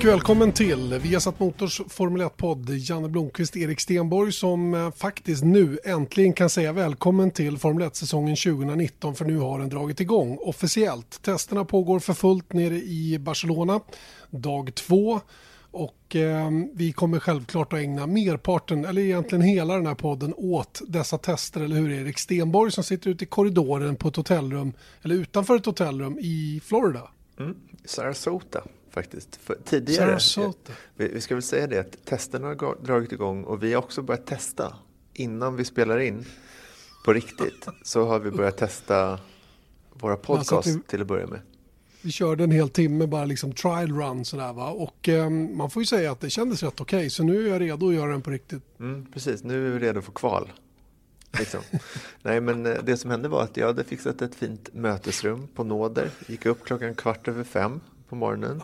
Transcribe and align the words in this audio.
och 0.00 0.06
välkommen 0.06 0.52
till 0.52 0.98
Viasat 1.02 1.40
Motors 1.40 1.80
Formel 1.88 2.22
1-podd. 2.22 2.70
Janne 2.70 3.08
Blomqvist, 3.08 3.56
Erik 3.56 3.80
Stenborg 3.80 4.32
som 4.32 4.74
eh, 4.74 4.90
faktiskt 4.90 5.44
nu 5.44 5.78
äntligen 5.84 6.32
kan 6.32 6.50
säga 6.50 6.72
välkommen 6.72 7.30
till 7.30 7.58
Formel 7.58 7.88
1-säsongen 7.88 8.36
2019 8.36 9.14
för 9.14 9.24
nu 9.24 9.38
har 9.38 9.58
den 9.58 9.68
dragit 9.68 10.00
igång 10.00 10.38
officiellt. 10.40 11.22
Testerna 11.22 11.64
pågår 11.64 11.98
för 11.98 12.14
fullt 12.14 12.52
nere 12.52 12.74
i 12.74 13.18
Barcelona, 13.18 13.80
dag 14.30 14.74
två. 14.74 15.20
Och 15.70 16.16
eh, 16.16 16.50
vi 16.74 16.92
kommer 16.92 17.18
självklart 17.18 17.72
att 17.72 17.78
ägna 17.78 18.06
merparten, 18.06 18.84
eller 18.84 19.02
egentligen 19.02 19.42
hela 19.42 19.74
den 19.74 19.86
här 19.86 19.94
podden 19.94 20.34
åt 20.36 20.80
dessa 20.88 21.18
tester, 21.18 21.60
eller 21.60 21.76
hur 21.76 21.92
Erik 21.92 22.18
Stenborg 22.18 22.72
som 22.72 22.84
sitter 22.84 23.10
ute 23.10 23.24
i 23.24 23.26
korridoren 23.26 23.96
på 23.96 24.08
ett 24.08 24.16
hotellrum, 24.16 24.72
eller 25.02 25.14
utanför 25.14 25.56
ett 25.56 25.66
hotellrum 25.66 26.18
i 26.18 26.60
Florida. 26.64 27.10
Mm. 27.38 27.56
Sarasota 27.84 28.62
faktiskt. 28.90 29.36
För 29.36 29.58
tidigare. 29.64 30.18
Vi, 30.96 31.08
vi 31.08 31.20
ska 31.20 31.34
väl 31.34 31.42
säga 31.42 31.66
det 31.66 31.78
att 31.78 32.04
testerna 32.04 32.46
har 32.48 32.84
dragit 32.84 33.12
igång 33.12 33.44
och 33.44 33.62
vi 33.62 33.72
har 33.74 33.82
också 33.82 34.02
börjat 34.02 34.26
testa 34.26 34.76
innan 35.14 35.56
vi 35.56 35.64
spelar 35.64 35.98
in 35.98 36.24
på 37.04 37.12
riktigt. 37.12 37.66
Så 37.82 38.04
har 38.06 38.18
vi 38.18 38.30
börjat 38.30 38.56
testa 38.56 39.18
våra 39.92 40.16
podcast 40.16 40.66
vi- 40.66 40.80
till 40.86 41.00
att 41.00 41.06
börja 41.06 41.26
med. 41.26 41.40
Vi 42.02 42.10
körde 42.10 42.44
en 42.44 42.50
hel 42.50 42.68
timme 42.68 43.06
bara 43.06 43.24
liksom 43.24 43.52
trial 43.52 43.92
run 44.00 44.24
sådär 44.24 44.52
va. 44.52 44.70
Och 44.70 45.08
eh, 45.08 45.30
man 45.30 45.70
får 45.70 45.82
ju 45.82 45.86
säga 45.86 46.12
att 46.12 46.20
det 46.20 46.30
kändes 46.30 46.62
rätt 46.62 46.80
okej. 46.80 47.10
Så 47.10 47.22
nu 47.22 47.46
är 47.46 47.50
jag 47.52 47.60
redo 47.60 47.88
att 47.88 47.94
göra 47.94 48.10
den 48.10 48.22
på 48.22 48.30
riktigt. 48.30 48.62
Mm, 48.80 49.06
precis, 49.12 49.44
nu 49.44 49.66
är 49.66 49.70
vi 49.70 49.78
redo 49.86 50.00
för 50.00 50.12
kval. 50.12 50.52
Liksom. 51.38 51.60
Nej, 52.22 52.40
men 52.40 52.66
eh, 52.66 52.76
det 52.84 52.96
som 52.96 53.10
hände 53.10 53.28
var 53.28 53.42
att 53.42 53.56
jag 53.56 53.66
hade 53.66 53.84
fixat 53.84 54.22
ett 54.22 54.34
fint 54.34 54.68
mötesrum 54.74 55.48
på 55.54 55.64
Nåder. 55.64 56.10
Gick 56.26 56.46
upp 56.46 56.64
klockan 56.64 56.94
kvart 56.94 57.28
över 57.28 57.44
fem 57.44 57.80
på 58.10 58.16
morgonen 58.16 58.62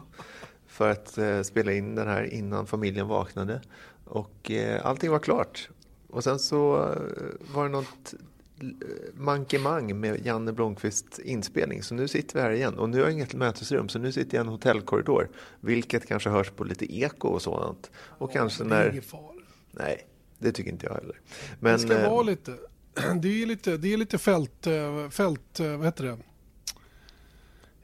för 0.67 0.91
att 0.91 1.19
eh, 1.19 1.43
spela 1.43 1.73
in 1.73 1.95
den 1.95 2.09
här 2.09 2.35
innan 2.35 2.67
familjen 2.67 3.09
vaknade. 3.09 3.61
Och 4.05 4.51
eh, 4.51 4.87
allting 4.87 5.11
var 5.11 5.19
klart. 5.19 5.69
Och 6.09 6.25
sen 6.25 6.39
så 6.39 6.77
eh, 6.77 7.55
var 7.55 7.65
det 7.65 7.71
något 7.71 8.15
eh, 8.61 8.67
mankemang 9.15 10.01
med 10.01 10.27
Janne 10.27 10.53
Blomqvists 10.53 11.19
inspelning. 11.19 11.83
Så 11.83 11.95
nu 11.95 12.09
sitter 12.09 12.35
vi 12.35 12.41
här 12.41 12.51
igen. 12.51 12.79
Och 12.79 12.89
nu 12.89 12.97
har 12.97 13.05
jag 13.05 13.13
inget 13.13 13.35
mötesrum, 13.35 13.89
så 13.89 13.99
nu 13.99 14.13
sitter 14.13 14.37
jag 14.37 14.45
i 14.45 14.47
en 14.47 14.53
hotellkorridor. 14.53 15.29
Vilket 15.61 16.07
kanske 16.07 16.31
hörs 16.31 16.51
på 16.51 16.65
lite 16.65 16.97
eko 16.97 17.29
och 17.29 17.43
sådant. 17.43 17.91
Och 17.97 18.33
kanske 18.33 18.65
Det 18.65 18.77
är 18.77 18.93
när... 18.93 19.01
fara. 19.01 19.33
Nej, 19.71 20.07
det 20.39 20.53
tycker 20.53 20.71
inte 20.71 20.87
jag 20.87 20.95
heller. 20.95 21.21
Det 21.51 21.57
Men 21.61 21.79
ska 21.79 21.99
eh, 21.99 22.11
vara 22.11 22.23
lite, 22.23 22.55
det 23.23 23.43
är 23.43 23.47
lite, 23.47 23.77
det 23.77 23.93
är 23.93 23.97
lite 23.97 24.19
fält, 24.19 24.67
fält, 25.11 25.61
vad 25.61 25.85
heter 25.85 26.05
det? 26.05 26.19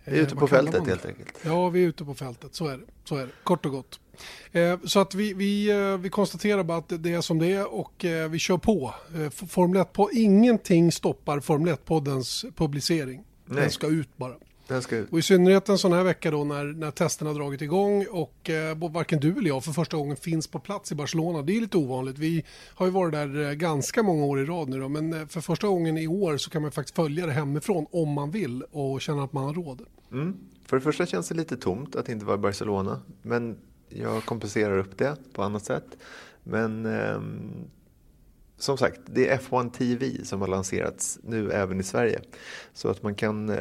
Vi 0.05 0.19
är 0.19 0.22
ute 0.22 0.34
Eh, 0.34 0.39
på 0.39 0.48
fältet 0.48 0.81
man 0.81 0.89
helt 0.89 1.06
enkelt. 1.06 1.39
Ja, 1.42 1.69
vi 1.69 1.84
är 1.84 1.89
ute 1.89 2.05
på 2.05 2.14
fältet. 2.14 2.55
Så 2.55 2.67
är 2.67 2.77
det. 2.77 2.84
Så 3.05 3.17
är 3.17 3.27
det. 3.27 3.33
Kort 3.45 3.67
och 3.67 3.72
gott. 3.72 4.00
Eh, 4.53 4.78
så 4.84 5.00
att 5.00 5.14
vi, 5.14 5.34
vi, 5.34 5.70
eh, 5.70 5.98
vi 5.98 6.08
konstaterar 6.08 6.62
bara 6.62 6.78
att 6.78 6.92
det 6.98 7.12
är 7.12 7.20
som 7.20 7.39
det 7.39 7.53
är 7.53 7.75
och 7.75 8.05
eh, 8.05 8.28
vi 8.28 8.39
kör 8.39 8.58
på. 8.58 8.95
Eh, 9.14 9.30
Formel 9.30 9.80
1 9.83 9.92
på 9.92 10.11
ingenting 10.12 10.92
stoppar 10.92 11.41
Formel 11.41 11.75
1-poddens 11.75 12.45
publicering. 12.56 13.25
Den 13.47 13.56
Nej. 13.56 13.70
ska 13.70 13.86
ut 13.86 14.17
bara. 14.17 14.34
Ska. 14.81 15.03
Och 15.11 15.19
i 15.19 15.23
synnerhet 15.23 15.69
en 15.69 15.78
sån 15.78 15.92
här 15.92 16.05
vecka 16.05 16.31
då 16.31 16.45
när, 16.45 16.65
när 16.65 16.91
testerna 16.91 17.31
har 17.31 17.34
dragit 17.34 17.63
igång 17.63 18.07
och 18.11 18.51
eh, 18.51 18.91
varken 18.92 19.20
du 19.20 19.39
eller 19.39 19.48
jag 19.48 19.64
för 19.64 19.73
första 19.73 19.96
gången 19.96 20.17
finns 20.17 20.46
på 20.46 20.58
plats 20.58 20.92
i 20.92 20.95
Barcelona. 20.95 21.42
Det 21.42 21.57
är 21.57 21.61
lite 21.61 21.77
ovanligt. 21.77 22.19
Vi 22.19 22.45
har 22.74 22.86
ju 22.86 22.92
varit 22.92 23.13
där 23.13 23.48
eh, 23.48 23.52
ganska 23.52 24.02
många 24.02 24.24
år 24.24 24.41
i 24.41 24.45
rad 24.45 24.69
nu 24.69 24.80
då, 24.80 24.89
men 24.89 25.13
eh, 25.13 25.27
för 25.27 25.41
första 25.41 25.67
gången 25.67 25.98
i 25.98 26.07
år 26.07 26.36
så 26.36 26.51
kan 26.51 26.63
man 26.63 26.73
faktiskt 26.73 26.96
följa 26.96 27.27
det 27.27 27.33
hemifrån 27.33 27.86
om 27.91 28.08
man 28.08 28.30
vill 28.30 28.63
och 28.70 29.01
känna 29.01 29.24
att 29.24 29.33
man 29.33 29.45
har 29.45 29.55
råd. 29.55 29.83
Mm. 30.13 30.36
För 30.67 30.77
det 30.77 30.83
första 30.83 31.07
känns 31.07 31.29
det 31.29 31.35
lite 31.35 31.57
tomt 31.57 31.96
att 31.96 32.08
inte 32.08 32.25
vara 32.25 32.36
i 32.36 32.41
Barcelona. 32.41 33.01
Men 33.23 33.57
jag 33.89 34.25
kompenserar 34.25 34.79
upp 34.79 34.98
det 34.98 35.17
på 35.33 35.42
annat 35.42 35.64
sätt. 35.64 35.86
Men 36.45 36.86
ehm, 36.86 37.51
som 38.62 38.78
sagt, 38.78 39.00
det 39.06 39.28
är 39.28 39.39
F1 39.39 39.70
TV 39.70 40.24
som 40.24 40.40
har 40.40 40.48
lanserats 40.48 41.18
nu 41.23 41.50
även 41.50 41.80
i 41.80 41.83
Sverige. 41.83 42.20
Så 42.73 42.89
att 42.89 43.02
man 43.02 43.14
kan 43.14 43.48
eh, 43.50 43.58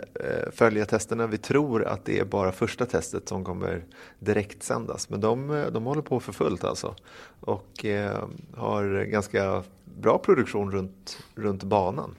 följa 0.51 0.85
testerna. 0.85 1.27
Vi 1.27 1.37
tror 1.37 1.83
att 1.85 2.05
det 2.05 2.19
är 2.19 2.25
bara 2.25 2.51
första 2.51 2.85
testet 2.85 3.29
som 3.29 3.43
kommer 3.43 3.83
direkt 4.19 4.63
sändas. 4.63 5.09
Men 5.09 5.21
de, 5.21 5.49
eh, 5.51 5.65
de 5.67 5.83
håller 5.85 6.01
på 6.01 6.19
för 6.19 6.31
fullt 6.33 6.63
alltså. 6.63 6.95
Och 7.39 7.85
eh, 7.85 8.23
har 8.55 9.03
ganska 9.03 9.63
bra 10.01 10.17
produktion 10.17 10.71
runt, 10.71 11.17
runt 11.35 11.63
banan. 11.63 12.15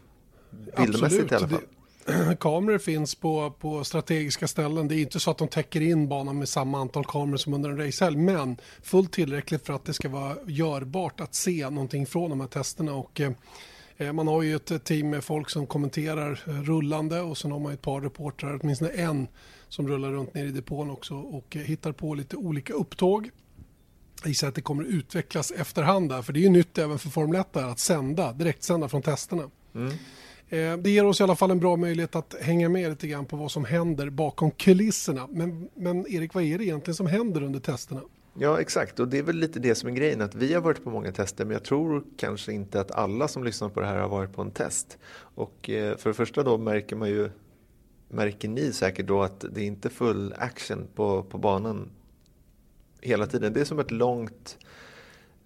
Bildmässigt 0.77 1.33
i 1.33 1.35
alla 1.35 1.49
fall. 1.49 1.59
Det- 1.61 1.82
Kameror 2.41 2.79
finns 2.79 3.15
på, 3.15 3.51
på 3.51 3.85
strategiska 3.85 4.49
ställen. 4.49 4.89
Det 4.89 4.95
är 4.95 5.03
inte 5.03 5.21
så 5.21 5.31
att 5.31 5.39
de 5.39 5.49
täcker 5.49 5.81
in 5.81 6.09
banan 6.09 6.39
med 6.39 6.49
samma 6.49 6.81
antal 6.81 7.05
kameror 7.05 7.37
som 7.37 7.55
under 7.55 7.71
en 7.71 7.77
racehelg. 7.87 8.17
Men 8.17 8.57
fullt 8.83 9.13
tillräckligt 9.13 9.67
för 9.67 9.73
att 9.73 9.85
det 9.85 9.95
ska 9.95 10.09
vara 10.09 10.37
görbart 10.47 11.21
att 11.21 11.35
se 11.35 11.71
någonting 11.71 12.07
från 12.07 12.31
de 12.31 12.41
här 12.41 12.49
testerna. 12.49 12.95
Och, 12.95 13.21
eh, 13.21 13.33
eh 13.97 14.13
man 14.13 14.29
har 14.29 14.43
ju 14.43 14.57
ett 14.57 14.85
team 14.85 15.11
med 15.11 15.25
folk 15.25 15.51
som 15.51 15.67
kommenterar 15.67 16.43
rullande 16.47 17.21
och 17.21 17.39
sen 17.39 17.53
har 17.53 17.59
man 17.59 17.73
ett 17.73 17.83
par 17.83 18.01
reportrar, 18.01 18.59
åtminstone 18.63 18.91
en 18.91 19.29
som 19.69 19.89
rullar 19.89 20.11
runt 20.11 20.35
ner 20.35 20.45
i 20.45 20.51
depån 20.51 20.91
också 20.91 21.15
och 21.15 21.57
eh, 21.57 21.63
hittar 21.63 21.93
på 21.93 22.15
lite 22.15 22.37
olika 22.37 22.73
upptåg. 22.73 23.31
Jag 24.23 24.29
gissar 24.29 24.49
att 24.49 24.55
det 24.55 24.61
kommer 24.61 24.85
utvecklas 24.85 25.51
efterhand 25.51 26.09
där, 26.09 26.23
för 26.23 26.33
det 26.33 26.41
är 26.41 26.43
ju 26.43 26.49
nytt 26.49 26.79
även 26.79 26.99
för 26.99 27.09
Formel 27.09 27.41
1 27.41 27.53
där, 27.53 27.69
att 27.69 27.79
sända, 27.79 28.33
direktsända 28.33 28.89
från 28.89 29.03
testerna. 29.03 29.51
Mm. 29.75 29.93
Eh, 30.53 30.77
det 30.77 30.91
ger 30.91 31.07
oss 31.07 31.21
i 31.21 31.23
alla 31.23 31.37
fall 31.37 31.51
en 31.51 31.61
bra 31.61 31.77
möjlighet 31.77 32.17
att 32.17 32.35
hänga 32.41 32.69
med 32.69 32.91
lite 32.91 33.09
grann 33.09 33.25
på 33.25 33.37
vad 33.37 33.51
som 33.51 33.65
händer 33.65 34.11
bakom 34.11 34.51
kulisserna. 34.51 35.29
Men, 35.31 35.69
men 35.75 36.07
Erik, 36.07 36.35
vad 36.35 36.45
är 36.45 36.59
det 36.59 36.65
egentligen 36.65 36.95
som 36.95 37.07
händer 37.07 37.43
under 37.43 37.61
testerna? 37.61 38.01
Ja, 38.39 38.61
exakt. 38.61 39.01
Och 39.01 39.09
det 39.09 39.19
är 39.19 39.23
väl 39.23 39.37
lite 39.37 39.61
det 39.61 39.75
som 39.75 39.89
är 39.89 39.93
grejen. 39.93 40.21
Att 40.21 40.35
vi 40.35 40.55
har 40.55 40.61
varit 40.61 40.85
på 40.85 40.91
många 40.91 41.13
tester, 41.13 41.45
men 41.45 41.53
jag 41.53 41.65
tror 41.65 42.05
kanske 42.17 42.53
inte 42.53 42.81
att 42.81 42.91
alla 42.91 43.29
som 43.29 43.45
lyssnar 43.45 43.69
på 43.69 43.81
det 43.81 43.87
här 43.87 43.99
har 43.99 44.09
varit 44.09 44.33
på 44.33 44.43
en 44.43 44.51
test. 44.51 44.99
Och 45.35 45.71
eh, 45.71 45.97
för 45.97 46.11
det 46.11 46.15
första 46.15 46.43
då 46.43 46.59
märker 46.59 46.97
man 46.97 47.09
ju, 47.09 47.31
märker 48.09 48.49
ni 48.49 48.73
säkert 48.73 49.07
då 49.07 49.23
att 49.23 49.45
det 49.53 49.61
är 49.61 49.67
inte 49.67 49.91
full 49.91 50.35
action 50.39 50.87
på, 50.95 51.23
på 51.23 51.39
banan 51.39 51.91
hela 53.01 53.27
tiden. 53.27 53.53
Det 53.53 53.61
är 53.61 53.65
som 53.65 53.79
ett 53.79 53.91
långt 53.91 54.59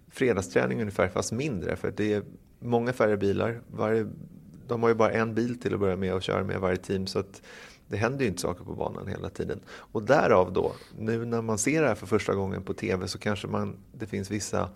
fredagsträning 0.07 0.81
ungefär, 0.81 1.07
fast 1.07 1.31
mindre. 1.31 1.75
För 1.75 1.93
det 1.97 2.13
är 2.13 2.23
många 2.59 2.93
färre 2.93 3.17
bilar. 3.17 3.61
Varje, 3.71 4.07
de 4.67 4.81
har 4.81 4.89
ju 4.89 4.95
bara 4.95 5.11
en 5.11 5.33
bil 5.33 5.59
till 5.59 5.73
att 5.73 5.79
börja 5.79 5.95
med 5.95 6.13
och 6.13 6.21
kör 6.21 6.43
med 6.43 6.59
varje 6.59 6.77
team. 6.77 7.07
Så 7.07 7.19
att 7.19 7.41
det 7.87 7.97
händer 7.97 8.21
ju 8.21 8.27
inte 8.27 8.41
saker 8.41 8.63
på 8.63 8.73
banan 8.73 9.07
hela 9.07 9.29
tiden. 9.29 9.59
Och 9.69 10.03
därav 10.03 10.53
då, 10.53 10.73
nu 10.99 11.25
när 11.25 11.41
man 11.41 11.57
ser 11.57 11.81
det 11.81 11.87
här 11.87 11.95
för 11.95 12.07
första 12.07 12.35
gången 12.35 12.63
på 12.63 12.73
tv 12.73 13.07
så 13.07 13.17
kanske 13.19 13.47
man, 13.47 13.75
det 13.91 14.05
finns 14.05 14.31
vissa 14.31 14.69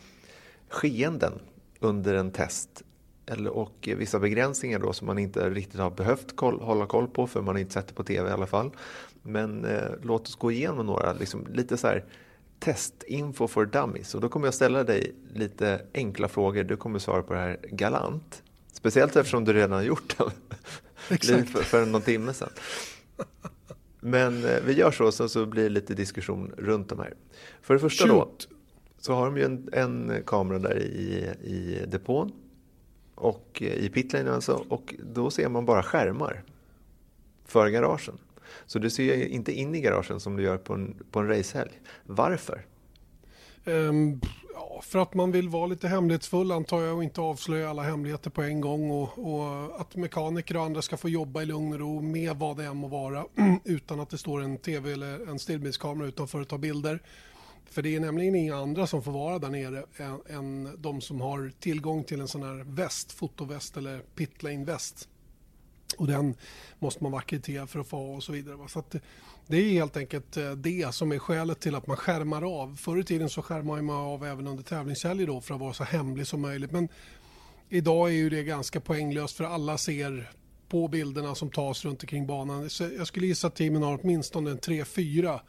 skeenden 0.69 1.33
under 1.79 2.13
en 2.13 2.31
test. 2.31 2.83
Eller, 3.25 3.49
och 3.49 3.89
vissa 3.97 4.19
begränsningar 4.19 4.79
då 4.79 4.93
som 4.93 5.07
man 5.07 5.19
inte 5.19 5.49
riktigt 5.49 5.79
har 5.79 5.89
behövt 5.89 6.35
koll, 6.35 6.61
hålla 6.61 6.85
koll 6.85 7.07
på 7.07 7.27
för 7.27 7.41
man 7.41 7.55
har 7.55 7.59
inte 7.59 7.73
sett 7.73 7.87
det 7.87 7.93
på 7.93 8.03
tv 8.03 8.29
i 8.29 8.33
alla 8.33 8.47
fall. 8.47 8.71
Men 9.21 9.65
eh, 9.65 9.81
låt 10.01 10.27
oss 10.27 10.35
gå 10.35 10.51
igenom 10.51 10.85
några, 10.85 11.13
liksom, 11.13 11.47
lite 11.53 11.77
så 11.77 11.87
här 11.87 12.05
testinfo 12.59 13.47
for 13.47 13.65
dummies. 13.65 14.15
Och 14.15 14.21
då 14.21 14.29
kommer 14.29 14.47
jag 14.47 14.53
ställa 14.53 14.83
dig 14.83 15.15
lite 15.33 15.81
enkla 15.93 16.27
frågor. 16.27 16.63
Du 16.63 16.77
kommer 16.77 16.99
svara 16.99 17.23
på 17.23 17.33
det 17.33 17.39
här 17.39 17.59
galant. 17.71 18.43
Speciellt 18.81 19.15
eftersom 19.15 19.45
du 19.45 19.53
redan 19.53 19.71
har 19.71 19.81
gjort 19.81 20.17
det. 20.17 20.31
Exakt. 21.09 21.49
för, 21.49 21.63
för 21.63 21.85
någon 21.85 22.01
timme 22.01 22.33
sedan. 22.33 22.49
Men 23.99 24.45
eh, 24.45 24.59
vi 24.65 24.73
gör 24.73 24.91
så, 24.91 25.11
så, 25.11 25.29
så 25.29 25.45
blir 25.45 25.63
det 25.63 25.69
lite 25.69 25.93
diskussion 25.93 26.53
runt 26.57 26.89
de 26.89 26.99
här. 26.99 27.13
För 27.61 27.73
det 27.73 27.79
första 27.79 28.07
då, 28.07 28.13
Shoot. 28.13 28.47
så 28.97 29.13
har 29.13 29.25
de 29.25 29.37
ju 29.37 29.43
en, 29.43 29.69
en 29.73 30.23
kamera 30.25 30.59
där 30.59 30.77
i, 30.79 31.29
i 31.41 31.85
depån. 31.87 32.31
Och 33.15 33.61
eh, 33.61 33.73
i 33.73 33.89
pitlane 33.89 34.31
alltså. 34.31 34.65
Och 34.69 34.95
då 35.13 35.31
ser 35.31 35.49
man 35.49 35.65
bara 35.65 35.83
skärmar. 35.83 36.43
För 37.45 37.69
garagen. 37.69 38.17
Så 38.65 38.79
du 38.79 38.89
ser 38.89 39.03
ju 39.03 39.27
inte 39.27 39.51
in 39.51 39.75
i 39.75 39.81
garagen 39.81 40.19
som 40.19 40.35
du 40.37 40.43
gör 40.43 40.57
på 40.57 40.73
en, 40.73 40.95
på 41.11 41.19
en 41.19 41.27
racehelg. 41.27 41.81
Varför? 42.03 42.65
Ja, 43.63 43.71
för 44.81 44.99
att 44.99 45.13
man 45.13 45.31
vill 45.31 45.49
vara 45.49 45.65
lite 45.65 45.87
hemlighetsfull 45.87 46.51
antar 46.51 46.81
jag 46.81 46.97
och 46.97 47.03
inte 47.03 47.21
avslöja 47.21 47.69
alla 47.69 47.83
hemligheter 47.83 48.29
på 48.29 48.41
en 48.41 48.61
gång 48.61 48.91
och, 48.91 49.33
och 49.33 49.81
att 49.81 49.95
mekaniker 49.95 50.57
och 50.57 50.63
andra 50.63 50.81
ska 50.81 50.97
få 50.97 51.09
jobba 51.09 51.41
i 51.41 51.45
lugn 51.45 51.73
och 51.73 51.79
ro 51.79 52.01
med 52.01 52.35
vad 52.35 52.57
det 52.57 52.65
än 52.65 52.77
må 52.77 52.87
vara 52.87 53.25
utan 53.63 53.99
att 53.99 54.09
det 54.09 54.17
står 54.17 54.41
en 54.41 54.57
tv 54.57 54.93
eller 54.93 55.29
en 55.29 55.39
stillbildskamera 55.39 56.07
utanför 56.07 56.41
och 56.41 56.47
tar 56.47 56.57
bilder. 56.57 57.01
För 57.65 57.81
det 57.81 57.95
är 57.95 57.99
nämligen 57.99 58.35
inga 58.35 58.55
andra 58.55 58.87
som 58.87 59.03
får 59.03 59.11
vara 59.11 59.39
där 59.39 59.49
nere 59.49 59.83
än, 59.97 60.19
än 60.29 60.81
de 60.81 61.01
som 61.01 61.21
har 61.21 61.51
tillgång 61.59 62.03
till 62.03 62.21
en 62.21 62.27
sån 62.27 62.43
här 62.43 62.63
väst, 62.63 63.11
fotoväst 63.11 63.77
eller 63.77 63.99
pitlane 63.99 64.65
väst. 64.65 65.07
Och 65.97 66.07
den 66.07 66.35
måste 66.79 67.03
man 67.03 67.11
vara 67.11 67.19
ackrediterad 67.19 67.69
för 67.69 67.79
att 67.79 67.87
få 67.87 67.97
ha 67.97 68.15
och 68.15 68.23
så 68.23 68.31
vidare. 68.31 68.57
Så 68.69 68.79
att 68.79 68.95
det- 69.51 69.57
är 69.61 69.71
helt 69.73 69.97
enkelt 69.97 70.37
eh, 70.37 70.51
det 70.51 70.93
som 70.95 71.11
är 71.11 71.19
skälet 71.19 71.59
till 71.59 71.75
att 71.75 71.87
man 71.87 71.97
skärmar 71.97 72.61
av. 72.61 72.75
Förr 72.75 72.99
i 72.99 73.03
tiden 73.03 73.29
så 73.29 73.41
skärmar 73.41 73.81
man 73.81 73.95
av 73.95 74.25
även 74.25 74.47
under 74.47 74.63
tävlingshelger 74.63 75.27
då 75.27 75.41
för 75.41 75.53
att 75.53 75.59
vara 75.59 75.73
så 75.73 75.83
hemlig 75.83 76.27
som 76.27 76.41
möjligt. 76.41 76.71
Men 76.71 76.87
idag 77.69 78.09
är 78.09 78.13
ju 78.13 78.29
det 78.29 78.43
ganska 78.43 78.79
poänglöst 78.79 79.37
för 79.37 79.43
alla 79.43 79.77
ser 79.77 80.31
på 80.69 80.87
bilderna 80.87 81.35
som 81.35 81.49
tas 81.49 81.85
runt 81.85 82.03
omkring 82.03 82.27
banan. 82.27 82.69
Så 82.69 82.83
jag 82.97 83.07
skulle 83.07 83.27
gissa 83.27 83.47
att 83.47 83.55
teamen 83.55 83.83
har 83.83 83.99
åtminstone 84.03 84.53
3-4 84.53 85.39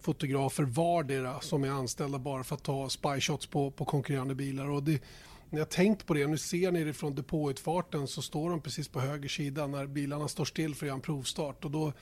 fotografer 0.00 0.62
vardera 0.62 1.40
som 1.40 1.64
är 1.64 1.68
anställda 1.68 2.18
bara 2.18 2.44
för 2.44 2.54
att 2.54 2.62
ta 2.62 2.88
spyshots 2.88 3.46
på, 3.46 3.70
på 3.70 3.84
konkurrerande 3.84 4.34
bilar. 4.34 4.70
Och 4.70 4.82
det, 4.82 5.02
när 5.50 5.58
jag 5.58 5.68
tänkt 5.68 6.06
på 6.06 6.14
det, 6.14 6.26
nu 6.26 6.38
ser 6.38 6.72
ni 6.72 6.84
det 6.84 6.92
från 6.92 7.14
depåutfarten 7.14 8.08
så 8.08 8.22
står 8.22 8.50
de 8.50 8.60
precis 8.60 8.88
på 8.88 9.00
höger 9.00 9.28
sida 9.28 9.66
när 9.66 9.86
bilarna 9.86 10.28
står 10.28 10.44
still 10.44 10.74
för 10.74 10.86
att 10.86 10.88
göra 10.88 10.94
en 10.94 11.00
provstart. 11.00 11.64
Och 11.64 11.70
då 11.70 11.92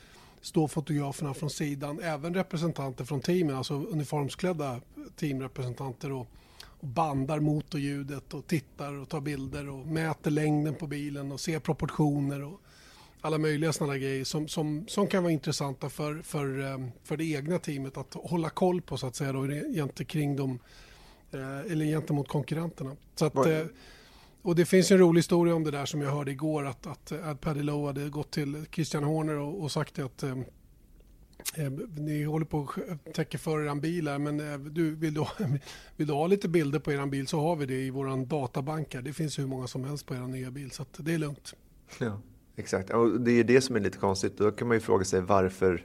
står 0.40 0.69
fotograferna 0.69 1.35
från 1.35 1.50
sidan, 1.50 2.00
även 2.00 2.35
representanter 2.35 3.05
från 3.05 3.20
teamen, 3.20 3.56
alltså 3.56 3.75
uniformsklädda 3.75 4.81
teamrepresentanter 5.17 6.12
och, 6.12 6.26
och 6.62 6.88
bandar 6.88 7.40
motorljudet 7.40 8.35
och 8.35 8.46
tittar 8.46 8.93
och 8.93 9.08
tar 9.08 9.20
bilder 9.20 9.69
och 9.69 9.87
mäter 9.87 10.31
längden 10.31 10.75
på 10.75 10.87
bilen 10.87 11.32
och 11.32 11.40
ser 11.40 11.58
proportioner 11.58 12.43
och 12.43 12.61
alla 13.20 13.38
möjliga 13.38 13.73
sådana 13.73 13.99
grejer 13.99 14.25
som, 14.25 14.49
som, 14.49 14.85
som 14.88 15.06
kan 15.06 15.23
vara 15.23 15.32
intressanta 15.32 15.90
för, 15.90 16.23
för, 16.23 16.73
eh, 16.73 16.79
för 17.05 17.17
det 17.17 17.25
egna 17.25 17.58
teamet 17.58 17.96
att 17.96 18.14
hålla 18.14 18.50
koll 18.50 18.81
på 18.81 18.96
så 18.96 19.06
att 19.06 19.17
säga 19.17 19.32
då, 19.32 19.88
kring 19.88 20.37
dem 20.37 20.58
eh, 21.32 21.73
eller 21.73 21.85
gentemot 21.85 22.29
konkurrenterna. 22.29 22.96
Så 23.14 23.25
att, 23.25 23.37
eh, 23.37 23.64
och 24.43 24.56
det 24.56 24.64
finns 24.64 24.90
en 24.90 24.99
rolig 24.99 25.19
historia 25.19 25.55
om 25.55 25.64
det 25.64 25.70
där 25.70 25.87
som 25.87 26.00
jag 26.00 26.11
hörde 26.11 26.31
igår 26.31 26.67
att, 26.67 26.87
att 26.87 27.12
att 27.12 27.40
Paddy 27.40 27.62
Lowe 27.62 27.87
hade 27.87 28.08
gått 28.08 28.31
till 28.31 28.64
Christian 28.73 29.05
Horner 29.05 29.38
och, 29.38 29.62
och 29.62 29.73
sagt 29.73 29.99
att 29.99 30.23
eh, 30.23 30.31
eh 31.55 31.70
ni 31.96 32.25
håller 32.25 32.46
på 32.46 32.69
att 32.88 33.14
täcka 33.14 33.38
för 33.38 33.61
er 33.61 33.75
bil 33.75 34.08
här, 34.08 34.19
men 34.19 34.52
eh, 34.52 34.58
du, 34.58 34.94
vill, 34.94 35.14
du, 35.14 35.25
vill 35.96 36.06
du 36.06 36.12
ha 36.12 36.26
lite 36.26 36.49
bilder 36.49 36.79
på 36.79 36.93
er 36.93 37.06
bil 37.06 37.26
så 37.26 37.40
har 37.40 37.56
vi 37.56 37.67
det 37.67 37.75
i 37.75 37.90
vår 37.90 38.26
databank. 38.26 38.94
här. 38.94 39.02
Det 39.02 39.12
finns 39.12 39.38
hur 39.38 39.46
många 39.46 39.67
som 39.67 39.85
helst 39.85 40.06
på 40.06 40.14
er 40.14 40.20
nya 40.20 40.50
bil 40.50 40.70
så 40.70 40.85
det 40.96 41.14
är 41.14 41.19
lugnt. 41.19 41.55
Ja, 41.99 42.20
exakt. 42.56 42.90
Och 42.90 43.20
det 43.20 43.32
är 43.32 43.44
det 43.44 43.61
som 43.61 43.76
är 43.76 43.81
lite 43.81 43.99
konstigt. 43.99 44.38
Då 44.38 44.50
kan 44.50 44.69
man 44.69 44.76
ju 44.76 44.81
fråga 44.81 45.05
sig 45.05 45.20
varför 45.20 45.85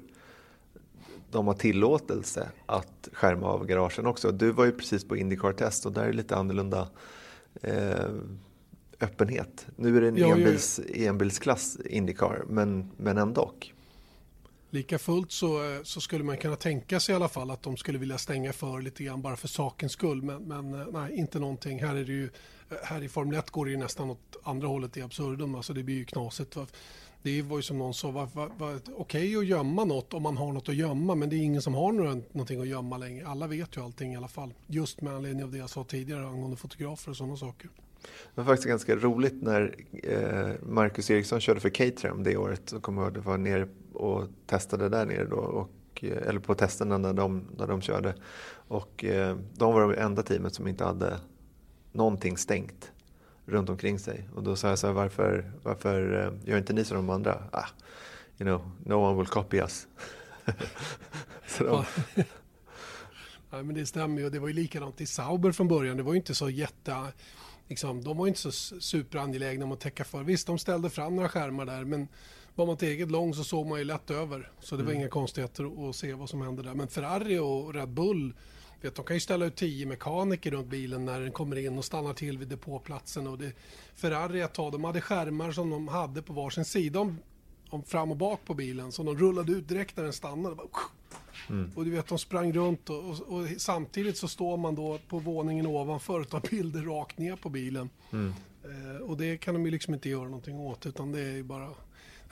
de 1.31 1.47
har 1.47 1.53
tillåtelse 1.53 2.49
att 2.65 3.09
skärma 3.13 3.47
av 3.47 3.65
garagen 3.65 4.05
också. 4.05 4.31
Du 4.31 4.51
var 4.51 4.65
ju 4.65 4.71
precis 4.71 5.07
på 5.07 5.17
Indycar-test 5.17 5.85
och 5.85 5.91
där 5.91 6.03
är 6.03 6.07
det 6.07 6.13
lite 6.13 6.35
annorlunda 6.35 6.87
eh, 7.61 8.09
öppenhet. 8.99 9.67
Nu 9.75 9.97
är 9.97 10.01
det 10.01 10.07
en 10.07 10.17
ja, 10.17 10.35
enbils, 10.35 10.79
enbilsklass 10.93 11.77
Indycar, 11.85 12.43
men, 12.47 12.91
men 12.97 13.17
ändå. 13.17 13.51
Lika 14.69 14.99
fullt 14.99 15.31
så, 15.31 15.79
så 15.83 16.01
skulle 16.01 16.23
man 16.23 16.37
kunna 16.37 16.55
tänka 16.55 16.99
sig 16.99 17.13
i 17.13 17.15
alla 17.15 17.29
fall 17.29 17.51
att 17.51 17.63
de 17.63 17.77
skulle 17.77 17.97
vilja 17.97 18.17
stänga 18.17 18.53
för 18.53 18.81
lite 18.81 19.03
grann 19.03 19.21
bara 19.21 19.35
för 19.35 19.47
sakens 19.47 19.91
skull. 19.91 20.21
Men, 20.21 20.43
men 20.43 20.73
eh, 20.73 20.87
nej, 20.93 21.15
inte 21.15 21.39
någonting. 21.39 21.83
Här, 21.83 21.95
är 21.95 22.05
det 22.05 22.11
ju, 22.11 22.29
eh, 22.69 22.77
här 22.83 23.03
i 23.03 23.09
Formel 23.09 23.39
1 23.39 23.49
går 23.49 23.65
det 23.65 23.71
ju 23.71 23.77
nästan 23.77 24.09
åt 24.09 24.35
andra 24.43 24.67
hållet 24.67 24.97
i 24.97 25.01
absurdum. 25.01 25.55
Alltså 25.55 25.73
det 25.73 25.83
blir 25.83 25.95
ju 25.95 26.05
knasigt. 26.05 26.57
Det 27.23 27.41
var 27.41 27.57
ju 27.57 27.63
som 27.63 27.77
någon 27.77 27.93
sa, 27.93 28.11
var, 28.11 28.27
var, 28.33 28.51
var 28.57 28.75
okej 28.75 28.95
okay 28.95 29.37
att 29.37 29.45
gömma 29.45 29.85
något 29.85 30.13
om 30.13 30.23
man 30.23 30.37
har 30.37 30.53
något 30.53 30.69
att 30.69 30.75
gömma 30.75 31.15
men 31.15 31.29
det 31.29 31.35
är 31.35 31.43
ingen 31.43 31.61
som 31.61 31.73
har 31.73 31.91
någonting 31.91 32.61
att 32.61 32.67
gömma 32.67 32.97
längre. 32.97 33.27
Alla 33.27 33.47
vet 33.47 33.77
ju 33.77 33.83
allting 33.83 34.13
i 34.13 34.17
alla 34.17 34.27
fall. 34.27 34.53
Just 34.67 35.01
med 35.01 35.13
anledning 35.13 35.43
av 35.43 35.51
det 35.51 35.57
jag 35.57 35.69
sa 35.69 35.83
tidigare 35.83 36.27
angående 36.27 36.57
fotografer 36.57 37.11
och 37.11 37.17
sådana 37.17 37.37
saker. 37.37 37.69
Det 38.35 38.41
var 38.41 38.43
faktiskt 38.43 38.67
ganska 38.67 38.95
roligt 38.95 39.41
när 39.41 39.75
eh, 40.03 40.67
Marcus 40.69 41.11
Eriksson 41.11 41.39
körde 41.39 41.59
för 41.59 41.69
Caterham 41.69 42.23
det 42.23 42.37
året. 42.37 42.61
Så 42.65 42.79
kommer 42.79 43.01
jag 43.01 43.07
ihåg, 43.07 43.13
det 43.13 43.29
var 43.29 43.37
nere 43.37 43.67
och 43.93 44.27
testade 44.45 44.89
där 44.89 45.05
nere 45.05 45.25
då. 45.25 45.35
Och, 45.35 46.03
eh, 46.03 46.27
eller 46.27 46.39
på 46.39 46.55
testerna 46.55 46.97
när 46.97 47.13
de, 47.13 47.45
när 47.57 47.67
de 47.67 47.81
körde. 47.81 48.15
Och 48.67 49.03
eh, 49.03 49.37
de 49.53 49.73
var 49.73 49.91
det 49.91 50.01
enda 50.01 50.23
teamet 50.23 50.55
som 50.55 50.67
inte 50.67 50.83
hade 50.83 51.19
någonting 51.91 52.37
stängt 52.37 52.92
runt 53.45 53.69
omkring 53.69 53.99
sig. 53.99 54.29
Och 54.35 54.43
då 54.43 54.55
sa 54.55 54.69
jag 54.69 54.79
så 54.79 54.87
här, 54.87 54.93
varför, 54.93 55.51
varför 55.63 56.21
eh, 56.21 56.49
gör 56.49 56.57
inte 56.57 56.73
ni 56.73 56.85
som 56.85 56.97
de 56.97 57.09
andra? 57.09 57.43
Ah, 57.51 57.67
you 58.37 58.49
know, 58.49 58.71
no 58.85 58.93
one 58.93 59.17
will 59.17 59.27
copy 59.27 59.57
us. 59.57 59.87
så 61.47 61.63
de... 61.63 61.85
ja, 63.51 63.63
men 63.63 63.75
det 63.75 63.85
stämmer 63.85 64.21
ju. 64.21 64.29
Det 64.29 64.39
var 64.39 64.47
ju 64.47 64.53
likadant 64.53 65.01
i 65.01 65.05
Sauber 65.05 65.51
från 65.51 65.67
början. 65.67 65.97
Det 65.97 66.03
var 66.03 66.13
ju 66.13 66.17
inte 66.17 66.35
så 66.35 66.49
jätte... 66.49 66.95
Liksom, 67.67 68.03
de 68.03 68.17
var 68.17 68.27
inte 68.27 68.39
så 68.39 68.79
superangelägna 68.79 69.65
om 69.65 69.71
att 69.71 69.79
täcka 69.79 70.03
för. 70.03 70.23
Visst, 70.23 70.47
de 70.47 70.59
ställde 70.59 70.89
fram 70.89 71.15
några 71.15 71.29
skärmar 71.29 71.65
där, 71.65 71.83
men 71.83 72.07
var 72.55 72.65
man 72.65 72.77
tillräckligt 72.77 73.11
lång 73.11 73.33
så 73.33 73.43
såg 73.43 73.67
man 73.67 73.79
ju 73.79 73.85
lätt 73.85 74.11
över. 74.11 74.51
Så 74.59 74.75
det 74.75 74.83
var 74.83 74.91
mm. 74.91 75.01
inga 75.01 75.09
konstigheter 75.09 75.89
att 75.89 75.95
se 75.95 76.13
vad 76.13 76.29
som 76.29 76.41
hände 76.41 76.63
där. 76.63 76.73
Men 76.73 76.87
Ferrari 76.87 77.39
och 77.39 77.73
Red 77.73 77.89
Bull 77.89 78.33
Vet, 78.83 78.95
de 78.95 79.05
kan 79.05 79.15
ju 79.15 79.19
ställa 79.19 79.45
ut 79.45 79.55
tio 79.55 79.85
mekaniker 79.85 80.51
runt 80.51 80.67
bilen 80.67 81.05
när 81.05 81.19
den 81.19 81.31
kommer 81.31 81.55
in 81.55 81.77
och 81.77 81.85
stannar 81.85 82.13
till 82.13 82.37
vid 82.37 82.47
depåplatsen. 82.47 83.27
Och 83.27 83.37
det, 83.37 83.51
Ferrari 83.95 84.41
ett 84.41 84.53
tag, 84.53 84.71
de 84.71 84.83
hade 84.83 85.01
skärmar 85.01 85.51
som 85.51 85.69
de 85.69 85.87
hade 85.87 86.21
på 86.21 86.33
varsin 86.33 86.65
sida 86.65 86.99
om, 86.99 87.17
om 87.69 87.83
fram 87.83 88.11
och 88.11 88.17
bak 88.17 88.45
på 88.45 88.53
bilen. 88.53 88.91
Så 88.91 89.03
de 89.03 89.17
rullade 89.17 89.51
ut 89.51 89.67
direkt 89.67 89.97
när 89.97 90.03
den 90.03 90.13
stannade. 90.13 90.55
Mm. 91.49 91.71
Och 91.75 91.85
du 91.85 91.91
vet, 91.91 92.07
de 92.07 92.19
sprang 92.19 92.53
runt 92.53 92.89
och, 92.89 93.09
och, 93.09 93.21
och, 93.21 93.47
samtidigt 93.57 94.17
så 94.17 94.27
står 94.27 94.57
man 94.57 94.75
då 94.75 94.99
på 95.07 95.19
våningen 95.19 95.67
ovanför 95.67 96.19
och 96.19 96.29
tar 96.29 96.41
bilder 96.49 96.81
rakt 96.81 97.17
ner 97.17 97.35
på 97.35 97.49
bilen. 97.49 97.89
Mm. 98.11 98.33
Eh, 98.63 99.01
och 99.01 99.17
det 99.17 99.37
kan 99.37 99.53
de 99.53 99.65
ju 99.65 99.71
liksom 99.71 99.93
inte 99.93 100.09
göra 100.09 100.25
någonting 100.25 100.59
åt 100.59 100.85
utan 100.85 101.11
det 101.11 101.19
är 101.19 101.31
ju 101.31 101.43
bara 101.43 101.69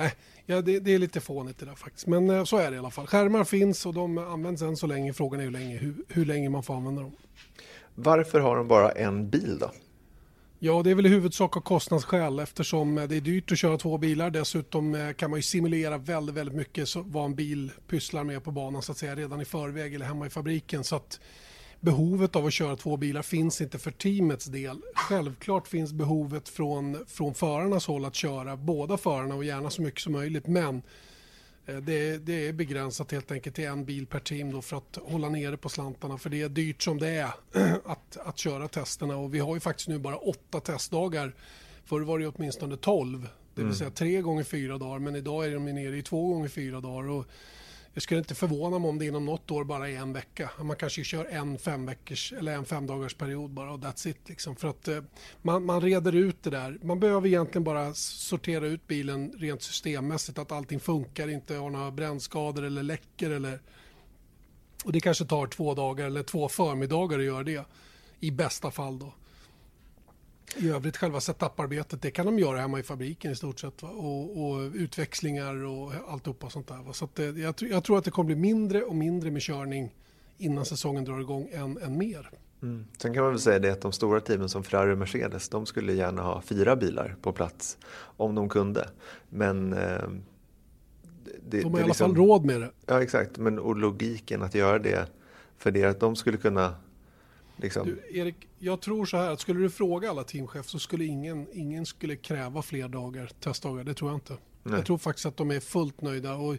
Nej, 0.01 0.13
ja, 0.45 0.62
det, 0.62 0.80
det, 0.80 0.94
är 0.94 1.00
lite 1.00 1.21
fånigt 1.21 1.59
det 1.59 1.65
där 1.65 1.75
faktiskt. 1.75 2.07
Men 2.07 2.30
eh, 2.30 2.44
så 2.44 2.57
är 2.57 2.71
det 2.71 2.75
i 2.75 2.80
alla 2.80 2.92
fall. 2.92 3.07
Skärmar 3.07 3.44
finns 3.44 3.86
och 3.86 3.94
de 3.94 4.18
används 4.18 4.62
än 4.62 4.77
så 4.77 4.88
länge. 4.88 5.13
Frågan 5.13 5.39
är 5.39 5.44
hur 5.44 5.51
länge, 5.51 5.77
hur, 5.77 5.95
hur 6.07 6.25
länge 6.25 6.50
man 6.50 6.63
får 6.63 6.75
använda 6.75 7.01
dem. 7.01 7.12
Varför 7.95 8.39
har 8.39 8.56
de 8.56 8.68
bara 8.68 8.92
en 8.92 9.30
bil 9.30 9.57
då? 9.59 9.71
Ja, 10.59 10.81
det 10.83 10.92
är 10.92 10.95
väl 10.95 11.06
i 11.06 11.09
huvudsak 11.09 11.57
av 11.57 11.62
kostnadsskäl 11.62 12.39
eftersom 12.39 12.98
eh, 12.98 13.03
det 13.03 13.15
är 13.15 13.21
dyrt 13.21 13.51
att 13.51 13.57
köra 13.57 13.77
två 13.77 13.98
bilar. 13.98 14.30
Dessutom 14.30 14.95
eh, 14.95 15.12
kan 15.13 15.30
man 15.30 15.39
ju 15.39 15.44
simulera 15.44 15.98
väldigt, 15.98 16.36
väldigt 16.36 16.56
mycket 16.56 16.95
vad 16.95 17.25
en 17.25 17.36
bil 17.36 17.71
pysslar 17.88 18.24
med 18.24 18.44
på 18.44 18.51
banan 18.51 18.81
så 18.81 18.92
att 18.92 18.97
säga 18.97 19.15
redan 19.15 19.42
i 19.42 19.45
förväg 19.45 19.95
eller 19.95 20.06
hemma 20.06 20.25
i 20.25 20.30
fabriken. 20.30 20.83
Så 20.83 20.95
att 20.95 21.19
behovet 21.81 22.36
av 22.36 22.45
att 22.45 22.54
köra 22.54 22.75
två 22.75 22.98
bilar 22.98 23.22
finns 23.22 23.62
inte 23.62 23.80
för 23.80 23.92
teamets 23.92 24.45
del. 24.45 24.81
Självklart 24.95 25.68
finns 25.68 25.94
behovet 25.94 26.50
från, 26.50 27.06
från 27.07 27.33
förarnas 27.33 27.88
håll 27.88 28.06
att 28.06 28.16
köra 28.16 28.57
båda 28.57 28.98
förarna 28.98 29.35
och 29.35 29.45
gärna 29.45 29.69
så 29.69 29.81
mycket 29.81 30.02
som 30.02 30.14
möjligt. 30.14 30.47
Men 30.47 30.81
eh, 31.66 31.76
det, 31.76 32.18
det, 32.18 32.47
är 32.47 32.54
begränsat 32.54 33.11
helt 33.11 33.31
enkelt 33.31 33.56
till 33.56 33.66
en 33.66 33.85
bil 33.85 34.07
per 34.07 34.19
team 34.19 34.52
då 34.52 34.61
för 34.61 34.78
att 34.78 34.97
hålla 35.04 35.30
nere 35.30 35.57
på 35.57 35.69
slantarna. 35.69 36.18
För 36.18 36.30
det 36.30 36.42
är 36.42 36.50
dyrt 36.50 36.81
som 36.81 37.00
det 37.00 37.09
är 37.09 37.31
att, 37.85 38.18
att 38.18 38.38
köra 38.38 38.68
testerna. 38.68 39.18
Och 39.18 39.33
vi 39.33 39.40
har 39.40 39.54
ju 39.54 39.59
faktiskt 39.59 39.90
nu 39.90 40.00
bara 40.00 40.18
åtta 40.18 40.59
testdagar. 40.59 41.33
Förr 41.85 42.02
var 42.02 42.19
det 42.19 42.28
åtminstone 42.28 42.78
tolv. 42.78 43.21
Det 43.21 43.61
vill 43.61 43.66
mm. 43.66 43.76
säga 43.76 43.90
tre 43.90 44.21
gånger 44.21 44.44
fyra 44.44 44.78
dagar. 44.78 45.00
Men 45.00 45.16
idag 45.16 45.45
är 45.45 45.54
de 45.54 45.66
nere 45.66 45.97
i 45.97 46.02
två 46.02 46.28
gånger 46.33 46.47
fyra 46.47 46.81
dagar. 46.81 47.09
Och 47.09 47.26
jag 47.94 48.04
skulle 48.04 48.19
inte 48.19 48.36
förvåna 48.36 48.80
mig 48.80 48.90
om 48.90 49.00
det 49.00 49.06
inom 49.06 49.26
något 49.26 49.52
år 49.52 49.64
bara 49.64 49.90
är 49.90 49.98
en 49.98 50.14
vecka. 50.14 50.50
Man 50.62 50.76
kanske 50.76 51.04
kör 51.04 51.26
en 51.26 51.57
fem 51.57 51.86
veckors 51.86 52.33
eller 52.33 52.54
en 52.54 52.66
femdagars 52.66 53.14
period 53.14 53.52
bara 53.52 53.71
och 53.71 53.80
that's 53.80 54.07
it. 54.07 54.30
Liksom. 54.30 54.56
För 54.56 54.68
att 54.68 54.88
eh, 54.88 55.02
man, 55.42 55.66
man 55.66 55.81
reder 55.81 56.16
ut 56.16 56.44
det 56.44 56.50
där. 56.50 56.80
Man 56.81 57.00
behöver 57.00 57.28
egentligen 57.28 57.64
bara 57.64 57.94
sortera 57.94 58.68
ut 58.68 58.88
bilen 58.88 59.33
rent 59.38 59.62
systemmässigt. 59.62 60.38
Att 60.38 60.52
allting 60.52 60.80
funkar, 60.80 61.28
inte 61.28 61.56
har 61.56 61.69
några 61.69 61.92
brännskador 61.92 62.64
eller 62.64 62.83
läcker. 62.83 63.30
Eller... 63.30 63.60
Och 64.83 64.92
det 64.92 65.00
kanske 65.00 65.26
tar 65.26 65.48
två 65.48 65.74
dagar 65.74 66.06
eller 66.06 66.24
två 66.24 66.50
förmiddagar 66.50 67.19
att 67.19 67.26
göra 67.26 67.44
det. 67.44 67.66
I 68.19 68.31
bästa 68.31 68.71
fall 68.71 69.00
då. 69.00 69.14
I 70.57 70.69
övrigt 70.69 70.97
själva 70.97 71.19
setup-arbetet 71.19 72.01
det 72.01 72.11
kan 72.11 72.25
de 72.25 72.39
göra 72.39 72.57
hemma 72.57 72.79
i 72.79 72.83
fabriken 72.83 73.31
i 73.31 73.35
stort 73.35 73.59
sett. 73.59 73.83
Och, 73.83 74.43
och, 74.43 74.71
utväxlingar 74.73 75.65
och 75.65 75.93
alltihopa 76.07 76.49
sånt 76.49 76.67
där. 76.67 76.83
Va? 76.83 76.93
Så 76.93 77.09
det, 77.13 77.23
jag, 77.23 77.55
jag, 77.59 77.83
tror 77.83 77.97
att 77.97 78.03
det 78.03 78.11
kommer 78.11 78.25
bli 78.25 78.35
mindre 78.35 78.81
och 78.81 78.95
mindre 78.95 79.31
med 79.31 79.41
körning 79.41 79.95
innan 80.37 80.65
säsongen 80.65 81.05
drar 81.05 81.19
igång 81.19 81.49
än, 81.53 81.77
än 81.77 81.97
mer. 81.97 82.29
Mm. 82.61 82.85
Sen 82.97 83.13
kan 83.13 83.23
man 83.23 83.31
väl 83.31 83.41
säga 83.41 83.59
det 83.59 83.71
att 83.71 83.81
de 83.81 83.91
stora 83.91 84.19
teamen 84.19 84.49
som 84.49 84.63
Ferrari 84.63 84.93
och 84.93 84.97
Mercedes 84.97 85.49
de 85.49 85.65
skulle 85.65 85.93
gärna 85.93 86.21
ha 86.21 86.41
fyra 86.41 86.75
bilar 86.75 87.15
på 87.21 87.31
plats 87.31 87.77
om 88.17 88.35
de 88.35 88.49
kunde. 88.49 88.89
Men 89.29 89.73
eh, 89.73 89.79
det, 91.49 91.61
de 91.61 91.73
har 91.73 91.79
i 91.79 91.83
alla 91.83 91.93
fall 91.93 92.09
liksom- 92.09 92.15
råd 92.15 92.45
med 92.45 92.61
det. 92.61 92.71
Ja 92.85 93.03
exakt, 93.03 93.37
men 93.37 93.59
och 93.59 93.75
logiken 93.75 94.41
att 94.41 94.55
göra 94.55 94.79
det 94.79 95.07
för 95.57 95.71
det 95.71 95.83
att 95.83 95.99
de 95.99 96.15
skulle 96.15 96.37
kunna 96.37 96.75
Liksom. 97.61 97.87
Du, 97.87 98.18
Erik, 98.19 98.35
jag 98.59 98.81
tror 98.81 99.06
så 99.06 99.18
här 99.18 99.30
att 99.30 99.39
skulle 99.39 99.59
du 99.59 99.69
fråga 99.69 100.09
alla 100.09 100.23
teamchefer 100.23 100.69
så 100.69 100.80
skulle 100.80 101.06
ingen, 101.06 101.47
ingen 101.53 101.85
skulle 101.85 102.15
kräva 102.15 102.61
fler 102.61 102.87
dagar, 102.87 103.31
testdagar. 103.39 103.83
Det 103.83 103.94
tror 103.94 104.09
jag 104.09 104.18
inte. 104.18 104.37
Nej. 104.63 104.75
Jag 104.75 104.85
tror 104.85 104.97
faktiskt 104.97 105.25
att 105.25 105.37
de 105.37 105.51
är 105.51 105.59
fullt 105.59 106.01
nöjda. 106.01 106.35
Och, 106.35 106.57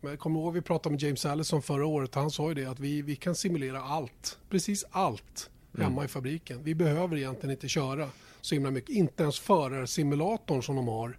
jag 0.00 0.18
kommer 0.18 0.40
ihåg 0.40 0.54
vi 0.54 0.60
pratade 0.60 0.92
med 0.92 1.02
James 1.02 1.26
Allison 1.26 1.62
förra 1.62 1.86
året. 1.86 2.14
Han 2.14 2.30
sa 2.30 2.48
ju 2.48 2.54
det 2.54 2.66
att 2.66 2.80
vi, 2.80 3.02
vi 3.02 3.16
kan 3.16 3.34
simulera 3.34 3.82
allt. 3.82 4.38
Precis 4.50 4.84
allt 4.90 5.50
hemma 5.78 5.88
mm. 5.88 6.04
i 6.04 6.08
fabriken. 6.08 6.64
Vi 6.64 6.74
behöver 6.74 7.16
egentligen 7.16 7.50
inte 7.50 7.68
köra 7.68 8.08
så 8.40 8.54
himla 8.54 8.70
mycket. 8.70 8.90
Inte 8.90 9.22
ens 9.22 9.40
förarsimulatorn 9.40 10.62
som 10.62 10.76
de 10.76 10.88
har 10.88 11.18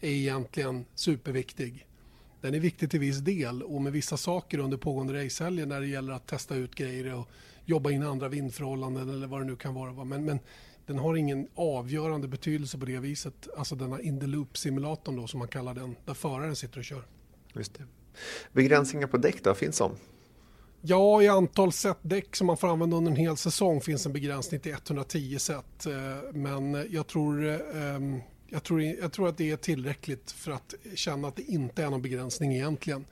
är 0.00 0.10
egentligen 0.10 0.84
superviktig. 0.94 1.86
Den 2.40 2.54
är 2.54 2.60
viktig 2.60 2.90
till 2.90 3.00
viss 3.00 3.18
del 3.18 3.62
och 3.62 3.82
med 3.82 3.92
vissa 3.92 4.16
saker 4.16 4.58
under 4.58 4.76
pågående 4.76 5.24
racehelger 5.24 5.66
när 5.66 5.80
det 5.80 5.86
gäller 5.86 6.12
att 6.12 6.26
testa 6.26 6.54
ut 6.54 6.74
grejer 6.74 7.14
och 7.14 7.28
jobba 7.64 7.90
in 7.90 8.02
andra 8.02 8.28
vindförhållanden 8.28 9.08
eller 9.08 9.26
vad 9.26 9.40
det 9.40 9.44
nu 9.44 9.56
kan 9.56 9.74
vara. 9.74 10.04
Men, 10.04 10.24
men 10.24 10.38
den 10.86 10.98
har 10.98 11.16
ingen 11.16 11.48
avgörande 11.54 12.28
betydelse 12.28 12.78
på 12.78 12.86
det 12.86 12.98
viset. 12.98 13.48
Alltså 13.56 13.74
denna 13.74 14.00
in 14.00 14.20
the 14.20 14.26
loop-simulatorn 14.26 15.16
då 15.16 15.26
som 15.26 15.38
man 15.38 15.48
kallar 15.48 15.74
den, 15.74 15.96
där 16.04 16.14
föraren 16.14 16.56
sitter 16.56 16.78
och 16.78 16.84
kör. 16.84 17.04
Just 17.54 17.74
det. 17.74 17.84
Begränsningar 18.52 19.06
på 19.06 19.16
däck 19.16 19.44
då, 19.44 19.54
finns 19.54 19.78
de? 19.78 19.92
Ja, 20.80 21.22
i 21.22 21.28
antal 21.28 21.72
set 21.72 21.98
däck 22.02 22.36
som 22.36 22.46
man 22.46 22.56
får 22.56 22.68
använda 22.68 22.96
under 22.96 23.10
en 23.10 23.16
hel 23.16 23.36
säsong 23.36 23.80
finns 23.80 24.06
en 24.06 24.12
begränsning 24.12 24.60
till 24.60 24.72
110 24.72 25.38
set. 25.38 25.86
Eh, 25.86 25.92
men 26.32 26.86
jag 26.90 27.06
tror, 27.06 27.44
ehm, 27.76 28.20
jag, 28.48 28.62
tror, 28.62 28.82
jag 28.82 29.12
tror 29.12 29.28
att 29.28 29.36
det 29.36 29.50
är 29.50 29.56
tillräckligt 29.56 30.32
för 30.32 30.52
att 30.52 30.74
känna 30.94 31.28
att 31.28 31.36
det 31.36 31.42
inte 31.42 31.84
är 31.84 31.90
någon 31.90 32.02
begränsning 32.02 32.54
egentligen. 32.54 33.04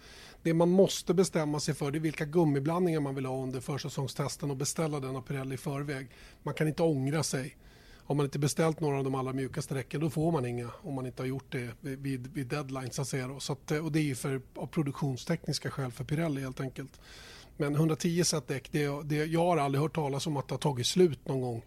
Det 0.43 0.55
man 0.55 0.71
måste 0.71 1.15
bestämma 1.15 1.61
sig 1.61 1.75
för 1.75 1.97
är 1.97 2.01
vilka 2.01 2.25
gummiblandningar 2.25 3.01
man 3.01 3.15
vill 3.15 3.27
ha 3.27 3.43
under 3.43 3.61
försäsongstesten 3.61 4.51
och 4.51 4.57
beställa 4.57 5.01
den 5.01 5.17
av 5.17 5.21
Pirelli 5.21 5.55
i 5.55 5.59
förväg. 5.59 6.09
Man 6.43 6.55
kan 6.55 6.69
inte 6.69 6.83
ångra 6.83 7.23
sig. 7.23 7.57
Har 8.05 8.15
man 8.15 8.25
inte 8.25 8.39
beställt 8.39 8.81
några 8.81 8.99
av 8.99 9.05
de 9.05 9.15
allra 9.15 9.33
mjukaste 9.33 9.75
däcken 9.75 10.01
då 10.01 10.11
får 10.11 10.33
man 10.33 10.47
inga 10.47 10.71
om 10.83 10.95
man 10.95 11.07
inte 11.07 11.23
har 11.23 11.27
gjort 11.27 11.53
det 11.53 11.71
vid, 11.81 12.27
vid 12.33 12.47
deadline. 12.47 12.91
Så 12.91 13.03
att 13.03 13.09
säga 13.09 13.41
så 13.41 13.53
att, 13.53 13.71
och 13.71 13.93
det 13.93 13.99
är 13.99 14.03
ju 14.03 14.15
för, 14.15 14.41
av 14.55 14.67
produktionstekniska 14.67 15.71
skäl 15.71 15.93
för 15.93 16.05
Pirelli 16.05 16.41
helt 16.41 16.61
enkelt. 16.61 17.01
Men 17.57 17.75
110 17.75 18.25
set 18.25 18.49
däck, 18.49 18.69
det, 18.73 19.03
det, 19.05 19.17
jag 19.17 19.45
har 19.45 19.57
aldrig 19.57 19.83
hört 19.83 19.95
talas 19.95 20.27
om 20.27 20.37
att 20.37 20.49
det 20.49 20.55
har 20.55 20.59
tagit 20.59 20.87
slut 20.87 21.29
någon 21.29 21.41
gång. 21.41 21.63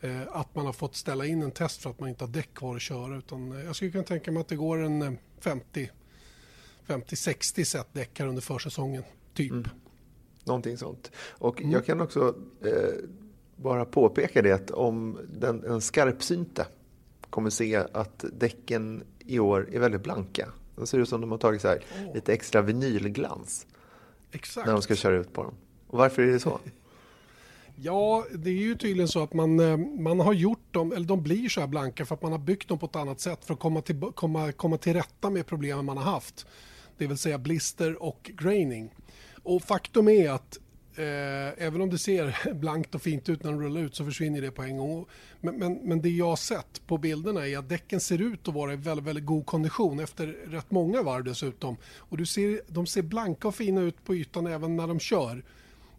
Eh, 0.00 0.22
att 0.32 0.54
man 0.54 0.66
har 0.66 0.72
fått 0.72 0.96
ställa 0.96 1.26
in 1.26 1.42
en 1.42 1.50
test 1.50 1.82
för 1.82 1.90
att 1.90 2.00
man 2.00 2.08
inte 2.08 2.24
har 2.24 2.32
däck 2.32 2.54
kvar 2.54 2.76
att 2.76 2.82
köra. 2.82 3.16
Utan 3.16 3.52
eh, 3.52 3.64
jag 3.64 3.76
skulle 3.76 3.90
kunna 3.90 4.04
tänka 4.04 4.32
mig 4.32 4.40
att 4.40 4.48
det 4.48 4.56
går 4.56 4.82
en 4.82 5.02
eh, 5.02 5.12
50 5.40 5.90
50-60 6.86 7.64
set 7.64 7.88
däck 7.92 8.18
här 8.18 8.26
under 8.26 8.42
försäsongen, 8.42 9.02
typ. 9.34 9.50
Mm. 9.50 9.68
Någonting 10.44 10.78
sånt. 10.78 11.10
Och 11.16 11.60
mm. 11.60 11.72
jag 11.72 11.86
kan 11.86 12.00
också 12.00 12.34
eh, 12.64 12.94
bara 13.56 13.84
påpeka 13.84 14.42
det 14.42 14.52
att 14.52 14.70
om 14.70 15.18
den, 15.38 15.60
den 15.60 15.80
skarpsynte 15.80 16.66
kommer 17.30 17.50
se 17.50 17.76
att 17.76 18.24
däcken 18.38 19.02
i 19.18 19.38
år 19.38 19.68
är 19.72 19.78
väldigt 19.78 20.02
blanka. 20.02 20.48
Det 20.76 20.86
ser 20.86 20.98
ut 20.98 21.08
som 21.08 21.20
de 21.20 21.30
har 21.30 21.38
tagit 21.38 21.62
så 21.62 21.68
här, 21.68 21.78
oh. 21.78 22.14
lite 22.14 22.32
extra 22.32 22.62
vinylglans. 22.62 23.66
Exakt. 24.32 24.66
När 24.66 24.72
de 24.72 24.82
ska 24.82 24.94
köra 24.94 25.16
ut 25.16 25.32
på 25.32 25.42
dem. 25.42 25.54
Och 25.86 25.98
varför 25.98 26.22
är 26.22 26.26
det 26.26 26.40
så? 26.40 26.60
Ja, 27.76 28.24
det 28.32 28.50
är 28.50 28.54
ju 28.54 28.74
tydligen 28.74 29.08
så 29.08 29.22
att 29.22 29.32
man, 29.34 29.60
eh, 29.60 29.76
man 29.76 30.20
har 30.20 30.32
gjort 30.32 30.72
dem, 30.74 30.92
eller 30.92 31.06
de 31.06 31.22
blir 31.22 31.48
så 31.48 31.60
här 31.60 31.66
blanka 31.66 32.06
för 32.06 32.14
att 32.14 32.22
man 32.22 32.32
har 32.32 32.38
byggt 32.38 32.68
dem 32.68 32.78
på 32.78 32.86
ett 32.86 32.96
annat 32.96 33.20
sätt 33.20 33.44
för 33.44 33.54
att 33.54 33.60
komma 33.60 33.80
till, 33.80 34.00
komma, 34.14 34.52
komma 34.52 34.78
till 34.78 34.92
rätta 34.92 35.30
med 35.30 35.46
problemen 35.46 35.84
man 35.84 35.96
har 35.96 36.04
haft. 36.04 36.46
Det 36.98 37.06
vill 37.06 37.18
säga 37.18 37.38
blister 37.38 38.02
och 38.02 38.30
graining. 38.34 38.90
Och 39.42 39.62
faktum 39.62 40.08
är 40.08 40.30
att 40.30 40.58
Eh, 40.96 41.64
även 41.66 41.80
om 41.80 41.90
det 41.90 41.98
ser 41.98 42.54
blankt 42.54 42.94
och 42.94 43.02
fint 43.02 43.28
ut 43.28 43.42
när 43.42 43.50
de 43.50 43.60
rullar 43.62 43.80
ut 43.80 43.94
så 43.94 44.04
försvinner 44.04 44.40
det 44.40 44.50
på 44.50 44.62
en 44.62 44.76
gång. 44.76 45.06
Men, 45.40 45.58
men, 45.58 45.72
men, 45.82 46.02
det 46.02 46.08
jag 46.08 46.26
har 46.26 46.36
sett 46.36 46.86
på 46.86 46.98
bilderna 46.98 47.48
är 47.48 47.58
att 47.58 47.68
däcken 47.68 48.00
ser 48.00 48.22
ut 48.22 48.48
att 48.48 48.54
vara 48.54 48.72
i 48.72 48.76
väldigt, 48.76 49.06
väldigt 49.06 49.26
god 49.26 49.46
kondition 49.46 50.00
efter 50.00 50.26
rätt 50.26 50.70
många 50.70 51.02
varv 51.02 51.24
dessutom. 51.24 51.76
Och 51.84 52.16
du 52.16 52.26
ser, 52.26 52.60
de 52.66 52.86
ser 52.86 53.02
blanka 53.02 53.48
och 53.48 53.54
fina 53.54 53.80
ut 53.80 54.04
på 54.04 54.14
ytan 54.14 54.46
även 54.46 54.76
när 54.76 54.86
de 54.86 55.00
kör. 55.00 55.44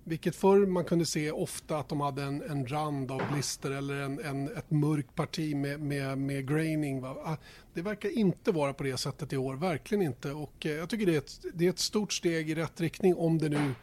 Vilket 0.08 0.36
förr 0.36 0.66
man 0.66 0.86
kunde 0.86 1.06
se 1.06 1.32
ofta 1.32 1.78
att 1.78 1.90
de 1.90 2.02
hade 2.02 2.24
en, 2.24 2.42
en 2.42 2.68
rand 2.68 3.12
av 3.12 3.22
blister 3.32 3.72
eller 3.72 3.96
en, 3.96 4.20
en, 4.20 4.58
ett 4.58 4.72
mörkt 4.72 5.16
parti 5.16 5.56
med, 5.56 5.80
med, 5.80 6.18
med 6.18 6.48
graining. 6.48 7.02
Va? 7.02 7.18
Ah, 7.24 7.38
det 7.74 7.82
verkar 7.82 8.10
inte 8.10 8.52
vara 8.52 8.74
på 8.74 8.84
det 8.84 8.98
sättet 8.98 9.34
i 9.34 9.38
år, 9.38 9.56
verkligen 9.56 10.02
inte. 10.02 10.32
Och 10.32 10.66
eh, 10.66 10.72
jag 10.72 10.90
tycker 10.90 11.06
det 11.06 11.14
är, 11.14 11.18
ett, 11.18 11.46
det 11.54 11.66
är 11.66 11.70
ett 11.70 11.80
stort 11.80 12.14
steg 12.14 12.50
i 12.50 12.56
rätt 12.56 12.82
riktning 12.82 13.16
om 13.16 13.38
det 13.38 13.50
nu, 13.50 13.74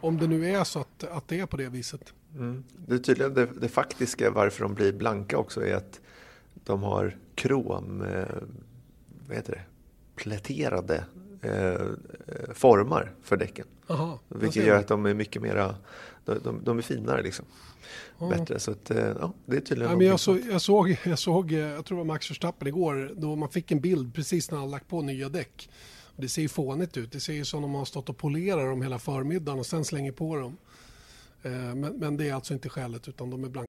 om 0.00 0.18
det 0.18 0.26
nu 0.26 0.50
är 0.50 0.64
så 0.64 0.78
att, 0.78 1.04
att 1.04 1.28
det 1.28 1.40
är 1.40 1.46
på 1.46 1.56
det 1.56 1.68
viset. 1.68 2.14
Mm. 2.34 2.64
Det 2.86 2.94
är 2.94 2.98
tydligen 2.98 3.34
det, 3.34 3.46
det, 3.60 3.68
faktiska 3.68 4.30
varför 4.30 4.62
de 4.62 4.74
blir 4.74 4.92
blanka 4.92 5.38
också 5.38 5.66
är 5.66 5.74
att 5.74 6.00
de 6.54 6.82
har 6.82 7.16
krom, 7.34 8.02
eh, 8.02 8.26
vad 9.26 9.36
heter 9.36 9.52
det, 9.52 9.62
pläterade 10.22 11.04
eh, 11.42 11.52
eh 11.52 11.80
formar 12.54 13.12
för 13.22 13.36
däcken. 13.36 13.66
Aha, 13.88 14.18
vilket 14.28 14.66
gör 14.66 14.78
att 14.78 14.88
de 14.88 15.06
är 15.06 15.14
mycket 15.14 15.42
mera, 15.42 15.74
de, 16.24 16.38
de, 16.44 16.64
de 16.64 16.78
är 16.78 16.82
finare 16.82 17.22
liksom. 17.22 17.44
Ja. 18.18 18.28
Bättre, 18.28 18.58
så 18.58 18.70
att, 18.70 18.90
eh, 18.90 18.98
ja, 18.98 19.32
det 19.46 19.56
är 19.56 19.60
tydligen 19.60 19.90
ja, 19.92 19.98
men 19.98 20.06
jag, 20.06 20.20
så, 20.20 20.38
jag, 20.50 20.60
såg, 20.60 20.96
jag 21.04 21.18
såg, 21.18 21.52
eh, 21.52 21.58
jag 21.58 21.84
tror 21.84 21.98
det 21.98 22.04
var 22.04 22.14
Max 22.14 22.30
Verstappen 22.30 22.68
igår, 22.68 23.12
då 23.16 23.36
man 23.36 23.48
fick 23.48 23.72
en 23.72 23.80
bild 23.80 24.14
precis 24.14 24.50
när 24.50 24.58
han 24.58 24.70
lagt 24.70 24.88
på 24.88 25.02
nya 25.02 25.28
däck. 25.28 25.70
Det 26.16 26.28
ser 26.28 26.42
ju 26.42 26.48
fånigt 26.48 26.96
ut, 26.96 27.12
det 27.12 27.20
ser 27.20 27.32
ju 27.32 27.44
som 27.44 27.64
om 27.64 27.70
man 27.70 27.78
har 27.78 27.84
stått 27.84 28.08
och 28.08 28.16
polerar 28.16 28.70
dem 28.70 28.82
hela 28.82 28.98
förmiddagen 28.98 29.58
och 29.58 29.66
sen 29.66 29.84
slänger 29.84 30.12
på 30.12 30.36
dem. 30.36 30.56
Eh, 31.42 31.50
men, 31.52 31.98
men 31.98 32.16
det 32.16 32.28
är 32.28 32.34
alltså 32.34 32.54
inte 32.54 32.68
skälet 32.68 33.08
utan 33.08 33.30
de 33.30 33.44
är 33.44 33.48
blanka. 33.48 33.68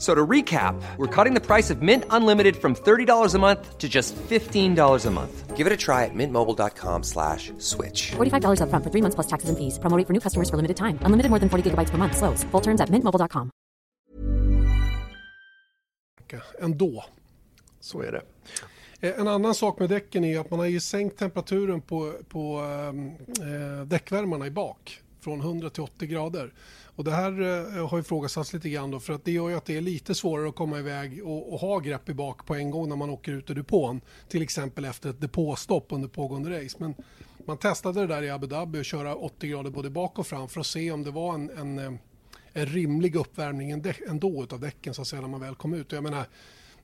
So 0.00 0.14
to 0.14 0.26
recap, 0.26 0.80
we're 0.96 1.14
cutting 1.14 1.34
the 1.34 1.44
price 1.46 1.68
of 1.68 1.82
Mint 1.82 2.04
Unlimited 2.08 2.56
from 2.56 2.74
$30 2.74 3.34
a 3.34 3.38
month 3.38 3.76
to 3.76 3.86
just 3.86 4.16
$15 4.16 5.06
a 5.06 5.10
month. 5.10 5.56
Give 5.58 5.66
it 5.66 5.72
a 5.74 5.76
try 5.76 6.06
at 6.06 6.14
mintmobile.com 6.14 7.02
slash 7.02 7.52
switch. 7.58 8.12
$45 8.12 8.62
up 8.62 8.70
front 8.70 8.82
for 8.82 8.90
three 8.90 9.02
months 9.02 9.14
plus 9.14 9.26
taxes 9.26 9.50
and 9.50 9.58
fees. 9.58 9.78
Promoting 9.78 10.06
for 10.06 10.14
new 10.14 10.20
customers 10.20 10.48
for 10.48 10.56
limited 10.56 10.78
time. 10.78 10.98
Unlimited 11.02 11.28
more 11.28 11.38
than 11.38 11.50
40 11.50 11.70
gigabytes 11.70 11.90
per 11.90 11.98
month. 11.98 12.16
Slows. 12.16 12.44
Full 12.44 12.62
terms 12.62 12.80
at 12.80 12.88
mintmobile.com. 12.88 13.50
Ändå. 16.58 17.04
Så 17.80 18.02
är 18.02 18.12
det. 18.12 18.22
Eh, 19.00 19.20
en 19.20 19.28
annan 19.28 19.54
sak 19.54 19.78
med 19.78 19.88
däcken 19.88 20.24
är 20.24 20.40
att 20.40 20.50
man 20.50 20.58
har 20.58 20.66
ju 20.66 20.80
sänkt 20.80 21.18
temperaturen 21.18 21.80
på, 21.80 22.12
på 22.28 22.60
äh, 22.60 23.86
däckvärmarna 23.86 24.46
i 24.46 24.50
bak 24.50 25.02
från 25.20 25.40
100 25.40 25.70
till 25.70 25.82
80 25.82 26.06
grader. 26.06 26.52
Och 27.00 27.04
det 27.04 27.10
här 27.10 27.40
eh, 27.76 27.88
har 27.88 27.98
ifrågasatts 27.98 28.52
lite 28.52 28.68
grann 28.68 28.90
då 28.90 29.00
för 29.00 29.12
att 29.12 29.24
det 29.24 29.32
gör 29.32 29.48
ju 29.48 29.56
att 29.56 29.64
det 29.64 29.76
är 29.76 29.80
lite 29.80 30.14
svårare 30.14 30.48
att 30.48 30.54
komma 30.54 30.78
iväg 30.78 31.26
och, 31.26 31.52
och 31.52 31.60
ha 31.60 31.78
grepp 31.78 32.08
i 32.08 32.14
bak 32.14 32.46
på 32.46 32.54
en 32.54 32.70
gång 32.70 32.88
när 32.88 32.96
man 32.96 33.10
åker 33.10 33.32
ut 33.32 33.50
ur 33.50 33.54
depån. 33.54 34.00
Till 34.28 34.42
exempel 34.42 34.84
efter 34.84 35.10
ett 35.10 35.20
depåstopp 35.20 35.86
under 35.88 36.08
pågående 36.08 36.64
race. 36.64 36.76
Men 36.80 36.94
man 37.46 37.58
testade 37.58 38.00
det 38.00 38.06
där 38.06 38.22
i 38.22 38.30
Abu 38.30 38.46
Dhabi 38.46 38.80
och 38.80 38.84
köra 38.84 39.14
80 39.14 39.46
grader 39.46 39.70
både 39.70 39.90
bak 39.90 40.18
och 40.18 40.26
fram 40.26 40.48
för 40.48 40.60
att 40.60 40.66
se 40.66 40.90
om 40.90 41.04
det 41.04 41.10
var 41.10 41.34
en, 41.34 41.50
en, 41.50 41.78
eh, 41.78 41.92
en 42.52 42.66
rimlig 42.66 43.16
uppvärmning 43.16 43.70
ändå 44.08 44.46
av 44.50 44.60
däcken 44.60 44.94
så 44.94 45.02
att 45.02 45.08
säga 45.08 45.22
när 45.22 45.28
man 45.28 45.40
väl 45.40 45.54
kom 45.54 45.74
ut. 45.74 45.92
Och 45.92 45.96
jag 45.96 46.02
menar, 46.02 46.24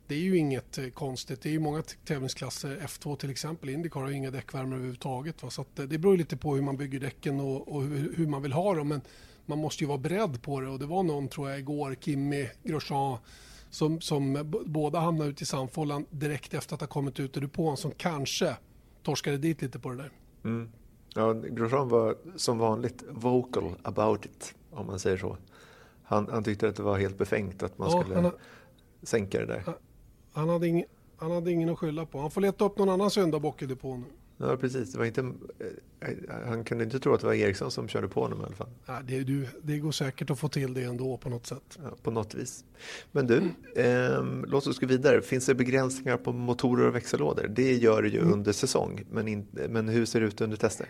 det 0.07 0.15
är 0.15 0.21
ju 0.21 0.37
inget 0.37 0.79
eh, 0.79 0.89
konstigt. 0.89 1.43
Det 1.43 1.49
är 1.49 1.53
ju 1.53 1.61
många 1.61 1.83
tävlingsklasser, 2.05 2.79
F2 2.87 3.17
till 3.17 3.31
exempel, 3.31 3.69
Indycar 3.69 4.01
har 4.01 4.09
ju 4.09 4.15
inga 4.15 4.31
däckvärmare 4.31 4.75
överhuvudtaget. 4.75 5.43
Va? 5.43 5.51
Så 5.51 5.65
det 5.75 5.99
beror 5.99 6.17
lite 6.17 6.37
på 6.37 6.55
hur 6.55 6.63
man 6.63 6.77
bygger 6.77 7.01
däcken 7.01 7.41
och, 7.41 7.69
och 7.69 7.83
hur, 7.83 8.17
hur, 8.17 8.27
man 8.27 8.43
vill 8.43 8.53
ha 8.53 8.75
dem. 8.75 8.89
Men 8.89 9.01
man 9.49 9.59
måste 9.59 9.85
ju 9.85 9.89
vara 9.89 9.99
beredd 9.99 10.43
på 10.43 10.61
det 10.61 10.69
och 10.69 10.79
det 10.79 10.87
var 10.87 11.03
någon 11.03 11.29
tror 11.29 11.51
jag 11.51 11.59
igår, 11.59 11.97
Kimmy 12.01 12.49
Grosjean 12.63 13.19
som, 13.71 14.01
som 14.01 14.53
båda 14.67 14.99
hamnade 14.99 15.31
ut 15.31 15.43
i 15.43 15.45
samfållan 15.45 16.07
direkt 16.11 16.55
efter 16.55 16.75
att 16.75 16.81
ha 16.81 16.89
kommit 16.89 17.21
ut 17.21 17.37
ur 17.37 17.41
depån 17.41 17.77
som 17.77 17.91
kanske 17.91 18.57
torskade 19.03 19.39
dit 19.39 19.63
lite 19.63 19.79
på 19.79 19.91
det 19.91 19.97
där. 19.97 20.11
Mm. 20.45 20.71
Ja, 21.15 21.33
Grosjean 21.33 21.89
var 21.89 22.17
som 22.37 22.59
vanligt 22.59 23.05
vocal 23.11 23.75
about 23.83 24.27
it, 24.27 24.55
om 24.71 24.87
man 24.87 24.99
säger 24.99 25.17
så. 25.17 25.37
Han, 26.03 26.29
han 26.31 26.45
tyckte 26.45 26.69
att 26.69 26.77
det 26.77 26.83
var 26.83 26.99
helt 26.99 27.19
befängt 27.19 27.63
att 27.63 27.79
man 27.79 27.91
ja, 27.91 28.01
skulle 28.01 28.21
ha, 28.21 28.33
sänka 29.03 29.39
det 29.39 29.47
där. 29.47 29.63
Han, 29.67 29.75
han, 30.33 30.49
hade 30.49 30.67
ing, 30.69 30.85
han 31.17 31.31
hade 31.31 31.51
ingen 31.51 31.69
att 31.69 31.79
skylla 31.79 32.07
på. 32.07 32.21
Han 32.21 32.31
får 32.31 32.41
leta 32.41 32.65
upp 32.65 32.79
någon 32.79 32.89
annan 32.89 33.11
syndabock 33.11 33.63
i 33.63 33.67
depån 33.67 34.01
nu. 34.01 34.07
Ja, 34.39 34.57
precis. 34.57 34.93
Det 34.93 34.99
var 34.99 35.05
inte, 35.05 35.33
han 36.47 36.65
kunde 36.65 36.85
inte 36.85 37.01
tro 37.01 37.15
att 37.15 37.21
det 37.21 37.27
var 37.27 37.35
Eriksson 37.35 37.71
som 37.71 37.89
körde 37.89 38.09
på 38.09 38.21
honom 38.21 38.41
i 38.41 38.45
alla 38.45 38.55
fall. 38.55 38.69
Ja, 38.87 39.01
det, 39.05 39.21
du, 39.21 39.49
det 39.63 39.79
går 39.79 39.93
säkert 39.93 40.31
att 40.31 40.39
få 40.39 40.49
till 40.49 40.75
det 40.75 40.83
ändå 40.83 41.17
på 41.17 41.29
något 41.29 41.47
sätt. 41.47 41.79
Ja, 41.83 41.91
på 42.03 42.11
något 42.11 42.35
vis. 42.35 42.65
Men 43.13 43.27
du, 43.27 43.37
eh, 43.83 44.25
låt 44.47 44.67
oss 44.67 44.79
gå 44.79 44.87
vidare. 44.87 45.23
Finns 45.23 45.47
det 45.47 45.55
begränsningar 45.55 46.17
på 46.17 46.33
motorer 46.33 46.87
och 46.87 46.95
växellådor? 46.95 47.47
Det 47.49 47.75
gör 47.75 48.03
det 48.03 48.09
ju 48.09 48.21
mm. 48.21 48.33
under 48.33 48.53
säsong, 48.53 49.05
men, 49.11 49.29
in, 49.29 49.47
men 49.69 49.89
hur 49.89 50.07
ser 50.07 50.21
det 50.21 50.27
ut 50.27 50.41
under 50.41 50.57
tester? 50.57 50.89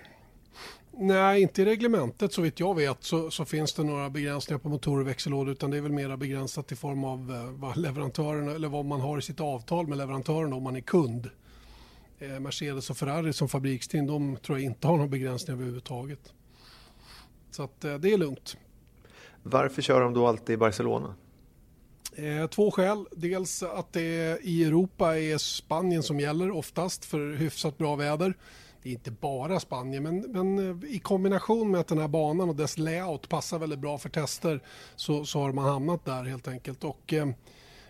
Nej, 0.99 1.43
inte 1.43 1.63
i 1.63 1.65
reglementet 1.65 2.33
så 2.33 2.43
vitt 2.43 2.61
jag 2.61 2.75
vet 2.75 3.05
så, 3.05 3.31
så, 3.31 3.45
finns 3.45 3.75
det 3.75 3.85
några 3.85 4.11
begränsningar 4.11 4.59
på 4.59 4.69
motorer 4.69 5.01
och 5.01 5.07
växellådor 5.07 5.53
utan 5.53 5.71
det 5.71 5.77
är 5.77 5.81
väl 5.81 5.93
mera 5.93 6.17
begränsat 6.17 6.73
i 6.73 6.77
form 6.77 7.05
av 7.05 7.31
eh, 7.35 7.51
vad 7.51 7.77
leverantören 7.77 8.49
eller 8.49 8.69
vad 8.69 8.85
man 8.85 9.01
har 9.01 9.19
i 9.19 9.23
sitt 9.23 9.41
avtal 9.41 9.87
med 9.87 9.99
leverantören 9.99 10.53
om 10.53 10.63
man 10.63 10.77
är 10.77 10.81
kund. 10.81 11.31
Eh, 12.19 12.41
Mercedes 12.41 12.91
och 12.91 12.97
Ferrari 12.97 13.33
som 13.33 13.49
fabriksteam, 13.49 14.07
de 14.07 14.37
tror 14.37 14.59
jag 14.59 14.65
inte 14.65 14.87
har 14.87 14.97
någon 14.97 15.11
begränsning 15.11 15.57
överhuvudtaget. 15.57 16.35
Så 17.51 17.63
att 17.63 17.85
eh, 17.85 17.95
det 17.95 18.13
är 18.13 18.19
lugnt. 18.19 18.57
Varför 19.43 19.83
kör 19.83 20.01
de 20.01 20.15
då 20.15 20.27
alltid 20.27 20.55
i 20.55 20.57
Barcelona? 20.57 21.15
Eh, 22.15 22.47
två 22.47 22.71
skäl. 22.71 23.07
Dels 23.13 23.63
att 23.63 23.93
det 23.93 24.39
i 24.43 24.65
Europa 24.65 25.19
är 25.19 25.39
Spanien 25.39 26.03
som 26.03 26.21
gäller 26.21 26.51
oftast 26.51 27.05
för 27.05 27.37
hyfsat 27.37 27.79
bra 27.79 27.97
väder. 27.97 28.35
Det 28.83 28.89
är 28.89 28.93
inte 28.93 29.11
bara 29.11 29.61
Spanien, 29.61 30.03
men, 30.03 30.21
men 30.21 30.85
i 30.87 30.99
kombination 30.99 31.71
med 31.71 31.81
att 31.81 31.87
den 31.87 31.99
här 31.99 32.09
banan 32.09 32.49
och 32.49 32.57
dess 32.57 32.79
layout 32.79 33.29
passar 33.29 33.59
väldigt 33.59 33.79
bra 33.79 33.99
för 33.99 34.09
tester 34.09 34.61
så, 34.97 35.25
så 35.25 35.41
har 35.41 35.53
man 35.53 35.65
hamnat 35.65 36.05
där 36.05 36.25
helt 36.25 36.49
enkelt. 36.49 36.85
Och, 36.85 37.13
eh, 37.13 37.29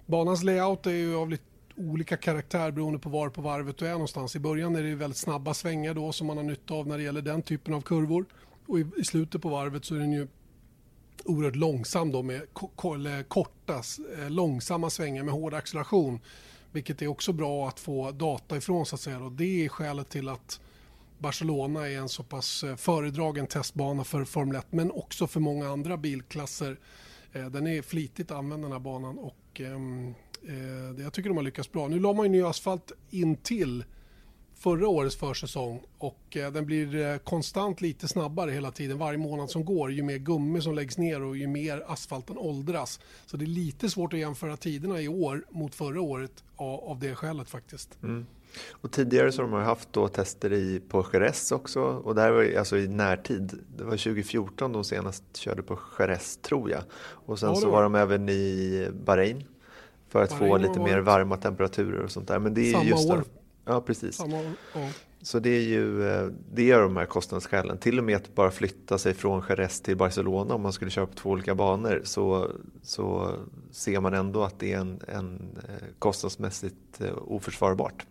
banans 0.07 0.43
layout 0.43 0.87
är 0.87 0.91
ju 0.91 1.17
av 1.17 1.31
lite 1.31 1.45
olika 1.77 2.17
karaktär 2.17 2.71
beroende 2.71 2.99
på 2.99 3.09
var 3.09 3.29
på 3.29 3.43
varvet 3.43 3.79
du 3.79 3.87
är 3.87 3.93
någonstans. 3.93 4.37
I 4.37 4.39
början 4.39 4.77
är 4.77 4.83
det 4.83 4.95
väldigt 4.95 5.19
snabba 5.19 5.55
svängar 5.55 5.95
då 5.95 6.13
som 6.13 6.27
man 6.27 6.37
har 6.37 6.45
nytta 6.45 6.75
av 6.75 6.87
när 6.87 6.99
det 6.99 7.05
gäller 7.05 7.23
den 7.23 7.43
typen 7.43 7.75
av 7.75 7.81
kurvor. 7.81 8.27
Och 8.67 8.79
i, 8.81 8.87
i 8.97 9.05
slutet 9.05 9.43
på 9.43 9.49
varvet 9.49 9.85
så 9.85 9.95
är 9.95 9.99
den 9.99 10.13
ju 10.13 10.29
oerhört 11.25 11.57
långsam 11.57 12.13
då 12.13 12.23
med 12.23 12.43
korta, 13.29 13.83
eh, 14.19 14.31
långsamma 14.31 14.91
svängar 14.91 15.23
med 15.23 15.35
hård 15.35 15.55
acceleration. 15.55 16.21
Vilket 16.73 17.03
är 17.03 17.07
också 17.07 17.33
bra 17.33 17.69
att 17.69 17.81
få 17.81 18.11
data 18.11 18.57
ifrån 18.57 18.87
så 18.87 18.95
att 18.95 19.01
säga. 19.01 19.21
Och 19.21 19.33
det 19.33 19.65
är 19.65 19.69
skälet 19.69 20.09
till 20.09 20.29
att 20.29 20.61
Barcelona 21.19 21.89
är 21.89 21.99
en 21.99 22.09
så 22.09 22.23
pass 22.23 22.65
eh, 22.65 22.77
föredragen 22.77 23.47
testbana 23.47 24.05
för 24.05 24.25
Formel 24.25 24.57
1 24.57 24.67
men 24.71 24.91
också 24.91 25.27
för 25.27 25.41
många 25.41 25.69
andra 25.69 25.97
bilklasser. 25.97 26.79
Eh, 27.33 27.47
den 27.47 27.67
är 27.67 27.83
flitigt 27.83 28.31
använd 28.31 28.65
den 28.65 28.73
här 28.73 28.79
banan 28.79 29.19
och 29.19 29.61
ehm, 29.61 30.15
ehm, 30.49 31.03
jag 31.03 31.13
tycker 31.13 31.29
de 31.29 31.37
har 31.37 31.45
lyckats 31.45 31.73
bra. 31.73 31.89
Nu 31.89 32.01
la 32.01 32.13
man 32.13 32.27
ju 32.27 32.33
ny 32.33 32.43
asfalt 32.43 32.93
in 33.11 33.37
till 33.37 33.85
förra 34.59 34.89
årets 34.89 35.17
försäsong 35.17 35.83
och 35.99 36.37
eh, 36.37 36.53
den 36.53 36.67
blir 36.67 36.97
eh, 36.97 37.17
konstant 37.17 37.81
lite 37.81 38.09
snabbare 38.09 38.51
hela 38.51 38.71
tiden 38.71 38.99
varje 38.99 39.19
månad 39.19 39.51
som 39.51 39.65
går 39.65 39.93
ju 39.93 40.03
mer 40.03 40.17
gummi 40.19 40.61
som 40.61 40.75
läggs 40.75 40.99
ner 40.99 41.23
och 41.23 41.37
ju 41.37 41.47
mer 41.47 41.85
asfalten 41.87 42.39
åldras. 42.39 43.01
Så 43.27 43.37
det 43.37 43.45
är 43.45 43.47
lite 43.47 43.91
svårt 43.91 44.13
att 44.13 44.19
jämföra 44.19 44.57
tiderna 44.57 45.01
i 45.01 45.09
år 45.09 45.45
mot 45.51 45.75
förra 45.75 46.01
året 46.01 46.45
av 46.57 46.99
det 47.01 47.15
skälet 47.15 47.51
faktiskt. 47.51 47.99
Mm. 48.03 48.27
Och 48.71 48.93
tidigare 48.93 49.33
så 49.33 49.43
har 49.43 49.51
de 49.51 49.65
haft 49.65 49.93
då 49.93 50.09
tester 50.09 50.53
i, 50.53 50.81
på 50.89 51.07
Jerez 51.13 51.53
också 51.53 51.81
och 51.81 52.15
det 52.15 52.21
här 52.21 52.31
var 52.31 52.59
alltså 52.59 52.77
i 52.77 52.89
närtid. 52.89 53.59
Det 53.77 53.85
var 53.85 53.91
2014 53.91 54.73
de 54.73 54.85
senast 54.85 55.25
körde 55.37 55.63
på 55.63 55.79
Jerez 55.99 56.37
tror 56.37 56.71
jag. 56.71 56.83
Och 56.99 57.39
sen 57.39 57.49
ja, 57.49 57.55
så 57.55 57.71
var 57.71 57.83
de 57.83 57.95
även 57.95 58.29
i 58.29 58.89
Bahrain 59.05 59.45
för 60.17 60.23
att 60.23 60.33
få 60.39 60.57
lite 60.57 60.81
mer 60.81 60.99
varma 60.99 61.37
temperaturer 61.37 62.03
och 62.03 62.11
sånt 62.11 62.29
där. 62.29 62.39
Men 62.39 62.55
det 62.55 62.69
är 62.69 62.73
Samma 62.73 62.85
just 62.85 63.11
år. 63.11 63.25
Ja, 63.65 63.81
precis. 63.81 64.17
Samma, 64.17 64.43
ja. 64.75 64.89
Så 65.23 65.39
det 65.39 65.51
är 65.51 65.63
ju 65.63 66.09
eh, 66.09 66.29
det 66.55 66.71
är 66.71 66.81
de 66.81 66.97
här 66.97 67.07
kostnadsskälen. 67.07 67.79
Till 67.79 67.99
och 67.99 68.05
med 68.05 68.17
att 68.17 68.35
bara 68.35 68.51
flytta 68.51 68.99
sig 68.99 69.15
från 69.15 69.43
Jerez 69.49 69.81
till 69.81 69.97
Barcelona 69.97 70.55
om 70.55 70.63
man 70.63 70.73
skulle 70.73 70.91
köra 70.91 71.07
på 71.07 71.15
två 71.15 71.31
olika 71.31 71.55
banor 71.55 72.01
så, 72.05 72.51
så 72.83 73.35
ser 73.71 74.01
man 74.01 74.15
ändå 74.15 74.43
att 74.43 74.59
det 74.59 74.73
är 74.73 74.79
en, 74.79 75.01
en 75.09 75.59
eh, 75.69 75.87
kostnadsmässigt 75.99 77.01
eh, 77.01 77.13
oförsvarbart. 77.27 78.07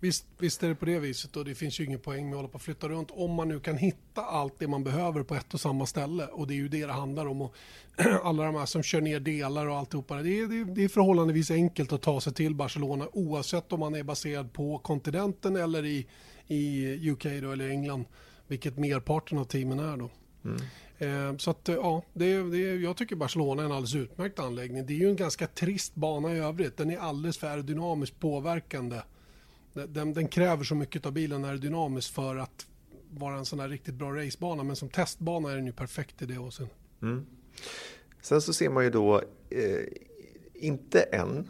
Visst, 0.00 0.26
visst 0.38 0.62
är 0.62 0.68
det 0.68 0.74
på 0.74 0.84
det 0.84 0.98
viset 0.98 1.36
och 1.36 1.44
det 1.44 1.54
finns 1.54 1.80
ju 1.80 1.84
ingen 1.84 1.98
poäng 1.98 2.24
med 2.24 2.32
att 2.32 2.36
hålla 2.36 2.48
på 2.48 2.54
och 2.54 2.62
flytta 2.62 2.88
runt 2.88 3.10
om 3.10 3.34
man 3.34 3.48
nu 3.48 3.60
kan 3.60 3.76
hitta 3.76 4.22
allt 4.22 4.54
det 4.58 4.68
man 4.68 4.84
behöver 4.84 5.22
på 5.22 5.34
ett 5.34 5.54
och 5.54 5.60
samma 5.60 5.86
ställe 5.86 6.26
och 6.26 6.46
det 6.46 6.54
är 6.54 6.56
ju 6.56 6.68
det 6.68 6.86
det 6.86 6.92
handlar 6.92 7.26
om. 7.26 7.42
Och 7.42 7.54
alla 8.22 8.44
de 8.44 8.54
här 8.54 8.66
som 8.66 8.82
kör 8.82 9.00
ner 9.00 9.20
delar 9.20 9.66
och 9.66 9.76
alltihopa. 9.76 10.22
Det 10.22 10.40
är, 10.40 10.46
det, 10.46 10.64
det 10.64 10.84
är 10.84 10.88
förhållandevis 10.88 11.50
enkelt 11.50 11.92
att 11.92 12.02
ta 12.02 12.20
sig 12.20 12.34
till 12.34 12.54
Barcelona 12.54 13.08
oavsett 13.12 13.72
om 13.72 13.80
man 13.80 13.94
är 13.94 14.02
baserad 14.02 14.52
på 14.52 14.78
kontinenten 14.78 15.56
eller 15.56 15.84
i, 15.84 16.06
i 16.46 17.10
UK 17.10 17.24
då, 17.42 17.52
eller 17.52 17.68
England, 17.68 18.04
vilket 18.46 18.78
merparten 18.78 19.38
av 19.38 19.44
teamen 19.44 19.78
är 19.78 19.96
då. 19.96 20.10
Mm. 20.44 20.60
Eh, 20.98 21.36
så 21.36 21.50
att 21.50 21.68
ja, 21.68 22.02
det, 22.12 22.42
det, 22.42 22.58
jag 22.58 22.96
tycker 22.96 23.16
Barcelona 23.16 23.62
är 23.62 23.66
en 23.66 23.72
alldeles 23.72 23.94
utmärkt 23.94 24.38
anläggning. 24.38 24.86
Det 24.86 24.92
är 24.92 24.98
ju 24.98 25.08
en 25.08 25.16
ganska 25.16 25.46
trist 25.46 25.94
bana 25.94 26.34
i 26.34 26.38
övrigt. 26.38 26.76
Den 26.76 26.90
är 26.90 26.98
alldeles 26.98 27.38
för 27.38 27.46
aerodynamiskt 27.46 28.20
påverkande 28.20 28.96
den, 29.86 30.12
den, 30.12 30.28
kräver 30.28 30.64
så 30.64 30.74
mycket 30.74 31.06
av 31.06 31.12
bilen 31.12 31.44
aerodynamiskt 31.44 32.14
för 32.14 32.36
att 32.36 32.66
vara 33.10 33.36
en 33.36 33.44
sån 33.44 33.60
här 33.60 33.68
riktigt 33.68 33.94
bra 33.94 34.12
racebana. 34.12 34.62
Men 34.62 34.76
som 34.76 34.88
testbana 34.88 35.50
är 35.50 35.56
den 35.56 35.66
ju 35.66 35.72
perfekt 35.72 36.22
i 36.22 36.26
det 36.26 36.36
avseendet. 36.38 36.76
Mm. 37.02 37.26
Sen 38.22 38.42
så 38.42 38.52
ser 38.52 38.70
man 38.70 38.84
ju 38.84 38.90
då, 38.90 39.22
eh, 39.50 39.84
inte 40.54 41.00
än 41.00 41.48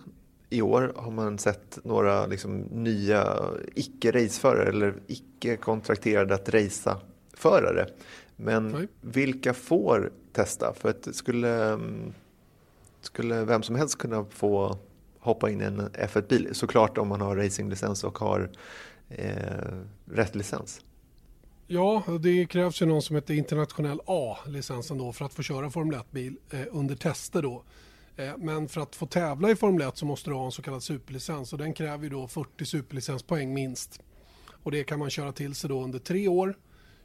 i 0.50 0.62
år 0.62 0.92
har 0.96 1.10
man 1.10 1.38
sett 1.38 1.84
några 1.84 2.26
liksom, 2.26 2.58
nya 2.58 3.38
icke-raceförare 3.74 4.68
eller 4.68 4.94
icke-kontrakterade 5.06 6.34
att 6.34 6.48
racea 6.48 7.00
förare. 7.34 7.88
Men 8.36 8.68
Nej. 8.68 8.88
vilka 9.00 9.54
får 9.54 10.12
testa? 10.32 10.74
För 10.74 10.88
att 10.88 11.14
skulle, 11.14 11.72
mm, 11.72 12.12
skulle 13.00 13.44
vem 13.44 13.62
som 13.62 13.76
helst 13.76 13.98
kunna 13.98 14.24
få 14.24 14.78
hoppa 15.20 15.50
in 15.50 15.61
i 15.61 15.64
en 15.64 15.81
F1-bil. 15.81 16.48
Såklart 16.52 16.98
om 16.98 17.09
man 17.09 17.20
har 17.20 17.37
racinglicens 17.37 18.04
och 18.04 18.18
har 18.18 18.50
eh, 19.09 19.35
rätt 20.04 20.35
licens. 20.35 20.81
Ja, 21.66 22.04
det 22.20 22.46
krävs 22.46 22.83
ju 22.83 22.87
någon 22.87 23.02
som 23.02 23.16
heter 23.16 23.35
internationell 23.35 24.00
A-licensen 24.07 24.98
då 24.98 25.12
för 25.12 25.24
att 25.24 25.35
få 25.35 25.42
köra 25.42 25.70
Formel 25.70 25.98
1-bil 25.98 26.37
eh, 26.50 26.61
under 26.70 26.96
tester 26.96 27.42
då. 27.42 27.64
Eh, 28.16 28.37
men 28.38 28.68
för 28.68 28.81
att 28.81 28.96
få 28.96 29.07
tävla 29.07 29.50
i 29.50 29.57
Formel 29.57 29.88
1 29.88 29.96
så 29.96 30.07
måste 30.07 30.31
du 30.31 30.35
ha 30.35 30.44
en 30.44 30.52
så 30.52 30.62
kallad 30.62 30.83
superlicens 30.83 31.52
och 31.52 31.59
den 31.59 31.72
kräver 31.72 32.04
ju 32.04 32.11
då 32.11 32.28
40 32.28 32.64
superlicenspoäng 32.64 33.54
minst. 33.54 34.00
Och 34.62 34.70
det 34.70 34.85
kan 34.85 34.98
man 34.98 35.11
köra 35.11 35.33
till 35.33 35.54
sig 35.54 35.68
då 35.68 35.83
under 35.83 35.98
tre 35.98 36.28
år 36.28 36.59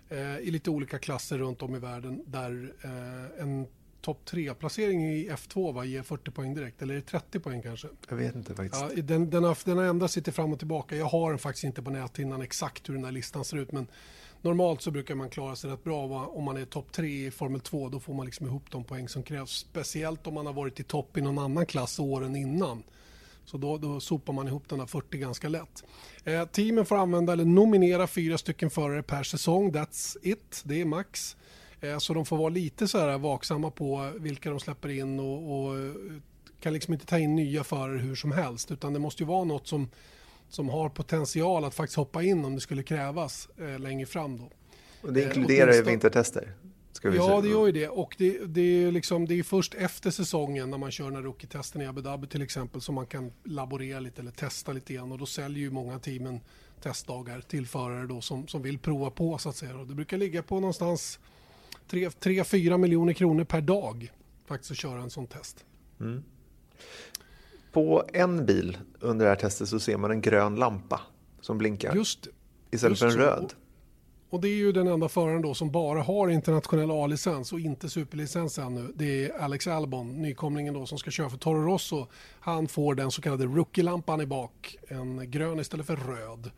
eh, 0.09 0.37
i 0.37 0.51
lite 0.51 0.69
olika 0.69 0.99
klasser 0.99 1.37
runt 1.37 1.61
om 1.61 1.75
i 1.75 1.79
världen 1.79 2.23
där 2.27 2.73
eh, 2.81 3.43
en 3.43 3.67
topp 4.03 4.21
3-placering 4.25 5.05
i 5.05 5.29
F2 5.29 5.73
va, 5.73 5.85
ger 5.85 6.03
40 6.03 6.31
poäng 6.31 6.53
direkt, 6.53 6.81
eller 6.81 6.93
är 6.93 6.97
det 6.97 7.05
30 7.05 7.39
poäng 7.39 7.61
kanske? 7.61 7.87
Jag 8.09 8.15
vet 8.15 8.35
inte 8.35 8.55
faktiskt. 8.55 8.85
Ja, 8.95 9.01
den, 9.03 9.29
den, 9.29 9.43
har, 9.43 9.57
den 9.65 9.77
har 9.77 9.85
ändrats 9.85 10.15
lite 10.15 10.31
fram 10.31 10.53
och 10.53 10.59
tillbaka. 10.59 10.95
Jag 10.95 11.05
har 11.05 11.29
den 11.29 11.39
faktiskt 11.39 11.63
inte 11.63 11.81
på 11.81 11.89
näthinnan 11.89 12.41
exakt 12.41 12.89
hur 12.89 12.93
den 12.93 13.05
här 13.05 13.11
listan 13.11 13.45
ser 13.45 13.57
ut, 13.57 13.71
men 13.71 13.87
normalt 14.41 14.81
så 14.81 14.91
brukar 14.91 15.15
man 15.15 15.29
klara 15.29 15.55
sig 15.55 15.69
rätt 15.69 15.83
bra 15.83 16.07
va? 16.07 16.27
om 16.27 16.43
man 16.43 16.57
är 16.57 16.65
topp 16.65 16.91
3 16.91 17.25
i 17.25 17.31
Formel 17.31 17.61
2. 17.61 17.89
Då 17.89 17.99
får 17.99 18.13
man 18.13 18.25
liksom 18.25 18.45
ihop 18.45 18.71
de 18.71 18.83
poäng 18.83 19.09
som 19.09 19.23
krävs, 19.23 19.51
speciellt 19.51 20.27
om 20.27 20.33
man 20.33 20.45
har 20.45 20.53
varit 20.53 20.79
i 20.79 20.83
topp 20.83 21.17
i 21.17 21.21
någon 21.21 21.39
annan 21.39 21.65
klass 21.65 21.99
åren 21.99 22.35
innan. 22.35 22.83
Så 23.45 23.57
då, 23.57 23.77
då 23.77 23.99
sopar 23.99 24.33
man 24.33 24.47
ihop 24.47 24.69
den 24.69 24.79
där 24.79 24.85
40 24.85 25.17
ganska 25.17 25.49
lätt. 25.49 25.83
Eh, 26.23 26.45
teamen 26.45 26.85
får 26.85 26.97
använda 26.97 27.33
eller 27.33 27.45
nominera 27.45 28.07
fyra 28.07 28.37
stycken 28.37 28.69
förare 28.69 29.03
per 29.03 29.23
säsong. 29.23 29.71
That's 29.71 30.17
it, 30.21 30.61
det 30.63 30.81
är 30.81 30.85
max. 30.85 31.35
Eh, 31.83 31.97
så 31.97 32.13
de 32.13 32.25
får 32.25 32.37
vara 32.37 32.49
lite 32.49 32.87
så 32.87 32.97
här 32.97 33.17
vaksamma 33.17 33.71
på 33.71 34.11
vilka 34.19 34.49
de 34.49 34.59
släpper 34.59 34.89
in 34.89 35.19
och, 35.19 35.67
och 35.67 35.95
kan 36.59 36.73
liksom 36.73 36.93
inte 36.93 37.05
ta 37.05 37.19
in 37.19 37.35
nya 37.35 37.63
förare 37.63 37.97
hur 37.97 38.15
som 38.15 38.31
helst 38.31 38.71
utan 38.71 38.93
det 38.93 38.99
måste 38.99 39.23
ju 39.23 39.27
vara 39.27 39.43
något 39.43 39.67
som, 39.67 39.89
som 40.49 40.69
har 40.69 40.89
potential 40.89 41.65
att 41.65 41.75
faktiskt 41.75 41.97
hoppa 41.97 42.23
in 42.23 42.45
om 42.45 42.55
det 42.55 42.61
skulle 42.61 42.83
krävas 42.83 43.49
eh, 43.57 43.79
längre 43.79 44.05
fram. 44.05 44.37
Då. 44.37 44.49
Och 45.01 45.13
det 45.13 45.23
inkluderar 45.23 45.73
ju 45.73 45.79
eh, 45.79 45.85
vintertester? 45.85 46.53
ja, 47.01 47.41
det 47.41 47.49
gör 47.49 47.65
ju 47.65 47.71
det. 47.71 47.87
Och 47.87 48.15
det, 48.17 48.45
det, 48.45 48.61
är 48.61 48.91
liksom, 48.91 49.25
det 49.25 49.39
är 49.39 49.43
först 49.43 49.73
efter 49.73 50.11
säsongen 50.11 50.69
när 50.69 50.77
man 50.77 50.91
kör 50.91 51.11
den 51.11 51.23
rookie-testen 51.23 51.81
i 51.81 51.85
Abu 51.85 52.01
Dhabi 52.01 52.27
till 52.27 52.41
exempel 52.41 52.81
som 52.81 52.95
man 52.95 53.05
kan 53.05 53.31
laborera 53.43 53.99
lite 53.99 54.21
eller 54.21 54.31
testa 54.31 54.71
lite 54.71 54.93
grann 54.93 55.11
och 55.11 55.17
då 55.17 55.25
säljer 55.25 55.59
ju 55.59 55.71
många 55.71 55.99
teamen 55.99 56.39
testdagar 56.81 57.41
till 57.41 57.67
förare 57.67 58.07
då 58.07 58.21
som, 58.21 58.47
som 58.47 58.61
vill 58.61 58.79
prova 58.79 59.09
på 59.09 59.37
så 59.37 59.49
att 59.49 59.55
säga. 59.55 59.77
Och 59.77 59.87
det 59.87 59.95
brukar 59.95 60.17
ligga 60.17 60.43
på 60.43 60.59
någonstans 60.59 61.19
3-4 61.93 62.77
miljoner 62.77 63.13
kronor 63.13 63.43
per 63.43 63.61
dag 63.61 64.11
faktiskt 64.45 64.71
att 64.71 64.77
köra 64.77 65.01
en 65.01 65.09
sån 65.09 65.27
test. 65.27 65.65
Mm. 65.99 66.23
På 67.71 68.03
en 68.13 68.45
bil 68.45 68.77
under 68.99 69.25
det 69.25 69.29
här 69.29 69.35
testet 69.35 69.69
så 69.69 69.79
ser 69.79 69.97
man 69.97 70.11
en 70.11 70.21
grön 70.21 70.55
lampa 70.55 71.01
som 71.41 71.57
blinkar 71.57 71.95
Just, 71.95 72.27
istället 72.71 73.01
just 73.01 73.13
för 73.13 73.21
en 73.21 73.27
röd. 73.27 73.53
Och 74.29 74.41
det 74.41 74.47
är 74.47 74.55
ju 74.55 74.71
den 74.71 74.87
enda 74.87 75.09
föraren 75.09 75.41
då 75.41 75.53
som 75.53 75.71
bara 75.71 76.01
har 76.01 76.29
internationell 76.29 76.91
A-licens 76.91 77.53
och 77.53 77.59
inte 77.59 77.89
superlicens 77.89 78.59
ännu. 78.59 78.93
Det 78.95 79.25
är 79.25 79.41
Alex 79.41 79.67
Albon, 79.67 80.21
nykomlingen 80.21 80.73
då 80.73 80.85
som 80.85 80.97
ska 80.97 81.11
köra 81.11 81.29
för 81.29 81.37
Toro 81.37 81.61
Rosso. 81.61 82.07
Han 82.39 82.67
får 82.67 82.95
den 82.95 83.11
så 83.11 83.21
kallade 83.21 83.45
rookie-lampan 83.45 84.21
i 84.21 84.25
bak, 84.25 84.77
en 84.87 85.31
grön 85.31 85.59
istället 85.59 85.85
för 85.85 85.95
röd. 85.95 86.51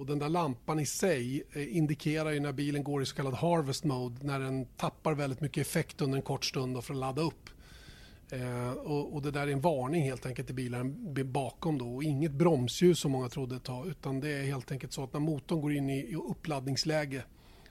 Och 0.00 0.06
den 0.06 0.18
där 0.18 0.28
lampan 0.28 0.80
i 0.80 0.86
sig 0.86 1.42
eh, 1.52 1.76
indikerar 1.76 2.30
ju 2.30 2.40
när 2.40 2.52
bilen 2.52 2.84
går 2.84 3.02
i 3.02 3.06
så 3.06 3.16
kallad 3.16 3.34
harvest 3.34 3.84
mode, 3.84 4.26
när 4.26 4.40
den 4.40 4.66
tappar 4.66 5.14
väldigt 5.14 5.40
mycket 5.40 5.66
effekt 5.66 6.00
under 6.00 6.16
en 6.16 6.22
kort 6.22 6.44
stund 6.44 6.84
för 6.84 6.94
att 6.94 7.00
ladda 7.00 7.22
upp. 7.22 7.50
Eh, 8.30 8.70
och, 8.70 9.14
och, 9.14 9.22
det 9.22 9.30
där 9.30 9.46
är 9.46 9.52
en 9.52 9.60
varning 9.60 10.02
helt 10.02 10.26
enkelt 10.26 10.50
i 10.50 10.52
bilen 10.52 11.14
bakom 11.32 11.78
då 11.78 11.94
och 11.94 12.04
inget 12.04 12.32
bromsljus 12.32 12.98
som 12.98 13.12
många 13.12 13.28
trodde 13.28 13.56
ett 13.56 13.64
tag 13.64 13.86
utan 13.88 14.20
det 14.20 14.28
är 14.28 14.42
helt 14.42 14.72
enkelt 14.72 14.92
så 14.92 15.04
att 15.04 15.12
när 15.12 15.20
motorn 15.20 15.60
går 15.60 15.72
in 15.72 15.90
i, 15.90 15.98
i 15.98 16.14
uppladdningsläge 16.14 17.24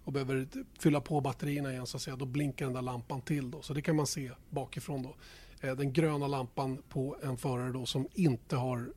och 0.04 0.14
behöver 0.14 0.48
fylla 0.80 1.02
på 1.02 1.22
batterierna 1.22 1.72
igen 1.72 1.86
så 1.86 1.98
att 1.98 2.04
säga, 2.04 2.16
då 2.16 2.26
blinkar 2.26 2.66
den 2.66 2.74
där 2.74 2.82
lampan 2.82 3.22
till 3.22 3.52
då. 3.52 3.62
Så 3.62 3.74
det 3.74 3.82
kan 3.82 3.96
man 3.96 4.08
se 4.08 4.32
bakifrån 4.50 5.04
då. 5.04 5.16
Eh, 5.62 5.76
den 5.76 5.94
gröna 5.94 6.28
lampan 6.28 6.82
på 6.90 7.18
en 7.24 7.38
förare 7.38 7.72
då 7.72 7.86
som 7.86 8.08
inte 8.14 8.56
har 8.56 8.94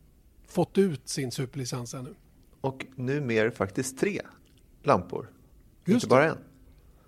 fått 0.47 0.79
ut 0.79 1.09
sin 1.09 1.31
superlicens 1.31 1.95
ännu 1.95 2.14
och 2.62 2.87
numera 2.94 3.51
faktiskt 3.51 3.98
tre 3.98 4.20
lampor. 4.83 5.31
Just 5.85 5.94
inte 5.94 6.07
bara 6.07 6.31
en. 6.31 6.38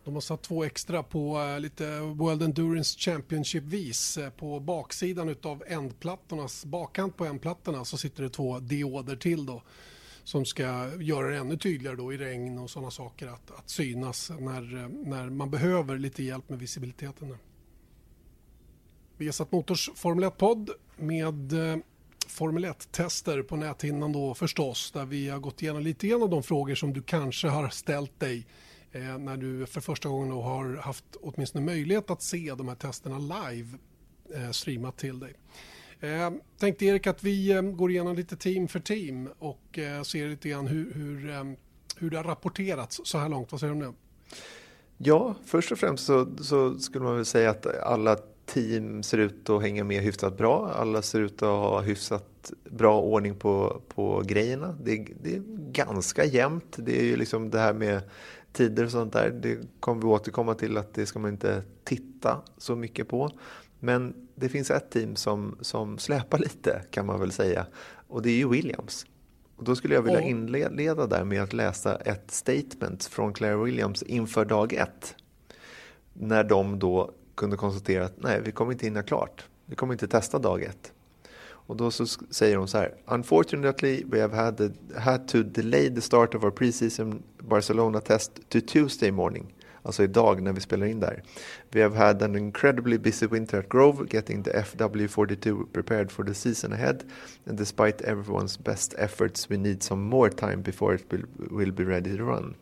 De 0.05 0.15
har 0.15 0.21
satt 0.21 0.43
två 0.43 0.65
extra 0.65 1.03
på 1.03 1.39
uh, 1.39 1.61
lite 1.61 2.01
World 2.01 2.43
Endurance 2.43 2.99
Championship-vis. 2.99 4.19
Uh, 4.19 4.31
på 4.31 4.61
baksidan 4.61 5.35
av 5.43 5.65
ändplattornas, 5.67 6.65
bakkant 6.65 7.17
på 7.17 7.25
ändplattorna 7.25 7.85
så 7.85 7.97
sitter 7.97 8.23
det 8.23 8.31
två 8.31 8.59
dioder 8.59 9.17
till 9.17 9.47
då 9.47 9.63
som 10.25 10.45
ska 10.45 10.91
göra 11.01 11.29
det 11.29 11.37
ännu 11.37 11.57
tydligare 11.57 11.97
då 11.97 12.13
i 12.13 12.19
regn 12.19 12.59
och 12.59 12.71
sådana 12.71 12.91
saker 12.91 13.27
att, 13.27 13.51
att 13.51 13.71
synas 13.71 14.31
när, 14.39 14.75
uh, 14.75 14.89
när 14.89 15.31
man 15.31 15.51
behöver 15.51 15.99
lite 15.99 16.23
hjälp 16.23 16.49
med 16.49 16.59
visibiliteten. 16.59 17.37
Vi 19.17 19.25
har 19.25 19.33
satt 19.33 19.53
Motors 19.53 19.91
Formel 19.95 20.25
1-podd 20.25 20.71
med 20.97 21.53
Formel 22.29 22.65
1-tester 22.65 23.43
på 23.43 23.57
näthinnan 23.57 24.13
då 24.13 24.35
förstås 24.35 24.91
där 24.91 25.05
vi 25.05 25.29
har 25.29 25.39
gått 25.39 25.63
igenom 25.63 25.83
lite 25.83 26.07
grann 26.07 26.23
av 26.23 26.31
de 26.31 26.43
frågor 26.43 26.75
som 26.75 26.93
du 26.93 27.03
kanske 27.03 27.49
har 27.49 27.69
ställt 27.69 28.21
dig 28.21 28.47
eh, 28.93 29.19
när 29.19 29.37
du 29.37 29.67
för 29.67 29.81
första 29.81 30.09
gången 30.09 30.29
då 30.29 30.43
har 30.43 30.77
haft 30.77 31.05
åtminstone 31.21 31.65
möjlighet 31.65 32.11
att 32.11 32.23
se 32.23 32.55
de 32.59 32.69
här 32.69 32.75
testerna 32.75 33.19
live 33.19 33.79
eh, 34.35 34.51
streamat 34.51 34.97
till 34.97 35.21
dig. 35.21 35.35
Eh, 36.01 36.31
tänkte 36.59 36.85
Erik 36.85 37.07
att 37.07 37.23
vi 37.23 37.51
eh, 37.51 37.63
går 37.63 37.91
igenom 37.91 38.17
lite 38.17 38.37
team 38.37 38.69
för 38.69 38.81
team 38.81 39.29
och 39.39 39.79
eh, 39.79 40.03
ser 40.03 40.29
lite 40.29 40.49
grann 40.49 40.67
hur, 40.67 40.95
hur, 40.95 41.31
eh, 41.31 41.45
hur 41.97 42.11
det 42.11 42.17
har 42.17 42.25
rapporterats 42.25 43.01
så 43.05 43.19
här 43.19 43.29
långt. 43.29 43.53
Vad 43.53 43.61
säger 43.61 43.75
du 43.75 43.87
om 43.87 43.93
det? 43.93 43.99
Ja, 44.99 45.35
först 45.45 45.73
och 45.73 45.79
främst 45.79 46.07
så, 46.07 46.29
så, 46.41 46.79
skulle 46.79 47.05
man 47.05 47.17
väl 47.17 47.25
säga 47.25 47.51
att 47.51 47.67
alla 47.67 48.19
team 48.47 49.03
ser 49.03 49.19
ut 49.19 49.51
att 49.51 49.63
hänga 49.63 49.85
med 49.85 50.03
hyfsat 50.03 50.37
bra. 50.37 50.71
Alla 50.75 51.03
ser 51.03 51.21
ut 51.21 51.43
att 51.43 51.49
ha 51.49 51.81
hyfsat 51.81 52.53
bra 52.71 53.01
ordning 53.01 53.35
på, 53.35 53.83
på 53.89 54.23
grejerna. 54.27 54.77
Det, 54.83 55.07
det 55.23 55.35
är 55.35 55.43
ganska 55.73 56.25
jämnt. 56.25 56.77
Det 56.79 57.01
är 57.01 57.05
ju 57.05 57.17
liksom 57.17 57.51
det 57.51 57.59
här 57.59 57.73
med 57.73 58.03
tider 58.53 58.85
och 58.85 58.91
sånt 58.91 59.13
där. 59.13 59.31
Det 59.31 59.59
kommer 59.81 60.03
vi 60.03 60.09
återkomma 60.09 60.55
till 60.55 60.77
att 60.77 60.95
det 60.95 61.07
ska 61.07 61.19
man 61.19 61.31
inte 61.31 61.63
titta 61.85 62.41
så 62.59 62.77
mycket 62.77 63.09
på. 63.09 63.31
Men 63.81 64.29
det 64.35 64.49
finns 64.49 64.71
ett 64.71 64.91
team 64.91 65.17
som, 65.17 65.57
som 65.61 65.99
släpar 65.99 66.39
lite 66.39 66.83
kan 66.91 67.07
man 67.07 67.21
väl 67.21 67.33
säga 67.33 67.67
och 68.09 68.23
det 68.23 68.31
är 68.31 68.37
ju 68.37 68.49
Williams. 68.49 69.07
Och 69.57 69.65
då 69.65 69.77
skulle 69.77 69.95
jag 69.95 70.03
vilja 70.03 70.21
inleda 70.21 71.07
där 71.07 71.25
med 71.25 71.43
att 71.43 71.53
läsa 71.53 71.97
ett 71.97 72.31
statement 72.31 73.05
från 73.05 73.33
Claire 73.33 73.57
Williams 73.57 74.03
inför 74.03 74.45
dag 74.45 74.73
ett. 74.73 75.15
När 76.13 76.45
de 76.45 76.79
då 76.79 77.13
kunde 77.35 77.57
konstatera 77.57 78.05
att 78.05 78.23
nej, 78.23 78.41
vi 78.45 78.53
kommer 78.53 78.73
inte 78.73 78.87
hinna 78.87 79.03
klart. 79.03 79.45
Vi 79.67 79.77
kommer 79.77 79.95
inte 79.95 80.09
testa 80.09 80.39
dag 80.39 80.63
ett. 80.63 80.93
Och 81.67 81.77
då 81.77 81.91
så 81.91 82.07
säger 82.07 82.57
hon 82.57 82.69
så 82.69 82.79
här. 82.79 82.95
Unfortunately 83.07 84.05
we 84.07 84.21
have 84.21 84.37
had, 84.37 84.57
the, 84.57 84.71
had 85.01 85.29
to 85.29 85.43
delay 85.43 85.95
the 85.95 86.01
start 86.01 86.35
of 86.35 86.45
our 86.45 86.51
preseason 86.51 87.23
Barcelona 87.39 88.01
test 88.01 88.31
to 88.49 88.61
Tuesday 88.61 89.11
morning 89.11 89.55
alltså 89.85 90.03
idag 90.03 90.43
när 90.43 90.53
vi 90.53 90.61
spelar 90.61 90.87
in 90.87 91.01
där. 91.01 91.23
We 91.73 91.83
have 91.83 91.97
had 91.97 92.23
an 92.23 92.37
incredibly 92.37 92.99
busy 92.99 93.27
winter 93.27 93.59
at 93.59 93.69
Grove 93.69 94.07
getting 94.11 94.43
the 94.43 94.51
FW42 94.51 95.67
prepared 95.73 96.13
for 96.13 96.25
the 96.25 96.35
season 96.35 96.73
ahead 96.73 97.05
and 97.47 97.59
despite 97.59 98.05
everyone's 98.05 98.57
best 98.65 98.95
efforts 98.99 99.51
we 99.51 99.57
need 99.57 99.83
some 99.83 100.03
more 100.03 100.31
time 100.31 100.63
before 100.63 100.95
it 100.95 101.05
will, 101.11 101.25
will 101.51 101.73
be 101.73 101.85
ready 101.85 102.17
to 102.17 102.25
run. 102.25 102.55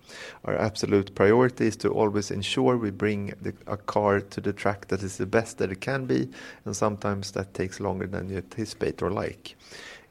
Our 0.44 0.56
absolute 0.56 1.14
priority 1.14 1.66
is 1.66 1.76
to 1.76 1.88
always 1.90 2.30
ensure 2.30 2.76
we 2.76 2.90
bring 2.90 3.32
the, 3.40 3.54
a 3.66 3.76
car 3.76 4.20
to 4.20 4.40
the 4.40 4.52
track 4.52 4.88
that 4.88 5.02
is 5.02 5.16
the 5.16 5.26
best 5.26 5.58
that 5.58 5.70
it 5.70 5.80
can 5.80 6.06
be 6.06 6.28
and 6.64 6.76
sometimes 6.76 7.30
that 7.32 7.54
takes 7.54 7.80
longer 7.80 8.06
than 8.06 8.28
you 8.28 8.37
anticipate 8.37 9.02
or 9.02 9.11
like. 9.11 9.56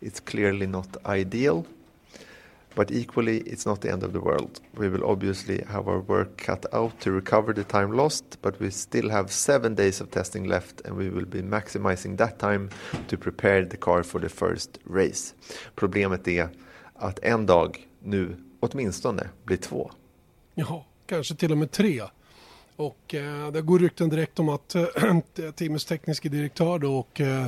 It's 0.01 0.19
clearly 0.19 0.65
not 0.65 0.87
ideal 1.05 1.65
But 2.75 2.91
equally, 2.91 3.37
it's 3.37 3.65
not 3.65 3.81
the 3.81 3.91
end 3.91 4.03
of 4.03 4.13
the 4.13 4.19
world. 4.19 4.61
We 4.77 4.89
will 4.89 5.03
obviously 5.03 5.63
have 5.67 5.87
our 5.87 5.99
work 5.99 6.37
cut 6.37 6.65
out 6.73 6.99
to 7.01 7.11
recover 7.11 7.53
the 7.53 7.63
time 7.63 7.91
lost, 7.91 8.23
but 8.41 8.59
we 8.59 8.71
still 8.71 9.09
have 9.09 9.31
seven 9.31 9.75
days 9.75 10.01
of 10.01 10.11
testing 10.11 10.47
left 10.47 10.81
and 10.85 10.95
we 10.95 11.09
will 11.09 11.25
be 11.25 11.41
maximizing 11.41 12.17
that 12.17 12.39
time 12.39 12.69
to 13.07 13.17
prepare 13.17 13.65
the 13.65 13.77
car 13.77 14.03
for 14.03 14.19
the 14.21 14.29
first 14.29 14.79
race. 14.85 15.33
Problemet 15.75 16.27
är 16.27 16.49
att 16.95 17.19
en 17.19 17.45
dag 17.45 17.87
nu 17.99 18.35
åtminstone 18.59 19.29
blir 19.43 19.57
två. 19.57 19.91
Ja, 20.55 20.85
kanske 21.05 21.35
till 21.35 21.51
och 21.51 21.57
med 21.57 21.71
tre. 21.71 22.01
Och 22.75 23.15
eh, 23.15 23.51
det 23.51 23.61
går 23.61 23.79
rykten 23.79 24.09
direkt 24.09 24.39
om 24.39 24.49
att 24.49 24.75
eh, 24.75 24.85
teamets 25.55 25.85
tekniska 25.85 26.29
direktör 26.29 26.79
då 26.79 26.99
och 26.99 27.21
eh, 27.21 27.47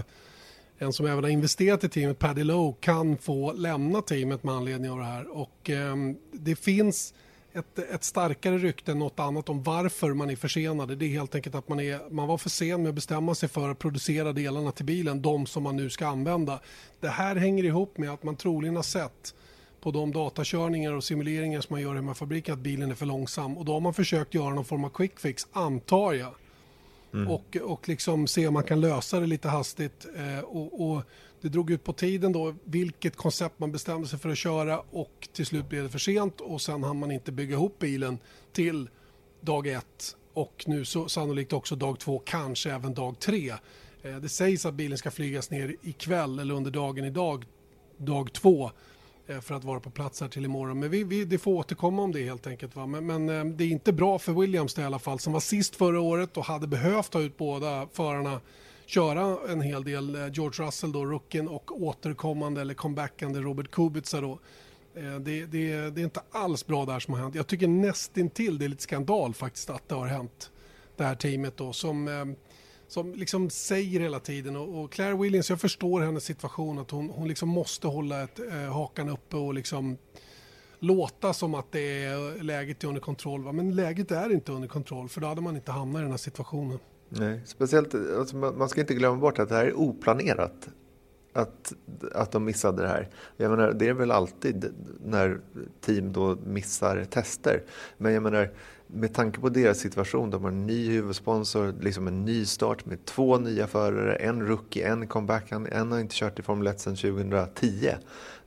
en 0.83 0.93
som 0.93 1.05
även 1.05 1.23
har 1.23 1.31
investerat 1.31 1.83
i 1.83 1.89
teamet, 1.89 2.19
Paddy 2.19 2.43
Lowe, 2.43 2.75
kan 2.79 3.17
få 3.17 3.53
lämna 3.53 4.01
teamet 4.01 4.43
med 4.43 4.53
anledning 4.53 4.91
av 4.91 4.97
det 4.97 5.05
här. 5.05 5.37
Och, 5.37 5.69
eh, 5.69 5.95
det 6.31 6.55
finns 6.55 7.13
ett, 7.53 7.79
ett, 7.79 8.03
starkare 8.03 8.57
rykte 8.57 8.91
än 8.91 8.99
något 8.99 9.19
annat 9.19 9.49
om 9.49 9.63
varför 9.63 10.13
man 10.13 10.29
är 10.29 10.35
försenade. 10.35 10.95
Det 10.95 11.05
är 11.05 11.09
helt 11.09 11.35
enkelt 11.35 11.55
att 11.55 11.69
man, 11.69 11.79
är, 11.79 12.09
man 12.09 12.27
var 12.27 12.37
för 12.37 12.49
sen 12.49 12.81
med 12.81 12.89
att 12.89 12.95
bestämma 12.95 13.35
sig 13.35 13.49
för 13.49 13.69
att 13.69 13.79
producera 13.79 14.33
delarna 14.33 14.71
till 14.71 14.85
bilen, 14.85 15.21
de 15.21 15.45
som 15.45 15.63
man 15.63 15.75
nu 15.75 15.89
ska 15.89 16.07
använda. 16.07 16.59
Det 16.99 17.07
här 17.07 17.35
hänger 17.35 17.63
ihop 17.63 17.97
med 17.97 18.09
att 18.09 18.23
man 18.23 18.35
troligen 18.35 18.75
har 18.75 18.83
sett 18.83 19.35
på 19.81 19.91
de 19.91 20.11
datakörningar 20.11 20.91
och 20.91 21.03
simuleringar 21.03 21.61
som 21.61 21.73
man 21.73 21.81
gör 21.81 21.95
hemma 21.95 22.11
i 22.11 22.15
fabriken 22.15 22.53
att 22.53 22.59
bilen 22.59 22.91
är 22.91 22.95
för 22.95 23.05
långsam. 23.05 23.57
Och 23.57 23.65
då 23.65 23.73
har 23.73 23.79
man 23.79 23.93
försökt 23.93 24.33
göra 24.33 24.53
någon 24.53 24.65
form 24.65 24.83
av 24.83 24.89
quick 24.89 25.19
fix, 25.19 25.47
antar 25.51 26.13
jag. 26.13 26.33
Mm. 27.13 27.27
Och, 27.27 27.57
och 27.61 27.89
liksom 27.89 28.27
se 28.27 28.47
om 28.47 28.53
man 28.53 28.63
kan 28.63 28.81
lösa 28.81 29.19
det 29.19 29.25
lite 29.25 29.49
hastigt. 29.49 30.07
Eh, 30.15 30.39
och, 30.39 30.91
och, 30.91 31.03
det 31.41 31.49
drog 31.49 31.71
ut 31.71 31.83
på 31.83 31.93
tiden 31.93 32.31
då 32.31 32.55
vilket 32.63 33.15
koncept 33.15 33.59
man 33.59 33.71
bestämde 33.71 34.07
sig 34.07 34.19
för 34.19 34.29
att 34.29 34.37
köra 34.37 34.79
och 34.79 35.29
till 35.33 35.45
slut 35.45 35.69
blev 35.69 35.83
det 35.83 35.89
för 35.89 35.99
sent 35.99 36.41
och 36.41 36.61
sen 36.61 36.83
hann 36.83 36.99
man 36.99 37.11
inte 37.11 37.31
bygga 37.31 37.53
ihop 37.55 37.79
bilen 37.79 38.17
till 38.51 38.89
dag 39.41 39.67
ett 39.67 40.15
och 40.33 40.63
nu 40.67 40.85
så 40.85 41.07
sannolikt 41.07 41.53
också 41.53 41.75
dag 41.75 41.99
två, 41.99 42.19
kanske 42.19 42.71
även 42.71 42.93
dag 42.93 43.19
tre. 43.19 43.53
Eh, 44.01 44.15
det 44.15 44.29
sägs 44.29 44.65
att 44.65 44.73
bilen 44.73 44.97
ska 44.97 45.11
flygas 45.11 45.49
ner 45.49 45.75
ikväll 45.81 46.39
eller 46.39 46.53
under 46.53 46.71
dagen 46.71 47.05
idag, 47.05 47.45
dag 47.97 48.33
två. 48.33 48.71
Eh, 49.27 49.39
för 49.39 49.55
att 49.55 49.63
vara 49.63 49.79
på 49.79 49.89
plats 49.89 50.21
här 50.21 50.27
till 50.27 50.45
imorgon. 50.45 50.79
Men 50.79 50.89
vi, 50.89 51.03
vi, 51.03 51.25
det 51.25 51.37
får 51.37 51.51
återkomma 51.51 52.01
om 52.01 52.11
det 52.11 52.23
helt 52.23 52.47
enkelt. 52.47 52.75
Va? 52.75 52.85
Men, 52.85 53.05
men 53.05 53.29
eh, 53.29 53.45
det 53.45 53.63
är 53.63 53.67
inte 53.67 53.93
bra 53.93 54.19
för 54.19 54.33
Williams 54.33 54.77
i 54.77 54.83
alla 54.83 54.99
fall 54.99 55.19
som 55.19 55.33
var 55.33 55.39
sist 55.39 55.75
förra 55.75 56.01
året 56.01 56.37
och 56.37 56.45
hade 56.45 56.67
behövt 56.67 57.11
ta 57.11 57.21
ut 57.21 57.37
båda 57.37 57.87
förarna 57.93 58.41
köra 58.85 59.37
en 59.49 59.61
hel 59.61 59.83
del. 59.83 60.15
Eh, 60.15 60.27
George 60.33 60.65
Russell 60.65 60.91
då, 60.91 61.05
rookien 61.05 61.47
och 61.47 61.81
återkommande 61.81 62.61
eller 62.61 62.73
comebackande 62.73 63.39
Robert 63.39 63.71
Kubica 63.71 64.21
då. 64.21 64.39
Det, 64.93 65.19
det, 65.19 65.45
det, 65.45 66.01
är 66.01 66.03
inte 66.03 66.21
alls 66.31 66.67
bra 66.67 66.85
där 66.85 66.99
som 66.99 67.13
har 67.13 67.21
hänt. 67.21 67.35
Jag 67.35 67.47
tycker 67.47 67.67
nästintill 67.67 68.57
det 68.57 68.65
är 68.65 68.69
lite 68.69 68.83
skandal 68.83 69.33
faktiskt 69.33 69.69
att 69.69 69.89
det 69.89 69.95
har 69.95 70.07
hänt. 70.07 70.51
Det 70.97 71.03
här 71.03 71.15
teamet 71.15 71.57
då 71.57 71.73
som 71.73 72.35
som 72.87 73.13
liksom 73.13 73.49
säger 73.49 73.99
hela 73.99 74.19
tiden 74.19 74.55
och, 74.55 74.91
Claire 74.91 75.15
Williams, 75.15 75.49
jag 75.49 75.61
förstår 75.61 76.01
hennes 76.01 76.23
situation 76.23 76.79
att 76.79 76.91
hon, 76.91 77.09
hon 77.09 77.27
liksom 77.27 77.49
måste 77.49 77.87
hålla 77.87 78.23
ett, 78.23 78.39
eh, 78.39 78.73
hakan 78.73 79.09
uppe 79.09 79.37
och 79.37 79.53
liksom 79.53 79.97
låta 80.79 81.33
som 81.33 81.55
att 81.55 81.71
det 81.71 82.03
är, 82.03 82.43
läget 82.43 82.83
är 82.83 82.87
under 82.87 83.01
kontroll. 83.01 83.43
Va? 83.43 83.51
Men 83.51 83.75
läget 83.75 84.11
är 84.11 84.31
inte 84.31 84.51
under 84.51 84.67
kontroll 84.67 85.09
för 85.09 85.21
då 85.21 85.27
hade 85.27 85.41
man 85.41 85.55
inte 85.55 85.71
hamnat 85.71 85.99
i 85.99 86.01
den 86.01 86.11
här 86.11 86.17
situationen. 86.17 86.79
Nej, 87.09 87.41
speciellt, 87.45 87.95
alltså 88.17 88.35
man 88.35 88.69
ska 88.69 88.81
inte 88.81 88.93
glömma 88.93 89.17
bort 89.17 89.39
att 89.39 89.49
det 89.49 89.55
här 89.55 89.65
är 89.65 89.79
oplanerat. 89.79 90.69
Att, 91.35 91.73
att 92.13 92.31
de 92.31 92.45
missade 92.45 92.81
det 92.81 92.87
här. 92.87 93.09
Jag 93.37 93.51
menar, 93.51 93.73
det 93.73 93.87
är 93.87 93.93
väl 93.93 94.11
alltid 94.11 94.73
när 95.05 95.39
team 95.81 96.13
då 96.13 96.37
missar 96.45 97.05
tester. 97.05 97.63
Men 97.97 98.13
jag 98.13 98.23
menar, 98.23 98.51
med 98.93 99.13
tanke 99.13 99.39
på 99.39 99.49
deras 99.49 99.79
situation, 99.79 100.29
de 100.29 100.43
har 100.43 100.51
en 100.51 100.67
ny 100.67 100.89
huvudsponsor, 100.89 101.73
liksom 101.81 102.07
en 102.07 102.25
ny 102.25 102.45
start 102.45 102.85
med 102.85 103.05
två 103.05 103.37
nya 103.37 103.67
förare, 103.67 104.15
en 104.15 104.47
rookie, 104.47 104.87
en 104.87 105.07
comeback. 105.07 105.51
Han, 105.51 105.67
en 105.67 105.91
har 105.91 105.99
inte 105.99 106.15
kört 106.15 106.39
i 106.39 106.41
Formel 106.41 106.67
1 106.67 106.79
sedan 106.79 106.95
2010. 106.95 107.91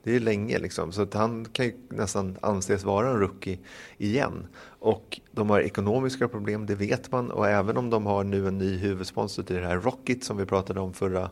Det 0.02 0.16
är 0.16 0.20
länge 0.20 0.58
liksom, 0.58 0.92
så 0.92 1.02
att 1.02 1.14
han 1.14 1.44
kan 1.44 1.66
ju 1.66 1.72
nästan 1.88 2.36
anses 2.40 2.84
vara 2.84 3.10
en 3.10 3.20
rookie 3.20 3.58
igen. 3.98 4.46
Och 4.66 5.20
de 5.30 5.50
har 5.50 5.60
ekonomiska 5.60 6.28
problem, 6.28 6.66
det 6.66 6.74
vet 6.74 7.12
man. 7.12 7.30
Och 7.30 7.48
även 7.48 7.76
om 7.76 7.90
de 7.90 8.06
har 8.06 8.24
nu 8.24 8.48
en 8.48 8.58
ny 8.58 8.76
huvudsponsor 8.76 9.42
till 9.42 9.56
det 9.56 9.66
här 9.66 9.80
Rocket 9.80 10.24
som 10.24 10.36
vi 10.36 10.44
pratade 10.44 10.80
om 10.80 10.92
förra, 10.92 11.30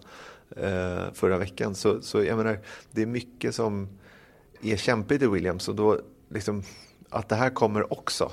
eh, 0.56 1.12
förra 1.12 1.38
veckan. 1.38 1.74
Så, 1.74 2.02
så 2.02 2.24
jag 2.24 2.36
menar, 2.36 2.58
det 2.90 3.02
är 3.02 3.06
mycket 3.06 3.54
som 3.54 3.88
är 4.62 4.76
kämpigt 4.76 5.22
i 5.22 5.26
Williams. 5.26 5.68
Och 5.68 5.74
då 5.74 6.00
liksom, 6.28 6.62
att 7.10 7.28
det 7.28 7.36
här 7.36 7.50
kommer 7.50 7.92
också 7.92 8.32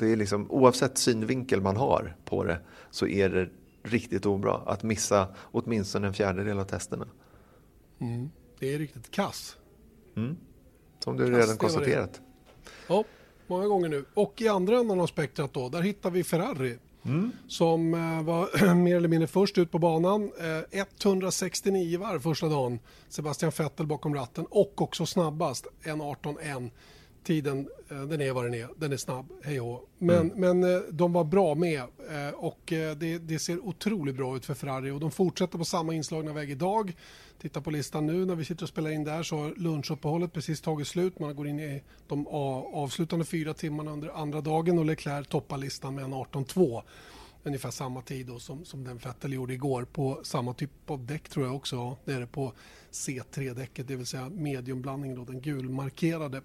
det 0.00 0.12
är 0.12 0.16
liksom, 0.16 0.50
oavsett 0.50 0.98
synvinkel 0.98 1.60
man 1.60 1.76
har 1.76 2.16
på 2.24 2.44
det 2.44 2.60
så 2.90 3.06
är 3.06 3.28
det 3.28 3.48
riktigt 3.82 4.26
obra 4.26 4.54
att 4.54 4.82
missa 4.82 5.28
åtminstone 5.38 6.06
en 6.06 6.14
fjärdedel 6.14 6.58
av 6.58 6.64
testerna. 6.64 7.06
Mm. 8.00 8.30
Det 8.58 8.74
är 8.74 8.78
riktigt 8.78 9.10
kass. 9.10 9.56
Mm. 10.16 10.36
Som 10.98 11.16
du 11.16 11.26
kass, 11.26 11.40
redan 11.40 11.56
konstaterat. 11.56 12.20
Ja, 12.88 13.04
många 13.46 13.66
gånger 13.66 13.88
nu. 13.88 14.04
Och 14.14 14.40
i 14.40 14.48
andra 14.48 14.78
änden 14.78 15.00
av 15.00 15.06
spektrat 15.06 15.52
då, 15.52 15.68
där 15.68 15.82
hittar 15.82 16.10
vi 16.10 16.24
Ferrari. 16.24 16.78
Mm. 17.02 17.32
Som 17.48 17.94
eh, 17.94 18.22
var 18.22 18.74
mer 18.74 18.96
eller 18.96 19.08
mindre 19.08 19.26
först 19.26 19.58
ut 19.58 19.70
på 19.70 19.78
banan. 19.78 20.30
169 21.02 21.94
eh, 21.94 22.00
varv 22.00 22.20
första 22.20 22.48
dagen. 22.48 22.78
Sebastian 23.08 23.52
Vettel 23.58 23.86
bakom 23.86 24.14
ratten 24.14 24.46
och 24.50 24.82
också 24.82 25.06
snabbast, 25.06 25.66
1.18.1 25.82 26.70
tiden, 27.22 27.68
eh, 27.88 28.02
den 28.02 28.20
är 28.20 28.32
vad 28.32 28.44
den 28.44 28.54
är, 28.54 28.68
den 28.76 28.92
är 28.92 28.96
snabb, 28.96 29.26
hej 29.42 29.60
och 29.60 29.88
Men, 29.98 30.30
mm. 30.30 30.58
men 30.60 30.74
eh, 30.74 30.80
de 30.90 31.12
var 31.12 31.24
bra 31.24 31.54
med 31.54 31.80
eh, 31.80 32.34
och 32.34 32.60
det, 32.66 33.18
det, 33.18 33.38
ser 33.38 33.66
otroligt 33.66 34.16
bra 34.16 34.36
ut 34.36 34.46
för 34.46 34.54
Ferrari 34.54 34.90
och 34.90 35.00
de 35.00 35.10
fortsätter 35.10 35.58
på 35.58 35.64
samma 35.64 35.94
inslagna 35.94 36.32
väg 36.32 36.50
idag. 36.50 36.96
Titta 37.40 37.60
på 37.60 37.70
listan 37.70 38.06
nu 38.06 38.24
när 38.26 38.34
vi 38.34 38.44
sitter 38.44 38.62
och 38.62 38.68
spelar 38.68 38.90
in 38.90 39.04
där 39.04 39.22
så 39.22 39.36
har 39.36 39.54
lunchuppehållet 39.56 40.32
precis 40.32 40.60
tagit 40.60 40.88
slut. 40.88 41.18
Man 41.18 41.36
går 41.36 41.48
in 41.48 41.60
i 41.60 41.82
de 42.08 42.26
avslutande 42.26 43.24
fyra 43.24 43.54
timmarna 43.54 43.90
under 43.90 44.08
andra 44.08 44.40
dagen 44.40 44.78
och 44.78 44.84
Leclerc 44.84 45.28
toppar 45.28 45.58
listan 45.58 45.94
med 45.94 46.04
en 46.04 46.14
18-2. 46.14 46.82
ungefär 47.42 47.70
samma 47.70 48.02
tid 48.02 48.26
då 48.26 48.38
som, 48.38 48.64
som 48.64 48.84
den 48.84 48.98
Vettel 48.98 49.32
gjorde 49.32 49.54
igår 49.54 49.86
på 49.92 50.20
samma 50.22 50.54
typ 50.54 50.90
av 50.90 51.06
däck 51.06 51.28
tror 51.28 51.46
jag 51.46 51.56
också. 51.56 51.96
Det 52.04 52.12
är 52.12 52.20
det 52.20 52.26
på 52.26 52.52
C3-däcket, 52.92 53.88
det 53.88 53.96
vill 53.96 54.06
säga 54.06 54.28
mediumblandningen 54.28 55.16
då, 55.16 55.24
den 55.24 55.40
gulmarkerade. 55.40 56.42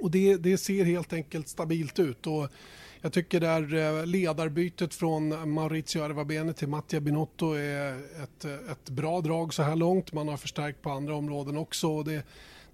Och 0.00 0.10
det, 0.10 0.36
det 0.36 0.58
ser 0.58 0.84
helt 0.84 1.12
enkelt 1.12 1.48
stabilt 1.48 1.98
ut. 1.98 2.26
Och 2.26 2.48
jag 3.00 3.12
tycker 3.12 3.40
där 3.40 3.74
eh, 3.74 4.06
ledarbytet 4.06 4.94
från 4.94 5.50
Maurizio 5.50 6.02
Arvabene 6.02 6.52
till 6.52 6.68
Mattia 6.68 7.00
Binotto 7.00 7.52
är 7.52 7.98
ett, 8.22 8.44
ett 8.44 8.90
bra 8.90 9.20
drag 9.20 9.54
så 9.54 9.62
här 9.62 9.76
långt. 9.76 10.12
Man 10.12 10.28
har 10.28 10.36
förstärkt 10.36 10.82
på 10.82 10.90
andra 10.90 11.14
områden 11.16 11.56
också. 11.56 12.02
Det, 12.02 12.22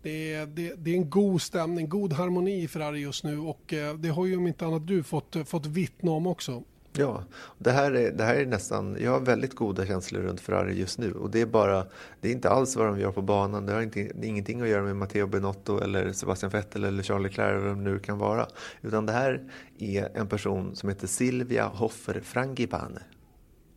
det 0.02 0.32
är, 0.32 0.46
det, 0.46 0.74
det, 0.76 0.90
är 0.90 0.94
en 0.94 1.10
god 1.10 1.42
stämning, 1.42 1.88
god 1.88 2.12
harmoni 2.12 2.62
i 2.62 2.68
Ferrari 2.68 3.00
just 3.00 3.24
nu 3.24 3.38
och 3.38 3.72
eh, 3.72 3.94
det 3.94 4.08
har 4.08 4.26
ju 4.26 4.36
om 4.36 4.46
inte 4.46 4.66
annat 4.66 4.86
du 4.86 5.02
fått, 5.02 5.36
fått 5.46 5.66
vittna 5.66 6.10
om 6.10 6.26
också. 6.26 6.62
Ja, 6.98 7.24
det 7.58 7.70
här, 7.70 7.92
är, 7.92 8.12
det 8.12 8.24
här 8.24 8.34
är 8.34 8.46
nästan, 8.46 8.96
jag 9.00 9.10
har 9.10 9.20
väldigt 9.20 9.54
goda 9.54 9.86
känslor 9.86 10.22
runt 10.22 10.40
Ferrari 10.40 10.78
just 10.78 10.98
nu 10.98 11.12
och 11.12 11.30
det 11.30 11.40
är 11.40 11.46
bara, 11.46 11.86
det 12.20 12.28
är 12.28 12.32
inte 12.32 12.50
alls 12.50 12.76
vad 12.76 12.86
de 12.86 13.00
gör 13.00 13.12
på 13.12 13.22
banan, 13.22 13.66
det 13.66 13.72
har 13.72 13.82
inte, 13.82 14.10
det 14.14 14.26
ingenting 14.26 14.60
att 14.60 14.68
göra 14.68 14.82
med 14.82 14.96
Matteo 14.96 15.26
Benotto 15.26 15.80
eller 15.80 16.12
Sebastian 16.12 16.50
Vettel 16.50 16.84
eller 16.84 17.02
Charlie 17.02 17.22
Leclerc 17.22 17.50
eller 17.50 17.68
vem 17.68 17.84
det 17.84 17.90
nu 17.90 17.98
kan 17.98 18.18
vara. 18.18 18.46
Utan 18.82 19.06
det 19.06 19.12
här 19.12 19.52
är 19.78 20.08
en 20.14 20.28
person 20.28 20.76
som 20.76 20.88
heter 20.88 21.06
Silvia 21.06 21.66
Hoffer 21.66 22.20
Frangipane. 22.20 23.02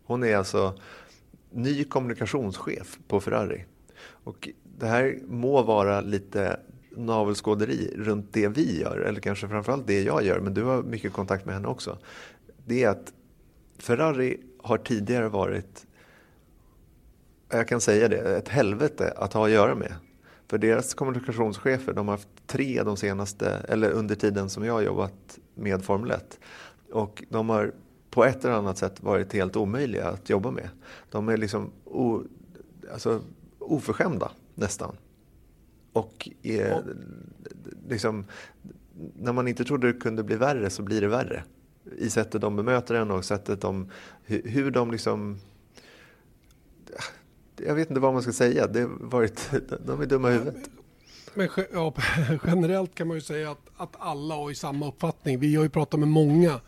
Hon 0.05 0.23
är 0.23 0.37
alltså 0.37 0.73
ny 1.51 1.83
kommunikationschef 1.83 2.97
på 3.07 3.19
Ferrari. 3.19 3.65
Och 4.05 4.49
det 4.63 4.87
här 4.87 5.19
må 5.27 5.63
vara 5.63 6.01
lite 6.01 6.59
navelskåderi 6.97 7.93
runt 7.97 8.33
det 8.33 8.47
vi 8.47 8.79
gör, 8.81 8.97
eller 8.97 9.21
kanske 9.21 9.47
framförallt 9.47 9.87
det 9.87 10.03
jag 10.03 10.23
gör, 10.23 10.39
men 10.39 10.53
du 10.53 10.63
har 10.63 10.83
mycket 10.83 11.13
kontakt 11.13 11.45
med 11.45 11.55
henne 11.55 11.67
också 11.67 11.97
det 12.67 12.83
är 12.83 12.89
att 12.89 13.13
Ferrari 13.77 14.37
har 14.63 14.77
tidigare 14.77 15.29
varit, 15.29 15.87
jag 17.49 17.67
kan 17.67 17.81
säga 17.81 18.07
det, 18.07 18.37
ett 18.37 18.49
helvete 18.49 19.13
att 19.17 19.33
ha 19.33 19.45
att 19.45 19.51
göra 19.51 19.75
med. 19.75 19.93
För 20.47 20.57
deras 20.57 20.93
kommunikationschefer, 20.93 21.93
de 21.93 22.07
har 22.07 22.15
haft 22.15 22.27
tre 22.47 22.83
de 22.83 22.97
senaste, 22.97 23.49
eller 23.49 23.91
under 23.91 24.15
tiden 24.15 24.49
som 24.49 24.65
jag 24.65 24.73
har 24.73 24.81
jobbat 24.81 25.39
med 25.55 25.83
Formel 25.83 26.11
1. 26.11 26.39
Och 26.91 27.23
de 27.29 27.49
har 27.49 27.73
på 28.09 28.25
ett 28.25 28.45
eller 28.45 28.55
annat 28.55 28.77
sätt 28.77 29.03
varit 29.03 29.33
helt 29.33 29.55
omöjliga 29.55 30.07
att 30.07 30.29
jobba 30.29 30.51
med. 30.51 30.69
De 31.11 31.29
är 31.29 31.37
liksom 31.37 31.71
o, 31.85 32.23
alltså, 32.93 33.21
oförskämda 33.59 34.31
nästan. 34.55 34.95
Och 35.93 36.29
är, 36.43 36.83
liksom, 37.89 38.25
när 39.15 39.33
man 39.33 39.47
inte 39.47 39.63
trodde 39.63 39.93
det 39.93 39.99
kunde 39.99 40.23
bli 40.23 40.35
värre 40.35 40.69
så 40.69 40.83
blir 40.83 41.01
det 41.01 41.07
värre 41.07 41.43
i 41.97 42.09
sättet 42.09 42.41
de 42.41 42.55
bemöter 42.55 42.95
en 42.95 43.11
och 43.11 43.25
sättet 43.25 43.61
de, 43.61 43.91
hur 44.25 44.71
de 44.71 44.91
liksom 44.91 45.39
jag 47.65 47.75
vet 47.75 47.89
inte 47.89 47.99
vad 47.99 48.13
man 48.13 48.21
ska 48.21 48.31
säga. 48.31 48.67
Det 48.67 48.85
varit, 48.85 49.49
de 49.85 50.01
är 50.01 50.05
dumma 50.05 50.29
i 50.29 50.33
huvudet. 50.33 50.69
Men 51.33 51.49
ja, 51.73 51.93
generellt 52.45 52.95
kan 52.95 53.07
man 53.07 53.17
ju 53.17 53.21
säga 53.21 53.51
att, 53.51 53.69
att 53.77 53.95
alla 53.99 54.35
har 54.35 54.49
ju 54.49 54.55
samma 54.55 54.87
uppfattning. 54.87 55.39
Vi 55.39 55.55
har 55.55 55.63
ju 55.63 55.69
pratat 55.69 55.99
med 55.99 56.09
många. 56.09 56.61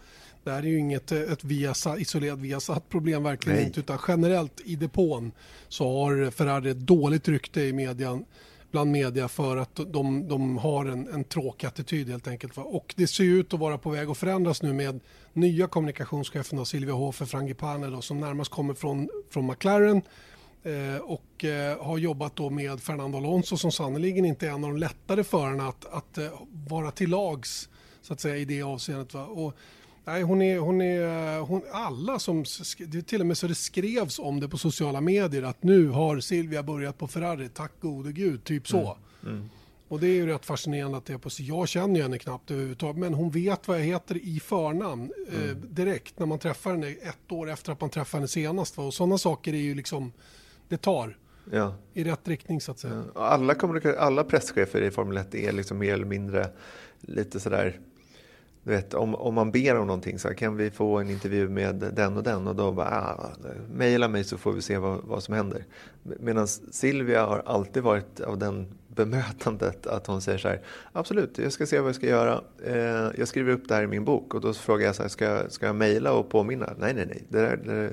Det 0.43 0.51
här 0.51 0.59
är 0.59 0.67
ju 0.67 0.79
inget 0.79 1.11
ett 1.11 1.43
Viasat, 1.43 1.99
isolerat 1.99 2.39
Viasat-problem, 2.39 3.23
verkligen 3.23 3.57
Nej. 3.57 3.67
inte. 3.67 3.79
Utan 3.79 3.97
generellt 4.07 4.61
i 4.65 4.75
depån 4.75 5.31
så 5.67 5.99
har 5.99 6.31
Ferrari 6.31 6.69
ett 6.69 6.77
dåligt 6.77 7.27
rykte 7.27 7.61
i 7.61 7.73
median 7.73 8.25
bland 8.71 8.91
media 8.91 9.27
för 9.27 9.57
att 9.57 9.75
de, 9.75 10.27
de 10.27 10.57
har 10.57 10.85
en, 10.85 11.07
en 11.07 11.23
tråkig 11.23 11.67
attityd 11.67 12.09
helt 12.09 12.27
enkelt. 12.27 12.57
Och 12.57 12.93
det 12.97 13.07
ser 13.07 13.23
ut 13.23 13.53
att 13.53 13.59
vara 13.59 13.77
på 13.77 13.89
väg 13.89 14.09
att 14.09 14.17
förändras 14.17 14.61
nu 14.61 14.73
med 14.73 14.99
nya 15.33 15.67
kommunikationschefen 15.67 16.65
Silvia 16.65 16.93
Hofer 16.93 17.25
Frangipane 17.25 17.87
då, 17.87 18.01
som 18.01 18.19
närmast 18.19 18.51
kommer 18.51 18.73
från, 18.73 19.09
från 19.29 19.47
McLaren 19.47 20.01
eh, 20.63 21.01
och 21.01 21.45
eh, 21.45 21.83
har 21.83 21.97
jobbat 21.97 22.35
då 22.35 22.49
med 22.49 22.79
Fernando 22.79 23.17
Alonso 23.17 23.57
som 23.57 23.71
sannerligen 23.71 24.25
inte 24.25 24.47
är 24.47 24.51
en 24.51 24.63
av 24.63 24.69
de 24.69 24.77
lättare 24.77 25.23
förarna 25.23 25.67
att, 25.67 25.85
att 25.85 26.17
eh, 26.17 26.31
vara 26.69 26.91
till 26.91 27.09
lags 27.09 27.69
så 28.01 28.13
att 28.13 28.19
säga 28.19 28.37
i 28.37 28.45
det 28.45 28.63
avseendet. 28.63 29.13
Va? 29.13 29.25
Och, 29.25 29.53
Nej, 30.09 30.21
hon 30.21 30.41
är, 30.41 30.59
hon 30.59 30.81
är, 30.81 31.39
hon, 31.39 31.61
alla 31.71 32.19
som, 32.19 32.45
till 33.05 33.21
och 33.21 33.27
med 33.27 33.37
så 33.37 33.47
det 33.47 33.55
skrevs 33.55 34.19
om 34.19 34.39
det 34.39 34.49
på 34.49 34.57
sociala 34.57 35.01
medier 35.01 35.43
att 35.43 35.63
nu 35.63 35.87
har 35.87 36.19
Silvia 36.19 36.63
börjat 36.63 36.97
på 36.97 37.07
Ferrari, 37.07 37.49
tack 37.49 37.71
gode 37.81 38.11
gud, 38.11 38.43
typ 38.43 38.67
så. 38.67 38.97
Mm. 39.23 39.35
Mm. 39.35 39.49
Och 39.87 39.99
det 39.99 40.07
är 40.07 40.13
ju 40.13 40.27
rätt 40.27 40.45
fascinerande 40.45 40.97
att 40.97 41.05
det 41.05 41.13
är 41.13 41.17
på 41.17 41.29
så. 41.29 41.43
Jag 41.43 41.67
känner 41.67 41.95
ju 41.95 42.01
henne 42.01 42.17
knappt 42.17 42.51
överhuvudtaget, 42.51 42.97
men 42.97 43.13
hon 43.13 43.29
vet 43.29 43.67
vad 43.67 43.79
jag 43.79 43.83
heter 43.83 44.17
i 44.17 44.39
förnamn 44.39 45.11
eh, 45.27 45.35
mm. 45.35 45.49
eh, 45.49 45.55
direkt 45.55 46.19
när 46.19 46.25
man 46.25 46.39
träffar 46.39 46.71
henne 46.71 46.87
ett 46.87 47.31
år 47.31 47.49
efter 47.49 47.71
att 47.71 47.81
man 47.81 47.89
träffade 47.89 48.19
henne 48.19 48.27
senast. 48.27 48.77
Va? 48.77 48.83
Och 48.83 48.93
sådana 48.93 49.17
saker 49.17 49.53
är 49.53 49.57
ju 49.57 49.75
liksom, 49.75 50.13
det 50.67 50.77
tar. 50.77 51.17
Ja. 51.51 51.75
I 51.93 52.03
rätt 52.03 52.27
riktning 52.27 52.61
så 52.61 52.71
att 52.71 52.79
säga. 52.79 53.03
Ja. 53.15 53.21
Alla, 53.21 53.55
alla 53.97 54.23
presschefer 54.23 54.81
i 54.81 54.91
Formel 54.91 55.17
1 55.17 55.35
är 55.35 55.51
liksom 55.51 55.77
mer 55.77 55.93
eller 55.93 56.05
mindre 56.05 56.49
lite 57.01 57.39
sådär 57.39 57.79
du 58.63 58.71
vet, 58.71 58.93
om, 58.93 59.15
om 59.15 59.33
man 59.33 59.51
ber 59.51 59.75
om 59.75 59.87
någonting 59.87 60.19
så 60.19 60.27
här, 60.27 60.35
kan 60.35 60.57
vi 60.57 60.71
få 60.71 60.97
en 60.97 61.09
intervju 61.09 61.49
med 61.49 61.75
den 61.75 62.17
och 62.17 62.23
den 62.23 62.47
och 62.47 62.55
då 62.55 62.71
bara, 62.71 62.87
ah, 62.89 63.29
mejla 63.73 64.07
mig 64.07 64.23
så 64.23 64.37
får 64.37 64.51
vi 64.51 64.61
se 64.61 64.77
vad, 64.77 64.99
vad 65.03 65.23
som 65.23 65.33
händer. 65.33 65.65
Medan 66.03 66.47
Silvia 66.47 67.25
har 67.25 67.43
alltid 67.45 67.83
varit 67.83 68.19
av 68.19 68.37
den 68.37 68.67
bemötandet 68.87 69.87
att 69.87 70.07
hon 70.07 70.21
säger 70.21 70.37
så 70.37 70.47
här, 70.47 70.61
absolut, 70.91 71.37
jag 71.37 71.51
ska 71.51 71.65
se 71.65 71.79
vad 71.79 71.87
jag 71.87 71.95
ska 71.95 72.07
göra. 72.07 72.41
Eh, 72.65 73.11
jag 73.17 73.27
skriver 73.27 73.51
upp 73.51 73.67
det 73.67 73.75
här 73.75 73.83
i 73.83 73.87
min 73.87 74.05
bok 74.05 74.33
och 74.33 74.41
då 74.41 74.53
frågar 74.53 74.85
jag 74.85 74.95
så 74.95 75.01
här, 75.01 75.09
ska, 75.09 75.25
jag, 75.25 75.51
ska 75.51 75.65
jag 75.65 75.75
mejla 75.75 76.13
och 76.13 76.29
påminna? 76.29 76.73
Nej, 76.77 76.93
nej, 76.93 77.05
nej, 77.05 77.23
det 77.29 77.41
där, 77.41 77.57
det, 77.57 77.91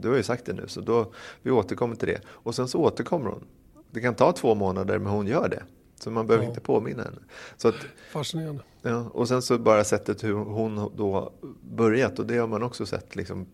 du 0.00 0.08
har 0.08 0.16
ju 0.16 0.22
sagt 0.22 0.46
det 0.46 0.52
nu 0.52 0.64
så 0.66 0.80
då, 0.80 1.12
vi 1.42 1.50
återkommer 1.50 1.96
till 1.96 2.08
det. 2.08 2.20
Och 2.26 2.54
sen 2.54 2.68
så 2.68 2.78
återkommer 2.78 3.30
hon. 3.30 3.44
Det 3.90 4.00
kan 4.00 4.14
ta 4.14 4.32
två 4.32 4.54
månader 4.54 4.98
men 4.98 5.12
hon 5.12 5.26
gör 5.26 5.48
det. 5.48 5.62
Så 6.04 6.10
man 6.10 6.26
behöver 6.26 6.44
ja. 6.44 6.48
inte 6.48 6.60
påminna 6.60 7.02
henne. 7.02 7.18
Så 7.56 7.68
att, 7.68 7.74
Fascinerande. 8.12 8.62
Ja, 8.82 9.10
och 9.12 9.28
sen 9.28 9.42
så 9.42 9.58
bara 9.58 9.84
sättet 9.84 10.24
hur 10.24 10.32
hon 10.32 10.92
då 10.96 11.32
börjat 11.62 12.18
och 12.18 12.26
det 12.26 12.36
har 12.36 12.46
man 12.46 12.62
också 12.62 12.86
sett 12.86 13.16
liksom 13.16 13.46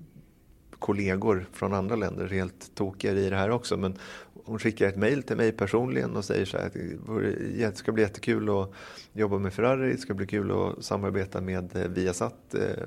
kollegor 0.78 1.46
från 1.52 1.74
andra 1.74 1.96
länder 1.96 2.28
helt 2.28 2.74
tokiga 2.74 3.12
i 3.12 3.30
det 3.30 3.36
här 3.36 3.50
också. 3.50 3.76
Men 3.76 3.98
hon 4.44 4.58
skickar 4.58 4.88
ett 4.88 4.96
mejl 4.96 5.22
till 5.22 5.36
mig 5.36 5.52
personligen 5.52 6.16
och 6.16 6.24
säger 6.24 6.44
så 6.44 6.58
här 6.58 6.66
att 6.66 6.72
det 6.72 7.76
ska 7.76 7.92
bli 7.92 8.02
jättekul 8.02 8.48
att 8.48 8.70
jobba 9.12 9.38
med 9.38 9.52
Ferrari, 9.52 9.92
det 9.92 9.98
ska 9.98 10.14
bli 10.14 10.26
kul 10.26 10.50
att 10.50 10.84
samarbeta 10.84 11.40
med 11.40 11.76
eh, 11.76 11.88
Viasat 11.88 12.54
eh, 12.54 12.84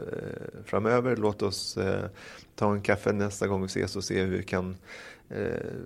framöver. 0.65 1.15
Låt 1.15 1.41
oss 1.41 1.77
eh, 1.77 2.05
ta 2.55 2.73
en 2.73 2.81
kaffe 2.81 3.11
nästa 3.11 3.47
gång 3.47 3.61
vi 3.61 3.65
ses 3.65 3.95
och 3.95 4.03
se 4.03 4.21
hur 4.23 4.37
vi 4.37 4.43
kan 4.43 4.77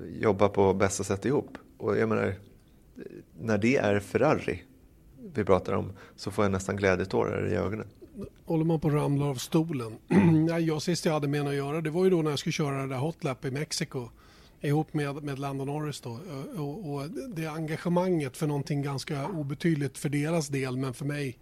jobba 0.08 0.50
på 0.50 0.74
bästa 0.74 1.04
sätt 1.04 1.26
ihop. 1.26 1.58
Och 1.78 1.98
jag 1.98 2.10
menar, 2.10 2.36
när 3.40 3.58
det 3.58 3.78
är 3.78 4.00
Ferrari 4.00 4.64
vi 5.34 5.44
pratar 5.44 5.74
om 5.74 5.94
så 6.16 6.32
får 6.32 6.46
jag 6.46 6.52
nästan 6.52 6.76
glädjetårar 6.76 7.48
i 7.48 7.56
ögonen. 7.56 7.88
Håller 8.46 8.66
man 8.66 8.80
på 8.80 8.88
att 8.88 8.94
ramla 8.94 9.26
av 9.26 9.36
stolen. 9.36 9.98
jag 10.62 10.82
sist 10.82 11.06
jag 11.06 11.14
hade 11.14 11.28
med 11.28 11.48
att 11.48 11.56
göra 11.56 11.82
det 11.82 11.90
var 11.90 12.04
ju 12.04 12.10
då 12.10 12.22
när 12.22 12.30
jag 12.30 12.40
skulle 12.40 12.54
köra 12.54 12.82
det 12.82 12.88
där 12.88 12.98
hotlap 12.98 13.46
i 13.46 13.52
Mexiko 13.52 14.10
ihop 14.62 14.94
med, 14.94 15.24
med 15.24 15.40
Lando 15.40 15.66
Norris 15.66 16.02
då. 16.02 16.20
Och, 16.58 16.94
och, 16.94 17.10
det 17.36 17.46
engagemanget 17.46 18.38
för 18.38 18.48
någonting 18.48 18.82
ganska 18.82 19.28
obetydligt 19.28 19.98
för 19.98 20.10
deras 20.10 20.48
del 20.48 20.78
men 20.78 20.94
för 20.94 21.06
mig, 21.06 21.38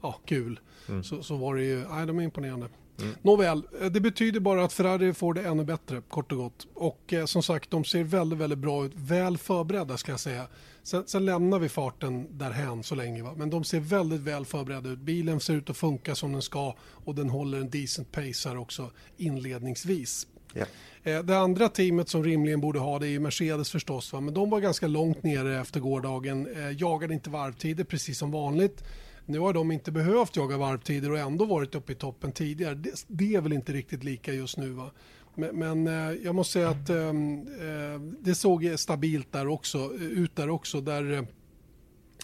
ja 0.00 0.20
kul. 0.24 0.60
Mm. 0.88 1.04
Så, 1.04 1.22
så 1.22 1.36
var 1.36 1.56
det 1.56 1.64
ju, 1.64 1.84
nej 1.90 2.06
de 2.06 2.18
är 2.18 2.22
imponerande. 2.22 2.68
Mm. 3.00 3.14
Nåväl, 3.22 3.62
eh, 3.80 3.86
det 3.86 4.00
betyder 4.00 4.40
bara 4.40 4.64
att 4.64 4.72
Ferrari 4.72 5.14
får 5.14 5.34
det 5.34 5.42
ännu 5.42 5.64
bättre, 5.64 6.02
kort 6.08 6.32
och 6.32 6.38
gott. 6.38 6.66
Och 6.74 7.12
eh, 7.12 7.24
som 7.24 7.42
sagt, 7.42 7.70
de 7.70 7.84
ser 7.84 8.04
väldigt, 8.04 8.38
väldigt 8.38 8.58
bra 8.58 8.84
ut. 8.84 8.92
Väl 8.94 9.38
förberedda 9.38 9.96
ska 9.96 10.12
jag 10.12 10.20
säga. 10.20 10.46
Sen, 10.82 11.02
sen 11.06 11.24
lämnar 11.24 11.58
vi 11.58 11.68
farten 11.68 12.38
därhän 12.38 12.82
så 12.82 12.94
länge. 12.94 13.22
Va? 13.22 13.34
Men 13.36 13.50
de 13.50 13.64
ser 13.64 13.80
väldigt 13.80 14.20
väl 14.20 14.44
förberedda 14.44 14.90
ut. 14.90 14.98
Bilen 14.98 15.40
ser 15.40 15.54
ut 15.54 15.70
att 15.70 15.76
funka 15.76 16.14
som 16.14 16.32
den 16.32 16.42
ska 16.42 16.74
och 16.80 17.14
den 17.14 17.30
håller 17.30 17.58
en 17.58 17.70
decent 17.70 18.12
pace 18.12 18.48
här 18.48 18.56
också 18.56 18.90
inledningsvis. 19.16 20.26
Yeah. 20.54 21.24
Det 21.24 21.38
andra 21.38 21.68
teamet 21.68 22.08
som 22.08 22.24
rimligen 22.24 22.60
borde 22.60 22.78
ha 22.78 22.98
det 22.98 23.08
är 23.08 23.18
Mercedes 23.18 23.70
förstås. 23.70 24.12
Va? 24.12 24.20
Men 24.20 24.34
de 24.34 24.50
var 24.50 24.60
ganska 24.60 24.86
långt 24.86 25.22
nere 25.22 25.60
efter 25.60 25.80
gårdagen. 25.80 26.46
Eh, 26.56 26.80
jagade 26.80 27.14
inte 27.14 27.30
varvtider 27.30 27.84
precis 27.84 28.18
som 28.18 28.30
vanligt. 28.30 28.84
Nu 29.28 29.38
har 29.38 29.52
de 29.52 29.70
inte 29.70 29.92
behövt 29.92 30.36
jaga 30.36 30.56
varvtider 30.56 31.10
och 31.10 31.18
ändå 31.18 31.44
varit 31.44 31.74
uppe 31.74 31.92
i 31.92 31.94
toppen 31.94 32.32
tidigare. 32.32 32.74
Det, 32.74 33.04
det 33.08 33.34
är 33.34 33.40
väl 33.40 33.52
inte 33.52 33.72
riktigt 33.72 34.04
lika 34.04 34.32
just 34.32 34.56
nu. 34.56 34.70
Va? 34.70 34.90
Men, 35.34 35.58
men 35.58 35.86
eh, 35.86 36.18
jag 36.24 36.34
måste 36.34 36.52
säga 36.52 36.68
att 36.68 36.90
ehm, 36.90 37.40
eh, 37.40 38.00
det 38.20 38.34
såg 38.34 38.74
stabilt 38.76 39.32
där 39.32 39.48
också, 39.48 39.78
eh, 39.78 40.02
ut 40.02 40.36
där 40.36 40.50
också. 40.50 40.80
Där 40.80 41.12
eh, 41.12 41.22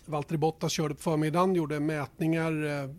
Valtteri 0.07 0.39
Bottas 0.39 0.73
körde 0.73 0.95
på 0.95 1.01
förmiddagen, 1.01 1.55
gjorde 1.55 1.81
mätningar, 1.81 2.65
eh, 2.65 2.91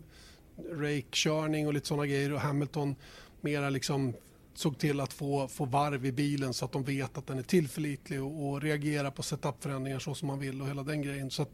rake-körning 0.72 1.66
och 1.66 1.74
lite 1.74 1.86
sådana 1.86 2.06
grejer 2.06 2.32
och 2.32 2.40
Hamilton 2.40 2.94
mera 3.40 3.70
liksom 3.70 4.14
såg 4.54 4.78
till 4.78 5.00
att 5.00 5.12
få, 5.12 5.48
få 5.48 5.64
varv 5.64 6.06
i 6.06 6.12
bilen 6.12 6.54
så 6.54 6.64
att 6.64 6.72
de 6.72 6.84
vet 6.84 7.18
att 7.18 7.26
den 7.26 7.38
är 7.38 7.42
tillförlitlig 7.42 8.22
och, 8.22 8.48
och 8.48 8.62
reagera 8.62 9.10
på 9.10 9.22
setupförändringar 9.22 9.98
så 9.98 10.14
som 10.14 10.28
man 10.28 10.38
vill 10.38 10.62
och 10.62 10.68
hela 10.68 10.82
den 10.82 11.02
grejen. 11.02 11.30
Så 11.30 11.42
att 11.42 11.52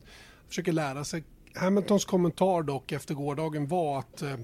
försöker 0.48 0.72
lära 0.72 1.04
sig 1.04 1.24
Hamiltons 1.54 2.04
kommentar 2.04 2.62
dock 2.62 2.92
efter 2.92 3.14
gårdagen 3.14 3.66
var 3.66 3.98
att 3.98 4.22
eh, 4.22 4.36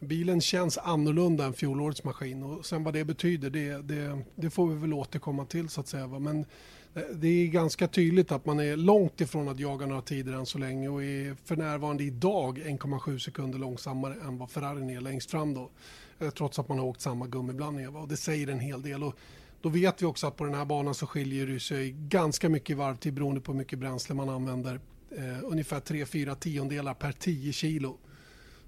bilen 0.00 0.40
känns 0.40 0.78
annorlunda 0.78 1.44
än 1.44 1.52
fjolårets 1.52 2.04
maskin 2.04 2.42
och 2.42 2.66
sen 2.66 2.84
vad 2.84 2.94
det 2.94 3.04
betyder 3.04 3.50
det, 3.50 3.82
det, 3.82 4.18
det 4.34 4.50
får 4.50 4.66
vi 4.66 4.74
väl 4.74 4.92
återkomma 4.92 5.44
till 5.44 5.68
så 5.68 5.80
att 5.80 5.88
säga. 5.88 6.06
Men 6.06 6.46
eh, 6.94 7.02
det 7.14 7.28
är 7.28 7.46
ganska 7.46 7.88
tydligt 7.88 8.32
att 8.32 8.46
man 8.46 8.60
är 8.60 8.76
långt 8.76 9.20
ifrån 9.20 9.48
att 9.48 9.60
jaga 9.60 9.86
några 9.86 10.02
tider 10.02 10.32
än 10.32 10.46
så 10.46 10.58
länge 10.58 10.88
och 10.88 11.04
är 11.04 11.36
för 11.44 11.56
närvarande 11.56 12.04
idag 12.04 12.58
1,7 12.58 13.18
sekunder 13.18 13.58
långsammare 13.58 14.14
än 14.24 14.38
vad 14.38 14.50
Ferrari 14.50 14.94
är 14.94 15.00
längst 15.00 15.30
fram 15.30 15.54
då. 15.54 15.70
Eh, 16.18 16.30
trots 16.30 16.58
att 16.58 16.68
man 16.68 16.78
har 16.78 16.86
åkt 16.86 17.00
samma 17.00 17.26
gummiblandningar 17.26 17.96
och 17.96 18.08
det 18.08 18.16
säger 18.16 18.48
en 18.48 18.60
hel 18.60 18.82
del. 18.82 19.02
Och 19.02 19.14
då 19.62 19.68
vet 19.68 20.02
vi 20.02 20.06
också 20.06 20.26
att 20.26 20.36
på 20.36 20.44
den 20.44 20.54
här 20.54 20.64
banan 20.64 20.94
så 20.94 21.06
skiljer 21.06 21.46
det 21.46 21.60
sig 21.60 21.90
ganska 21.90 22.48
mycket 22.48 22.76
varvtid 22.76 23.14
beroende 23.14 23.40
på 23.40 23.52
hur 23.52 23.58
mycket 23.58 23.78
bränsle 23.78 24.14
man 24.14 24.28
använder. 24.28 24.80
Eh, 25.16 25.38
ungefär 25.44 25.80
3-4 25.80 26.34
tiondelar 26.34 26.94
per 26.94 27.12
10 27.12 27.52
kilo. 27.52 27.98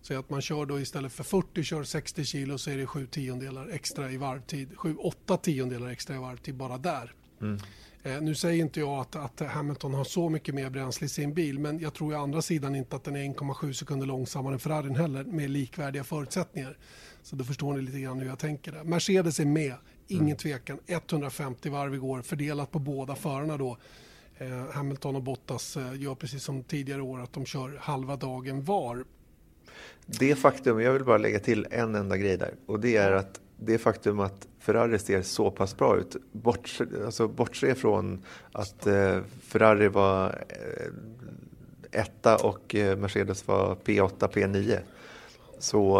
Så 0.03 0.19
att 0.19 0.31
man 0.31 0.43
kör 0.43 0.67
då 0.67 0.81
istället 0.81 1.13
för 1.13 1.25
40 1.25 1.63
kör 1.63 1.85
60 1.85 2.25
kilo 2.25 2.59
så 2.59 2.71
är 2.71 2.77
det 2.77 2.87
7 2.87 3.07
tiondelar 3.07 3.69
extra 3.69 4.11
i 4.11 4.17
varvtid. 4.17 4.73
7-8 4.77 5.37
tiondelar 5.37 5.89
extra 5.89 6.17
i 6.17 6.19
varvtid 6.19 6.55
bara 6.55 6.79
där. 6.79 7.13
Mm. 7.41 7.59
Eh, 8.03 8.21
nu 8.21 8.35
säger 8.35 8.63
inte 8.63 8.81
jag 8.81 9.01
att, 9.01 9.17
att, 9.17 9.41
Hamilton 9.41 9.95
har 9.95 10.05
så 10.05 10.29
mycket 10.29 10.55
mer 10.55 10.71
bränsle 10.71 11.05
i 11.05 11.09
sin 11.09 11.35
bil 11.35 11.59
men 11.59 11.79
jag 11.79 11.95
tror 11.95 12.15
å 12.15 12.23
andra 12.23 12.43
sidan 12.43 12.75
inte 12.75 12.97
att 12.97 13.05
den 13.05 13.17
är 13.17 13.21
1,7 13.21 13.73
sekunder 13.73 14.07
långsammare 14.07 14.55
än 14.55 14.61
Ferrarin 14.61 14.97
heller 14.97 15.25
med 15.25 15.51
likvärdiga 15.51 16.05
förutsättningar. 16.05 16.79
Så 17.23 17.37
då 17.37 17.45
förstår 17.45 17.75
ni 17.75 17.83
lite 17.83 18.01
grann 18.01 18.21
hur 18.21 18.27
jag 18.27 18.39
tänker 18.39 18.73
där. 18.73 18.85
Mercedes 18.85 19.41
är 19.41 19.45
med, 19.45 19.75
ingen 20.09 20.25
mm. 20.25 20.37
tvekan. 20.37 20.79
150 20.87 21.69
varv 21.69 21.95
igår 21.95 22.23
fördelat 22.23 22.71
på 22.71 22.79
båda 22.79 23.15
förarna 23.15 23.57
då. 23.57 23.79
Eh, 24.39 24.71
Hamilton 24.73 25.17
och 25.17 25.23
Bottas 25.23 25.77
eh, 25.77 26.03
gör 26.03 26.15
precis 26.15 26.45
som 26.45 26.63
tidigare 26.63 27.03
år 27.03 27.21
att 27.21 27.33
de 27.33 27.47
kör 27.47 27.79
halva 27.81 28.17
dagen 28.17 28.65
var. 28.65 29.05
Det 30.07 30.35
faktum, 30.35 30.81
jag 30.81 30.93
vill 30.93 31.05
bara 31.05 31.19
lägga 31.19 31.39
till 31.39 31.67
en 31.71 31.95
enda 31.95 32.17
grej 32.17 32.37
där 32.37 32.55
och 32.67 32.81
det 32.81 32.97
är 32.97 33.13
att 33.13 33.41
det 33.57 33.79
faktum 33.79 34.21
att 34.21 34.49
Ferrari 34.59 34.99
ser 34.99 35.23
så 35.23 35.51
pass 35.51 35.77
bra 35.77 35.97
ut, 35.97 36.17
bortse, 36.33 36.85
alltså 37.05 37.29
bortse 37.29 37.75
från 37.75 38.25
att 38.53 38.87
eh, 38.87 39.19
Ferrari 39.41 39.89
var 39.89 40.45
eh, 40.49 42.01
etta 42.01 42.37
och 42.37 42.75
eh, 42.75 42.97
Mercedes 42.97 43.49
var 43.49 43.77
P8, 43.85 44.29
P9, 44.29 44.79
så 45.59 45.99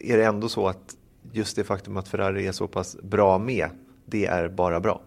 är 0.00 0.16
det 0.16 0.24
ändå 0.24 0.48
så 0.48 0.68
att 0.68 0.96
just 1.32 1.56
det 1.56 1.64
faktum 1.64 1.96
att 1.96 2.08
Ferrari 2.08 2.46
är 2.46 2.52
så 2.52 2.68
pass 2.68 2.96
bra 3.02 3.38
med, 3.38 3.68
det 4.06 4.26
är 4.26 4.48
bara 4.48 4.80
bra. 4.80 5.02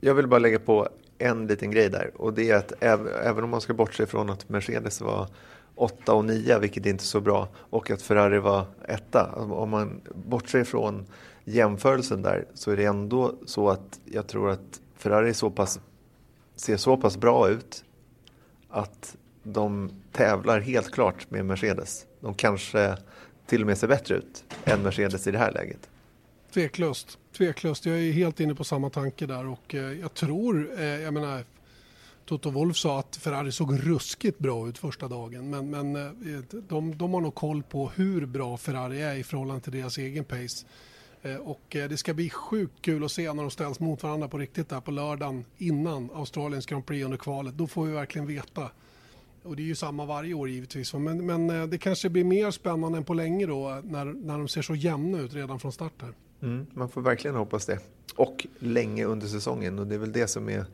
Jag 0.00 0.14
vill 0.14 0.26
bara 0.26 0.40
lägga 0.40 0.58
på 0.58 0.88
en 1.20 1.46
liten 1.46 1.70
grej 1.70 1.88
där 1.88 2.10
och 2.14 2.34
det 2.34 2.50
är 2.50 2.56
att 2.56 2.72
även 2.82 3.44
om 3.44 3.50
man 3.50 3.60
ska 3.60 3.74
bortse 3.74 4.06
från 4.06 4.30
att 4.30 4.48
Mercedes 4.48 5.00
var 5.00 5.28
8 5.74 6.14
och 6.14 6.24
9, 6.24 6.58
vilket 6.58 6.86
är 6.86 6.90
inte 6.90 7.02
är 7.02 7.06
så 7.06 7.20
bra, 7.20 7.48
och 7.54 7.90
att 7.90 8.02
Ferrari 8.02 8.38
var 8.38 8.64
etta. 8.88 9.20
Alltså, 9.20 9.54
om 9.54 9.70
man 9.70 10.00
bortser 10.14 10.64
från 10.64 11.06
jämförelsen 11.44 12.22
där 12.22 12.44
så 12.54 12.70
är 12.70 12.76
det 12.76 12.84
ändå 12.84 13.34
så 13.46 13.70
att 13.70 14.00
jag 14.04 14.26
tror 14.26 14.50
att 14.50 14.80
Ferrari 14.96 15.34
så 15.34 15.50
pass, 15.50 15.80
ser 16.56 16.76
så 16.76 16.96
pass 16.96 17.16
bra 17.16 17.48
ut 17.48 17.84
att 18.68 19.16
de 19.42 19.90
tävlar 20.12 20.60
helt 20.60 20.90
klart 20.90 21.30
med 21.30 21.44
Mercedes. 21.44 22.06
De 22.20 22.34
kanske 22.34 22.96
till 23.46 23.60
och 23.60 23.66
med 23.66 23.78
ser 23.78 23.88
bättre 23.88 24.14
ut 24.14 24.44
än 24.64 24.82
Mercedes 24.82 25.26
i 25.26 25.30
det 25.30 25.38
här 25.38 25.52
läget. 25.52 25.89
Tveklöst. 26.52 27.18
Tveklöst. 27.36 27.86
Jag 27.86 27.98
är 27.98 28.12
helt 28.12 28.40
inne 28.40 28.54
på 28.54 28.64
samma 28.64 28.90
tanke 28.90 29.26
där 29.26 29.46
och 29.46 29.74
eh, 29.74 29.92
jag 29.92 30.14
tror, 30.14 30.70
eh, 30.78 30.84
jag 30.84 31.14
menar 31.14 31.44
Toto 32.26 32.50
Wolf 32.50 32.76
sa 32.76 32.98
att 32.98 33.16
Ferrari 33.16 33.52
såg 33.52 33.86
ruskigt 33.86 34.38
bra 34.38 34.68
ut 34.68 34.78
första 34.78 35.08
dagen 35.08 35.50
men, 35.50 35.70
men 35.70 35.96
eh, 35.96 36.40
de, 36.68 36.98
de 36.98 37.14
har 37.14 37.20
nog 37.20 37.34
koll 37.34 37.62
på 37.62 37.90
hur 37.94 38.26
bra 38.26 38.56
Ferrari 38.56 39.02
är 39.02 39.14
i 39.14 39.22
förhållande 39.22 39.62
till 39.62 39.72
deras 39.72 39.98
egen 39.98 40.24
pace. 40.24 40.66
Och 41.40 41.62
det 41.68 41.98
ska 41.98 42.14
bli 42.14 42.30
sjukt 42.30 42.82
kul 42.82 43.04
att 43.04 43.12
se 43.12 43.32
när 43.32 43.42
de 43.42 43.50
ställs 43.50 43.80
mot 43.80 44.02
varandra 44.02 44.28
på 44.28 44.38
riktigt 44.38 44.68
där 44.68 44.80
på 44.80 44.90
lördagen 44.90 45.44
innan 45.58 46.10
Australiens 46.14 46.66
Grand 46.66 46.86
Prix 46.86 47.04
under 47.04 47.18
kvalet. 47.18 47.54
Då 47.54 47.66
får 47.66 47.86
vi 47.86 47.92
verkligen 47.92 48.26
veta. 48.26 48.70
Och 49.42 49.56
det 49.56 49.62
är 49.62 49.64
ju 49.64 49.74
samma 49.74 50.04
varje 50.04 50.34
år 50.34 50.48
givetvis. 50.48 50.94
Men, 50.94 51.26
men 51.26 51.70
det 51.70 51.78
kanske 51.78 52.08
blir 52.08 52.24
mer 52.24 52.50
spännande 52.50 52.98
än 52.98 53.04
på 53.04 53.14
länge 53.14 53.46
då 53.46 53.80
när, 53.84 54.04
när 54.04 54.38
de 54.38 54.48
ser 54.48 54.62
så 54.62 54.74
jämna 54.74 55.18
ut 55.18 55.34
redan 55.34 55.60
från 55.60 55.72
start 55.72 55.94
här. 56.00 56.14
Mm, 56.42 56.66
man 56.74 56.88
får 56.88 57.02
verkligen 57.02 57.36
hoppas 57.36 57.66
det. 57.66 57.78
Och 58.16 58.46
länge 58.58 59.04
under 59.04 59.26
säsongen 59.26 59.78
och 59.78 59.86
det 59.86 59.94
är 59.94 59.98
väl 59.98 60.12
det 60.12 60.28
som 60.28 60.48
är 60.48 60.64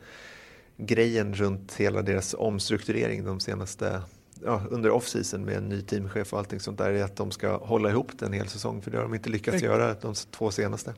grejen 0.76 1.34
runt 1.34 1.74
hela 1.74 2.02
deras 2.02 2.34
omstrukturering 2.34 3.24
de 3.24 3.40
senaste 3.40 4.02
ja, 4.44 4.62
under 4.70 4.90
off-season 4.90 5.44
med 5.44 5.56
en 5.56 5.68
ny 5.68 5.82
teamchef 5.82 6.32
och 6.32 6.38
allting 6.38 6.60
sånt 6.60 6.78
där 6.78 6.92
är 6.92 7.04
att 7.04 7.16
de 7.16 7.30
ska 7.30 7.56
hålla 7.56 7.90
ihop 7.90 8.18
det 8.18 8.26
en 8.26 8.32
hel 8.32 8.48
säsong 8.48 8.82
för 8.82 8.90
det 8.90 8.96
har 8.96 9.02
de 9.02 9.14
inte 9.14 9.30
lyckats 9.30 9.62
göra 9.62 9.94
de 9.94 10.14
två 10.14 10.50
senaste. 10.50 10.94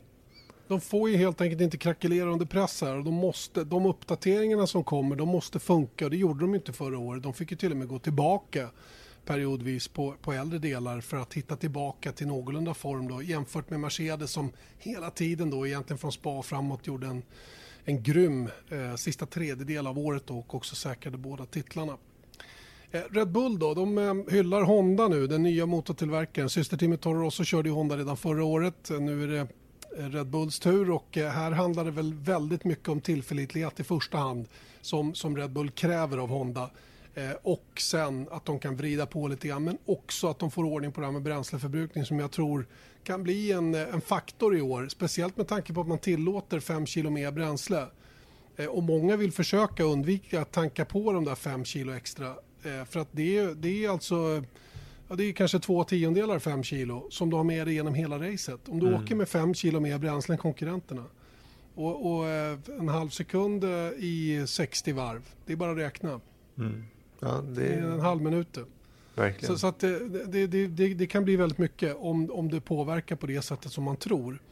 De 0.69 0.81
får 0.81 1.11
ju 1.11 1.17
helt 1.17 1.41
enkelt 1.41 1.61
inte 1.61 1.77
krackelera 1.77 2.31
under 2.33 2.47
press 2.47 2.83
här 2.83 2.97
och 2.97 3.05
de, 3.05 3.15
måste, 3.15 3.65
de 3.65 3.87
uppdateringarna 3.87 4.67
som 4.67 4.85
kommer 4.85 5.17
de 5.17 5.29
måste 5.29 5.59
funka 5.59 6.05
och 6.05 6.11
det 6.11 6.17
gjorde 6.17 6.41
de 6.41 6.55
inte 6.55 6.73
förra 6.73 6.99
året. 6.99 7.23
De 7.23 7.35
fick 7.35 7.51
ju 7.51 7.57
till 7.57 7.71
och 7.71 7.77
med 7.77 7.89
gå 7.89 7.99
tillbaka 7.99 8.69
periodvis 9.29 9.89
på, 9.89 10.15
på 10.23 10.33
äldre 10.33 10.59
delar 10.59 11.01
för 11.01 11.17
att 11.17 11.35
hitta 11.35 11.57
tillbaka 11.57 12.13
till 12.13 12.27
någorlunda 12.27 12.75
form 12.75 13.09
då 13.09 13.23
jämfört 13.23 13.71
med 13.71 13.81
Mercedes 13.81 14.31
som 14.31 14.53
hela 14.79 15.11
tiden 15.11 15.51
då 15.51 15.67
egentligen 15.67 15.99
från 15.99 16.13
spa 16.13 16.43
framåt 16.43 16.87
gjorde 16.87 17.07
en 17.07 17.23
en 17.89 18.03
grym 18.03 18.49
eh, 18.69 18.95
sista 18.97 19.27
tredjedel 19.27 19.87
av 19.87 19.99
året 19.99 20.31
och 20.31 20.55
också 20.55 20.75
säkrade 20.75 21.19
båda 21.19 21.47
titlarna. 21.47 21.97
Eh, 22.91 23.01
Red 23.11 23.29
Bull 23.29 23.59
då, 23.59 23.75
de 23.75 23.99
eh, 23.99 24.35
hyllar 24.35 24.63
Honda 24.63 25.09
nu, 25.09 25.27
den 25.27 25.43
nya 25.43 25.67
motortillverkaren. 25.67 26.51
Systerteamet 26.51 27.01
Toro 27.01 27.21
Rosso 27.21 27.45
körde 27.45 27.69
ju 27.69 27.75
Honda 27.75 27.97
redan 27.97 28.17
förra 28.17 28.45
året. 28.45 28.91
Nu 29.01 29.23
är 29.23 29.29
det 29.29 29.49
eh, 29.99 30.11
Red 30.11 30.27
Bulls 30.27 30.59
tur 30.59 30.91
och 30.91 31.19
eh, 31.19 31.31
här 31.31 31.51
handlar 31.51 31.85
det 31.85 31.91
väl 31.91 32.15
väldigt 32.15 32.65
mycket 32.65 32.89
om 32.89 33.01
tillförlitlighet 33.01 33.81
i 33.81 33.85
första 33.85 34.19
hand 34.19 34.49
som, 34.81 35.15
som 35.15 35.37
Red 35.37 35.51
Bull 35.51 35.71
kräver 35.71 36.19
av 36.19 36.29
Honda. 36.29 36.71
Eh, 37.19 37.37
och 37.43 37.65
sen 37.77 38.29
att 38.31 38.45
de 38.45 38.59
kan 38.59 38.77
vrida 38.77 39.07
på 39.07 39.29
lite 39.29 39.49
grann 39.49 39.65
men 39.65 39.79
också 39.85 40.29
att 40.29 40.39
de 40.39 40.51
får 40.51 40.65
ordning 40.65 40.93
på 40.93 41.01
det 41.01 41.07
här 41.07 41.13
med 41.13 41.23
bränsleförbrukning 41.23 42.05
som 42.05 42.19
jag 42.19 42.31
tror 42.31 42.67
kan 43.05 43.23
bli 43.23 43.53
en, 43.53 43.75
en 43.75 44.01
faktor 44.01 44.57
i 44.57 44.61
år. 44.61 44.89
Speciellt 44.89 45.37
med 45.37 45.49
tanke 45.49 45.73
på 45.73 45.81
att 45.81 45.89
man 45.89 45.99
tillåter 45.99 46.61
5 46.61 46.87
kilo 46.87 47.11
mer 47.11 47.31
bränsle. 47.31 47.87
Eh, 48.57 48.67
och 48.67 48.83
många 48.83 49.17
vill 49.17 49.33
försöka 49.33 49.83
undvika 49.83 50.41
att 50.41 50.53
tanka 50.53 50.85
på 50.85 51.13
de 51.13 51.25
där 51.25 51.35
5 51.35 51.65
kilo 51.65 51.93
extra. 51.93 52.27
Eh, 52.63 52.85
för 52.85 53.01
att 53.01 53.09
det, 53.13 53.39
är, 53.39 53.55
det 53.55 53.85
är 53.85 53.89
alltså 53.89 54.45
ja, 55.09 55.15
det 55.15 55.25
är 55.25 55.33
kanske 55.33 55.59
två 55.59 55.85
tiondelar 55.85 56.39
5 56.39 56.63
kilo 56.63 57.07
som 57.11 57.31
du 57.31 57.37
har 57.37 57.45
med 57.45 57.67
dig 57.67 57.75
genom 57.75 57.95
hela 57.95 58.19
racet. 58.19 58.69
Om 58.69 58.81
du 58.81 58.89
mm. 58.89 59.03
åker 59.03 59.15
med 59.15 59.29
5 59.29 59.55
kilo 59.55 59.81
mer 59.81 59.99
bränsle 59.99 60.35
än 60.35 60.39
konkurrenterna 60.39 61.05
och, 61.75 62.13
och, 62.13 62.27
en 62.79 62.89
halv 62.89 63.09
sekund 63.09 63.65
i 63.99 64.45
60 64.47 64.93
varv, 64.93 65.23
det 65.47 65.53
är 65.53 65.57
bara 65.57 65.73
att 65.73 65.79
räkna. 65.79 66.21
Mm. 66.59 66.85
Ja, 67.21 67.43
det... 67.49 67.67
är 67.67 67.83
en 67.83 68.01
halv 68.01 68.23
minut. 68.23 68.59
Verkligen. 69.15 69.55
Så, 69.55 69.59
så 69.59 69.67
att 69.67 69.79
det, 69.79 70.09
det, 70.27 70.47
det, 70.47 70.95
det, 70.95 71.07
kan 71.07 71.25
bli 71.25 71.37
väldigt 71.37 71.59
mycket 71.59 71.97
om, 71.99 72.31
om 72.31 72.51
det 72.51 72.61
påverkar 72.61 73.17
på 73.17 73.27
det 73.27 73.43
sättet 73.43 73.73
som 73.73 73.85
man 73.85 73.97
tror. 73.97 74.43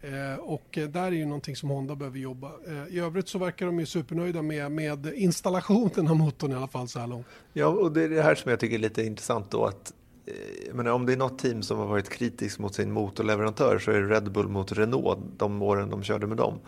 Eh, 0.00 0.38
och 0.40 0.78
där 0.88 1.02
är 1.02 1.10
ju 1.10 1.24
någonting 1.24 1.56
som 1.56 1.68
Honda 1.68 1.96
behöver 1.96 2.18
jobba. 2.18 2.52
Eh, 2.66 2.96
I 2.96 2.98
övrigt 2.98 3.28
så 3.28 3.38
verkar 3.38 3.66
de 3.66 3.80
ju 3.80 3.86
supernöjda 3.86 4.42
med, 4.42 4.72
med 4.72 5.06
installationen 5.14 6.08
av 6.08 6.16
motorn 6.16 6.52
i 6.52 6.54
alla 6.54 6.68
fall 6.68 6.88
så 6.88 6.98
här 6.98 7.06
långt. 7.06 7.26
Ja, 7.52 7.66
och 7.66 7.92
det 7.92 8.02
är 8.02 8.08
det 8.08 8.22
här 8.22 8.34
som 8.34 8.50
jag 8.50 8.60
tycker 8.60 8.74
är 8.74 8.80
lite 8.80 9.02
intressant 9.02 9.50
då 9.50 9.64
att 9.64 9.92
eh, 10.26 10.74
menar, 10.74 10.90
om 10.90 11.06
det 11.06 11.12
är 11.12 11.16
något 11.16 11.38
team 11.38 11.62
som 11.62 11.78
har 11.78 11.86
varit 11.86 12.08
kritiskt 12.08 12.58
mot 12.58 12.74
sin 12.74 12.92
motorleverantör 12.92 13.78
så 13.78 13.90
är 13.90 14.00
det 14.00 14.14
Red 14.14 14.32
Bull 14.32 14.48
mot 14.48 14.72
Renault 14.72 15.18
de 15.36 15.62
åren 15.62 15.90
de 15.90 16.02
körde 16.02 16.26
med 16.26 16.36
dem. 16.36 16.58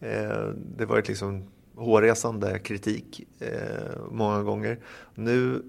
Eh, 0.00 0.08
det 0.76 0.78
har 0.78 0.86
varit 0.86 1.08
liksom 1.08 1.44
hårresande 1.76 2.58
kritik 2.58 3.26
eh, 3.40 4.00
många 4.10 4.42
gånger. 4.42 4.78
Nu 5.14 5.62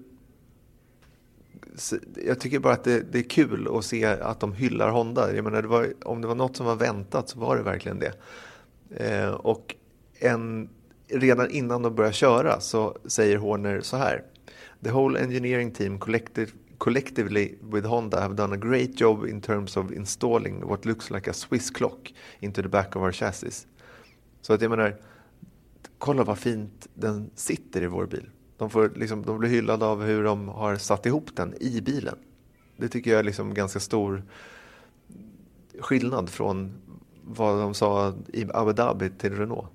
jag 2.24 2.40
tycker 2.40 2.58
bara 2.58 2.72
att 2.72 2.84
det, 2.84 3.12
det, 3.12 3.18
är 3.18 3.22
kul 3.22 3.68
att 3.76 3.84
se 3.84 4.04
att 4.04 4.40
de 4.40 4.52
hyllar 4.52 4.90
Honda. 4.90 5.34
Jag 5.34 5.44
menar, 5.44 5.62
det 5.62 5.68
var, 5.68 5.92
om 6.04 6.20
det 6.20 6.28
var 6.28 6.34
något 6.34 6.56
som 6.56 6.66
var 6.66 6.76
väntat 6.76 7.28
så 7.28 7.38
var 7.38 7.56
det 7.56 7.62
verkligen 7.62 7.98
det. 7.98 8.12
Eh, 8.96 9.30
och 9.30 9.74
en, 10.18 10.68
redan 11.08 11.50
innan 11.50 11.82
de 11.82 11.94
börjar 11.94 12.12
köra 12.12 12.60
så 12.60 12.98
säger 13.06 13.36
Horner 13.36 13.80
så 13.80 13.96
här. 13.96 14.22
The 14.84 14.90
whole 14.90 15.20
engineering 15.20 15.70
team 15.70 15.98
collective, 15.98 16.50
collectively 16.78 17.54
with 17.72 17.86
Honda 17.86 18.20
have 18.20 18.34
done 18.34 18.54
a 18.54 18.58
great 18.58 19.00
job 19.00 19.26
in 19.26 19.40
terms 19.40 19.76
of 19.76 19.92
installing 19.92 20.66
what 20.66 20.84
looks 20.84 21.10
like 21.10 21.30
a 21.30 21.32
Swiss 21.32 21.70
clock 21.70 22.12
into 22.40 22.62
the 22.62 22.68
back 22.68 22.96
of 22.96 23.02
our 23.02 23.12
chassis. 23.12 23.66
Så 24.40 24.52
att 24.52 24.62
jag 24.62 24.70
menar, 24.70 24.96
kolla 25.98 26.24
vad 26.24 26.38
fint 26.38 26.88
den 26.94 27.30
sitter 27.34 27.82
i 27.82 27.86
vår 27.86 28.06
bil. 28.06 28.30
De, 28.56 28.70
får 28.70 28.92
liksom, 28.96 29.22
de 29.22 29.38
blir 29.38 29.50
hyllade 29.50 29.86
av 29.86 30.02
hur 30.02 30.24
de 30.24 30.48
har 30.48 30.76
satt 30.76 31.06
ihop 31.06 31.36
den 31.36 31.54
i 31.60 31.80
bilen. 31.80 32.18
Det 32.76 32.88
tycker 32.88 33.10
jag 33.10 33.18
är 33.18 33.24
liksom 33.24 33.54
ganska 33.54 33.80
stor 33.80 34.22
skillnad 35.80 36.30
från 36.30 36.72
vad 37.22 37.58
de 37.58 37.74
sa 37.74 38.14
i 38.32 38.46
Abu 38.54 38.72
Dhabi 38.72 39.10
till 39.10 39.36
Renault. 39.36 39.68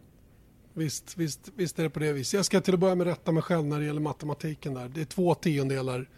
Visst, 0.73 1.17
visst, 1.17 1.51
visst 1.55 1.79
är 1.79 1.83
det 1.83 1.89
på 1.89 1.99
det 1.99 2.13
viset. 2.13 2.33
Jag 2.33 2.45
ska 2.45 2.61
till 2.61 2.73
att 2.73 2.79
börja 2.79 2.95
med 2.95 3.07
rätta 3.07 3.31
mig 3.31 3.43
själv 3.43 3.65
när 3.65 3.79
det 3.79 3.85
gäller 3.85 4.01
matematiken 4.01 4.73
där. 4.73 4.89
Det 4.89 5.01
är 5.01 5.05
två 5.05 5.35
tiondelar 5.35 6.09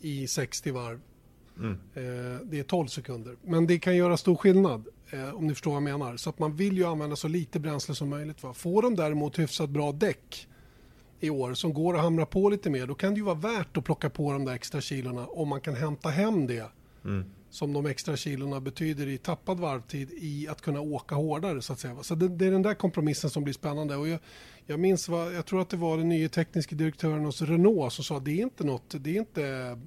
i 0.00 0.26
60 0.26 0.70
varv. 0.70 1.00
Mm. 1.58 1.72
Eh, 1.72 2.40
det 2.44 2.58
är 2.58 2.62
12 2.62 2.86
sekunder. 2.86 3.36
Men 3.42 3.66
det 3.66 3.78
kan 3.78 3.96
göra 3.96 4.16
stor 4.16 4.36
skillnad 4.36 4.88
eh, 5.14 5.34
om 5.34 5.46
ni 5.46 5.54
förstår 5.54 5.70
vad 5.70 5.76
jag 5.76 5.98
menar. 5.98 6.16
Så 6.16 6.30
att 6.30 6.38
man 6.38 6.56
vill 6.56 6.76
ju 6.76 6.84
använda 6.84 7.16
så 7.16 7.28
lite 7.28 7.60
bränsle 7.60 7.94
som 7.94 8.08
möjligt. 8.08 8.42
Va? 8.42 8.54
Får 8.54 8.82
de 8.82 8.94
däremot 8.94 9.38
hyfsat 9.38 9.70
bra 9.70 9.92
däck 9.92 10.48
i 11.20 11.30
år 11.30 11.54
som 11.54 11.74
går 11.74 11.96
att 11.96 12.02
hamra 12.02 12.26
på 12.26 12.48
lite 12.48 12.70
mer 12.70 12.86
då 12.86 12.94
kan 12.94 13.14
det 13.14 13.18
ju 13.18 13.24
vara 13.24 13.34
värt 13.34 13.76
att 13.76 13.84
plocka 13.84 14.10
på 14.10 14.32
de 14.32 14.44
där 14.44 14.54
extra 14.54 14.80
kilorna 14.80 15.26
om 15.26 15.48
man 15.48 15.60
kan 15.60 15.74
hämta 15.74 16.08
hem 16.08 16.46
det. 16.46 16.70
Mm 17.04 17.24
som 17.54 17.72
de 17.72 17.86
extra 17.86 18.16
kilorna 18.16 18.60
betyder 18.60 19.06
i 19.06 19.18
tappad 19.18 19.60
varvtid 19.60 20.10
i 20.12 20.48
att 20.48 20.60
kunna 20.60 20.80
åka 20.80 21.14
hårdare 21.14 21.62
så 21.62 21.72
att 21.72 21.80
säga. 21.80 22.02
Så 22.02 22.14
det, 22.14 22.28
det 22.28 22.46
är 22.46 22.50
den 22.50 22.62
där 22.62 22.74
kompromissen 22.74 23.30
som 23.30 23.44
blir 23.44 23.54
spännande. 23.54 23.96
Och 23.96 24.08
jag, 24.08 24.18
jag 24.66 24.80
minns, 24.80 25.08
vad, 25.08 25.34
jag 25.34 25.46
tror 25.46 25.60
att 25.60 25.70
det 25.70 25.76
var 25.76 25.96
den 25.96 26.08
nya 26.08 26.28
tekniska 26.28 26.76
direktören 26.76 27.24
hos 27.24 27.42
Renault 27.42 27.92
som 27.92 28.04
sa 28.04 28.16
att 28.16 28.24
det 28.24 28.30
är 28.30 28.42
inte 28.42 28.64
något, 28.64 28.94
det 28.98 29.10
är 29.10 29.18
inte 29.18 29.78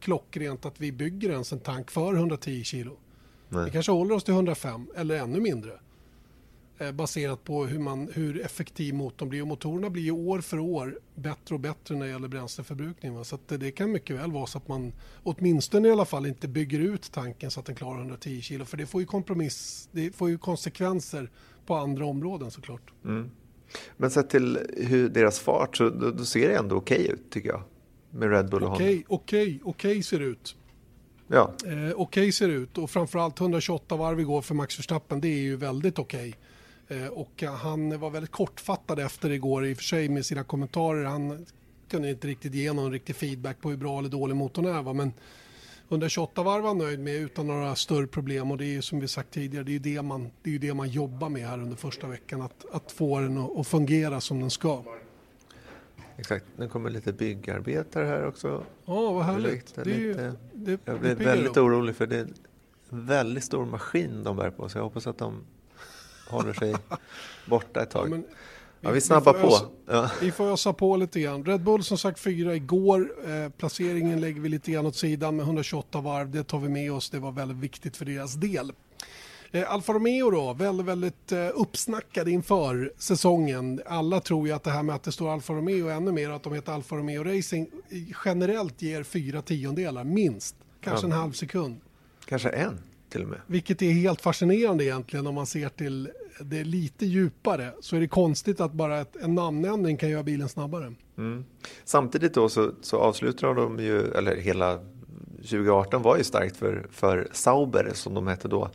klockrent 0.00 0.66
att 0.66 0.80
vi 0.80 0.92
bygger 0.92 1.30
ens 1.30 1.52
en 1.52 1.60
tank 1.60 1.90
för 1.90 2.14
110 2.14 2.64
kilo. 2.64 2.96
Nej. 3.48 3.64
Vi 3.64 3.70
kanske 3.70 3.92
håller 3.92 4.14
oss 4.14 4.24
till 4.24 4.34
105 4.34 4.86
eller 4.96 5.16
ännu 5.16 5.40
mindre. 5.40 5.72
Eh, 6.78 6.92
baserat 6.92 7.44
på 7.44 7.66
hur, 7.66 7.78
man, 7.78 8.08
hur 8.12 8.40
effektiv 8.40 8.94
motorn 8.94 9.28
blir. 9.28 9.42
Och 9.42 9.48
motorerna 9.48 9.90
blir 9.90 10.02
ju 10.02 10.10
år 10.10 10.40
för 10.40 10.58
år 10.58 10.98
bättre 11.14 11.54
och 11.54 11.60
bättre 11.60 11.96
när 11.96 12.06
det 12.06 12.12
gäller 12.12 12.28
bränsleförbrukning. 12.28 13.14
Va? 13.14 13.24
Så 13.24 13.38
det 13.46 13.70
kan 13.70 13.92
mycket 13.92 14.16
väl 14.16 14.32
vara 14.32 14.46
så 14.46 14.58
att 14.58 14.68
man 14.68 14.92
åtminstone 15.22 15.88
i 15.88 15.90
alla 15.90 16.04
fall 16.04 16.26
inte 16.26 16.48
bygger 16.48 16.80
ut 16.80 17.12
tanken 17.12 17.50
så 17.50 17.60
att 17.60 17.66
den 17.66 17.74
klarar 17.74 17.98
110 17.98 18.40
kilo. 18.40 18.64
För 18.64 18.76
det 18.76 18.86
får 18.86 19.00
ju 19.00 19.06
kompromiss, 19.06 19.88
det 19.92 20.16
får 20.16 20.28
ju 20.28 20.38
konsekvenser 20.38 21.30
på 21.66 21.74
andra 21.74 22.06
områden 22.06 22.50
såklart. 22.50 22.92
Mm. 23.04 23.30
Men 23.96 24.10
sett 24.10 24.30
till 24.30 24.58
hur 24.76 25.08
deras 25.08 25.40
fart 25.40 25.76
så 25.76 25.90
då, 25.90 26.10
då 26.10 26.24
ser 26.24 26.48
det 26.48 26.56
ändå 26.56 26.76
okej 26.76 27.00
okay 27.00 27.12
ut 27.12 27.30
tycker 27.30 27.48
jag. 27.48 27.62
Med 28.10 28.30
Red 28.30 28.50
Bull 28.50 28.62
och 28.62 28.72
Okej, 28.72 29.04
okej, 29.08 29.60
okej 29.64 30.02
ser 30.02 30.18
det 30.18 30.24
ut. 30.24 30.56
Ja. 31.28 31.52
Eh, 31.64 31.72
okej 31.72 31.94
okay 31.94 32.32
ser 32.32 32.48
det 32.48 32.54
ut 32.54 32.78
och 32.78 32.90
framförallt 32.90 33.40
128 33.40 33.96
varv 33.96 34.20
igår 34.20 34.42
för 34.42 34.54
Max 34.54 34.78
Verstappen 34.78 35.20
det 35.20 35.28
är 35.28 35.38
ju 35.38 35.56
väldigt 35.56 35.98
okej. 35.98 36.34
Eh, 36.88 37.06
och 37.06 37.42
eh, 37.42 37.54
han 37.54 38.00
var 38.00 38.10
väldigt 38.10 38.30
kortfattad 38.30 38.98
efter 38.98 39.30
igår 39.30 39.66
i 39.66 39.72
och 39.72 39.76
för 39.76 39.84
sig 39.84 40.08
med 40.08 40.26
sina 40.26 40.44
kommentarer. 40.44 41.04
Han 41.04 41.46
kunde 41.88 42.10
inte 42.10 42.26
riktigt 42.26 42.54
ge 42.54 42.72
någon 42.72 42.92
riktig 42.92 43.16
feedback 43.16 43.60
på 43.60 43.70
hur 43.70 43.76
bra 43.76 43.98
eller 43.98 44.08
dålig 44.08 44.36
motorn 44.36 44.66
är. 44.66 44.82
Va? 44.82 44.92
Men 44.92 45.12
128 45.88 46.42
varv 46.42 46.62
var 46.62 46.70
han 46.70 46.78
nöjd 46.78 47.00
med 47.00 47.14
utan 47.14 47.46
några 47.46 47.74
större 47.74 48.06
problem 48.06 48.50
och 48.50 48.58
det 48.58 48.64
är 48.64 48.72
ju 48.72 48.82
som 48.82 49.00
vi 49.00 49.08
sagt 49.08 49.30
tidigare, 49.30 49.64
det 49.64 49.70
är 49.70 49.72
ju 49.72 49.78
det 49.78 50.02
man, 50.02 50.30
det 50.42 50.54
är 50.54 50.58
det 50.58 50.74
man 50.74 50.88
jobbar 50.88 51.28
med 51.28 51.48
här 51.48 51.58
under 51.58 51.76
första 51.76 52.06
veckan. 52.06 52.42
Att, 52.42 52.64
att 52.72 52.92
få 52.92 53.20
den 53.20 53.38
att, 53.38 53.56
att 53.56 53.66
fungera 53.66 54.20
som 54.20 54.40
den 54.40 54.50
ska. 54.50 54.82
Exakt, 56.18 56.44
nu 56.56 56.68
kommer 56.68 56.90
lite 56.90 57.12
byggarbetare 57.12 58.06
här 58.06 58.26
också. 58.26 58.64
Ja, 58.84 59.12
vad 59.12 59.24
härligt. 59.24 59.74
Det, 59.74 59.82
det, 59.82 59.98
lite, 59.98 60.32
det, 60.52 60.80
jag 60.84 61.00
blir 61.00 61.14
väldigt 61.14 61.56
orolig 61.56 61.96
för 61.96 62.06
det 62.06 62.16
är 62.16 62.20
en 62.20 62.34
väldigt 63.06 63.44
stor 63.44 63.66
maskin 63.66 64.24
de 64.24 64.36
bär 64.36 64.50
på 64.50 64.68
så 64.68 64.78
jag 64.78 64.82
hoppas 64.82 65.06
att 65.06 65.18
de 65.18 65.44
håller 66.28 66.52
sig 66.52 66.74
borta 67.46 67.82
ett 67.82 67.90
tag. 67.90 68.10
Ja, 68.10 68.36
Ja, 68.80 68.90
vi 68.90 69.00
snabbar 69.00 69.34
vi 69.34 69.40
på. 69.40 69.46
Ösa, 69.46 69.68
ja. 69.86 70.10
Vi 70.20 70.32
får 70.32 70.52
ösa 70.52 70.72
på 70.72 70.96
lite 70.96 71.20
grann. 71.20 71.44
Red 71.44 71.60
Bull 71.60 71.84
som 71.84 71.98
sagt 71.98 72.20
fyra 72.20 72.54
igår. 72.54 73.12
Eh, 73.26 73.50
placeringen 73.50 74.20
lägger 74.20 74.40
vi 74.40 74.48
lite 74.48 74.70
grann 74.70 74.86
åt 74.86 74.96
sidan 74.96 75.36
med 75.36 75.44
128 75.44 76.00
varv. 76.00 76.30
Det 76.30 76.44
tar 76.44 76.58
vi 76.58 76.68
med 76.68 76.92
oss. 76.92 77.10
Det 77.10 77.18
var 77.18 77.32
väldigt 77.32 77.56
viktigt 77.56 77.96
för 77.96 78.04
deras 78.04 78.34
del. 78.34 78.72
Eh, 79.52 79.72
Alfa 79.72 79.92
Romeo 79.92 80.30
då, 80.30 80.52
väldigt, 80.52 80.86
väldigt 80.86 81.32
eh, 81.32 81.48
uppsnackade 81.54 82.30
inför 82.30 82.92
säsongen. 82.98 83.80
Alla 83.86 84.20
tror 84.20 84.48
ju 84.48 84.54
att 84.54 84.64
det 84.64 84.70
här 84.70 84.82
med 84.82 84.94
att 84.94 85.02
det 85.02 85.12
står 85.12 85.32
Alfa 85.32 85.52
Romeo 85.52 85.88
ännu 85.88 86.12
mer 86.12 86.30
att 86.30 86.42
de 86.42 86.52
heter 86.52 86.72
Alfa 86.72 86.96
Romeo 86.96 87.24
Racing 87.24 87.68
generellt 88.24 88.82
ger 88.82 89.02
fyra 89.02 89.42
tiondelar, 89.42 90.04
minst. 90.04 90.56
Kanske 90.80 91.06
ja. 91.06 91.12
en 91.12 91.18
halv 91.20 91.32
sekund. 91.32 91.80
Kanske 92.24 92.48
en 92.48 92.78
till 93.08 93.22
och 93.22 93.28
med. 93.28 93.40
Vilket 93.46 93.82
är 93.82 93.90
helt 93.90 94.20
fascinerande 94.20 94.84
egentligen 94.84 95.26
om 95.26 95.34
man 95.34 95.46
ser 95.46 95.68
till 95.68 96.10
det 96.40 96.64
lite 96.64 97.06
djupare 97.06 97.72
så 97.80 97.96
är 97.96 98.00
det 98.00 98.08
konstigt 98.08 98.60
att 98.60 98.72
bara 98.72 99.00
ett, 99.00 99.16
en 99.16 99.34
namnändring 99.34 99.96
kan 99.96 100.08
göra 100.08 100.22
bilen 100.22 100.48
snabbare. 100.48 100.94
Mm. 101.18 101.44
Samtidigt 101.84 102.34
då 102.34 102.48
så, 102.48 102.70
så 102.82 102.98
avslutar 102.98 103.54
de 103.54 103.78
ju, 103.78 104.10
eller 104.10 104.36
hela 104.36 104.80
2018 105.36 106.02
var 106.02 106.16
ju 106.16 106.24
starkt 106.24 106.56
för, 106.56 106.86
för 106.90 107.28
Sauber 107.32 107.90
som 107.94 108.14
de 108.14 108.26
hette 108.26 108.48
då. 108.48 108.70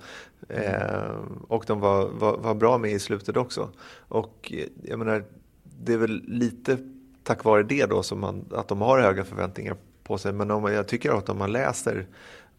Eh, 0.49 1.15
och 1.47 1.63
de 1.67 1.79
var, 1.79 2.09
var, 2.09 2.37
var, 2.37 2.55
bra 2.55 2.77
med 2.77 2.91
i 2.91 2.99
slutet 2.99 3.37
också. 3.37 3.69
Och 4.07 4.53
jag 4.83 4.99
menar, 4.99 5.23
det 5.63 5.93
är 5.93 5.97
väl 5.97 6.23
lite 6.27 6.77
tack 7.23 7.43
vare 7.43 7.63
det 7.63 7.85
då 7.85 8.03
som 8.03 8.19
man, 8.19 8.45
att 8.51 8.67
de 8.67 8.81
har 8.81 8.99
höga 8.99 9.23
förväntningar 9.23 9.75
på 10.03 10.17
sig. 10.17 10.33
Men 10.33 10.51
om, 10.51 10.73
jag 10.73 10.87
tycker 10.87 11.11
att 11.11 11.29
om 11.29 11.37
man 11.37 11.51
läser 11.51 12.07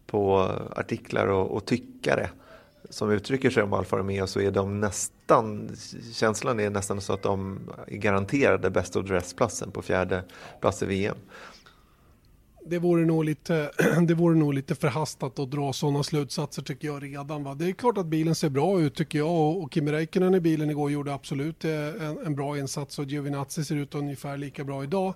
på 0.06 0.50
artiklar 0.76 1.26
och, 1.26 1.56
och 1.56 1.64
tyckare 1.64 2.30
som 2.90 3.10
uttrycker 3.10 3.50
sig 3.50 3.62
om 3.62 3.72
Alfa 3.72 3.96
Romeo 3.98 4.26
så 4.26 4.40
är 4.40 4.50
de 4.50 4.80
nästan, 4.80 5.70
känslan 6.12 6.60
är 6.60 6.70
nästan 6.70 7.00
så 7.00 7.12
att 7.12 7.22
de 7.22 7.60
är 7.86 7.96
garanterade 7.96 8.70
best 8.70 8.96
of 8.96 9.06
dress-platsen 9.06 9.70
på 9.70 9.82
fjärde 9.82 10.24
plats 10.60 10.82
i 10.82 10.86
VM. 10.86 11.16
Det 12.66 12.78
vore, 12.78 13.04
nog 13.04 13.24
lite, 13.24 13.70
det 14.06 14.14
vore 14.14 14.36
nog 14.36 14.54
lite 14.54 14.74
förhastat 14.74 15.38
att 15.38 15.50
dra 15.50 15.72
sådana 15.72 16.02
slutsatser 16.02 16.62
tycker 16.62 16.88
jag 16.88 17.02
redan. 17.02 17.44
Va? 17.44 17.54
Det 17.54 17.68
är 17.68 17.72
klart 17.72 17.98
att 17.98 18.06
bilen 18.06 18.34
ser 18.34 18.48
bra 18.48 18.80
ut 18.80 18.94
tycker 18.94 19.18
jag 19.18 19.56
och 19.56 19.74
Kimi 19.74 19.92
Räikkönen 19.92 20.34
i 20.34 20.40
bilen 20.40 20.70
igår 20.70 20.90
gjorde 20.90 21.14
absolut 21.14 21.64
eh, 21.64 21.72
en, 21.72 22.18
en 22.26 22.34
bra 22.34 22.58
insats 22.58 22.98
och 22.98 23.04
Giovinazzi 23.04 23.64
ser 23.64 23.76
ut 23.76 23.94
ungefär 23.94 24.36
lika 24.36 24.64
bra 24.64 24.84
idag. 24.84 25.14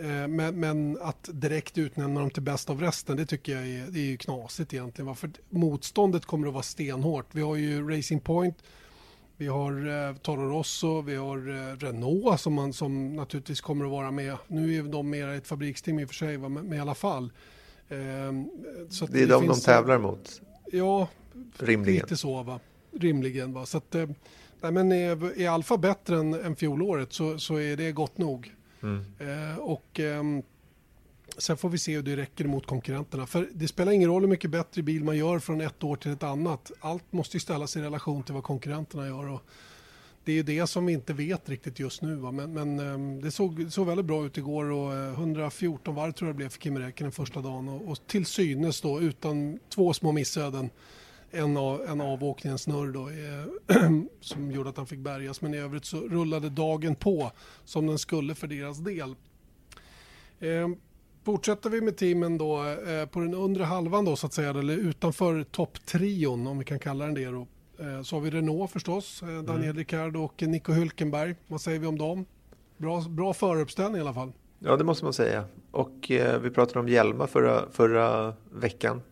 Eh, 0.00 0.28
men, 0.28 0.60
men, 0.60 0.98
att 1.00 1.28
direkt 1.32 1.78
utnämna 1.78 2.20
dem 2.20 2.30
till 2.30 2.42
bäst 2.42 2.70
av 2.70 2.80
resten, 2.80 3.16
det 3.16 3.26
tycker 3.26 3.52
jag 3.52 3.68
är, 3.68 3.86
det 3.88 4.12
är 4.12 4.16
knasigt 4.16 4.74
egentligen. 4.74 5.16
För 5.16 5.30
motståndet 5.48 6.26
kommer 6.26 6.46
att 6.46 6.52
vara 6.52 6.62
stenhårt. 6.62 7.26
Vi 7.32 7.42
har 7.42 7.56
ju 7.56 7.90
Racing 7.96 8.20
Point, 8.24 8.56
vi 9.40 9.46
har 9.46 10.06
eh, 10.08 10.16
Toro 10.16 10.48
Rosso, 10.48 11.02
vi 11.02 11.16
har 11.16 11.36
eh, 11.48 11.76
Renault 11.76 12.40
som, 12.40 12.54
man, 12.54 12.72
som 12.72 13.16
naturligtvis 13.16 13.60
kommer 13.60 13.84
att 13.84 13.90
vara 13.90 14.10
med. 14.10 14.36
Nu 14.48 14.76
är 14.76 14.82
de 14.82 15.10
mer 15.10 15.28
ett 15.28 15.46
fabriksteam 15.46 15.98
i 15.98 16.04
och 16.04 16.08
för 16.08 16.14
sig? 16.14 16.38
Men, 16.38 16.52
men 16.52 16.72
i 16.72 16.80
alla 16.80 16.94
fall. 16.94 17.32
Eh, 17.88 17.98
så 18.90 19.06
det 19.06 19.18
är 19.18 19.26
det 19.26 19.32
de 19.32 19.42
finns, 19.42 19.64
de 19.64 19.64
tävlar 19.64 19.98
mot? 19.98 20.40
Ja, 20.72 21.08
Rimligen. 21.58 22.02
lite 22.02 22.16
så. 22.16 22.42
Va? 22.42 22.60
Rimligen. 22.92 23.52
Va? 23.52 23.66
Så 23.66 23.78
att, 23.78 23.94
eh, 23.94 24.08
nej, 24.60 24.72
men 24.72 24.92
är, 24.92 25.40
är 25.40 25.48
Alfa 25.48 25.76
bättre 25.76 26.16
än, 26.16 26.34
än 26.34 26.56
fjolåret 26.56 27.12
så, 27.12 27.38
så 27.38 27.60
är 27.60 27.76
det 27.76 27.92
gott 27.92 28.18
nog. 28.18 28.54
Mm. 28.82 29.04
Eh, 29.18 29.58
och 29.58 30.00
eh, 30.00 30.22
Sen 31.40 31.56
får 31.56 31.68
vi 31.68 31.78
se 31.78 31.96
hur 31.96 32.02
det 32.02 32.16
räcker 32.16 32.44
mot 32.44 32.66
konkurrenterna. 32.66 33.26
För 33.26 33.48
det 33.52 33.68
spelar 33.68 33.92
ingen 33.92 34.10
roll 34.10 34.22
hur 34.22 34.28
mycket 34.28 34.50
bättre 34.50 34.82
bil 34.82 35.04
man 35.04 35.16
gör 35.16 35.38
från 35.38 35.60
ett 35.60 35.84
år 35.84 35.96
till 35.96 36.12
ett 36.12 36.22
annat. 36.22 36.70
Allt 36.80 37.12
måste 37.12 37.36
ju 37.36 37.40
ställas 37.40 37.76
i 37.76 37.80
relation 37.80 38.22
till 38.22 38.34
vad 38.34 38.42
konkurrenterna 38.42 39.06
gör. 39.06 39.28
Och 39.28 39.42
det 40.24 40.38
är 40.38 40.42
det 40.42 40.66
som 40.66 40.86
vi 40.86 40.92
inte 40.92 41.12
vet 41.12 41.48
riktigt 41.48 41.78
just 41.78 42.02
nu. 42.02 42.14
Va? 42.14 42.32
Men, 42.32 42.52
men 42.52 42.78
ehm, 42.78 43.20
det 43.20 43.30
såg, 43.30 43.66
såg 43.70 43.86
väldigt 43.86 44.06
bra 44.06 44.26
ut 44.26 44.38
igår 44.38 44.64
och 44.64 44.94
eh, 44.94 45.12
114 45.12 45.94
varv 45.94 46.12
tror 46.12 46.28
jag 46.28 46.34
det 46.34 46.36
blev 46.36 46.48
för 46.48 46.60
Kimi 46.60 46.80
Räikkönen 46.80 47.12
första 47.12 47.40
dagen. 47.40 47.68
Och, 47.68 47.88
och 47.88 48.06
till 48.06 48.26
synes 48.26 48.80
då 48.80 49.00
utan 49.00 49.58
två 49.68 49.92
små 49.92 50.12
missöden 50.12 50.70
en, 51.30 51.56
av, 51.56 51.82
en 51.88 52.00
avåkning, 52.00 52.52
en 52.52 52.58
snurr 52.58 52.92
då, 52.92 53.08
eh, 53.08 53.82
som 54.20 54.52
gjorde 54.52 54.70
att 54.70 54.76
han 54.76 54.86
fick 54.86 54.98
bärgas. 54.98 55.40
Men 55.40 55.54
i 55.54 55.58
övrigt 55.58 55.84
så 55.84 56.00
rullade 56.00 56.50
dagen 56.50 56.94
på 56.94 57.32
som 57.64 57.86
den 57.86 57.98
skulle 57.98 58.34
för 58.34 58.46
deras 58.46 58.78
del. 58.78 59.14
Eh, 60.40 60.68
fortsätter 61.24 61.70
vi 61.70 61.80
med 61.80 61.96
teamen 61.96 62.38
då 62.38 62.64
eh, 62.64 63.06
på 63.06 63.20
den 63.20 63.34
undre 63.34 63.64
halvan 63.64 64.04
då 64.04 64.16
så 64.16 64.26
att 64.26 64.32
säga, 64.32 64.50
eller 64.50 64.76
utanför 64.76 65.42
topptrion 65.42 66.46
om 66.46 66.58
vi 66.58 66.64
kan 66.64 66.78
kalla 66.78 67.04
den 67.04 67.14
det 67.14 67.26
då. 67.26 67.46
Eh, 67.78 68.02
så 68.02 68.16
har 68.16 68.20
vi 68.20 68.30
Renault 68.30 68.70
förstås, 68.70 69.22
eh, 69.22 69.28
Daniel 69.28 69.64
mm. 69.64 69.76
Ricciardo 69.76 70.20
och 70.20 70.42
Nico 70.42 70.72
Hülkenberg. 70.72 71.36
Vad 71.46 71.60
säger 71.60 71.78
vi 71.78 71.86
om 71.86 71.98
dem? 71.98 72.26
Bra, 72.76 73.00
bra 73.08 73.34
föruppställning 73.34 73.96
i 73.96 74.00
alla 74.00 74.14
fall. 74.14 74.32
Ja, 74.58 74.76
det 74.76 74.84
måste 74.84 75.04
man 75.04 75.12
säga. 75.12 75.44
Och 75.70 76.06
vi 76.40 76.50
pratade 76.54 76.80
om 76.80 76.88
hjälmar 76.88 77.26
förra, 77.26 77.70
förra 77.70 78.34
veckan. 78.52 79.02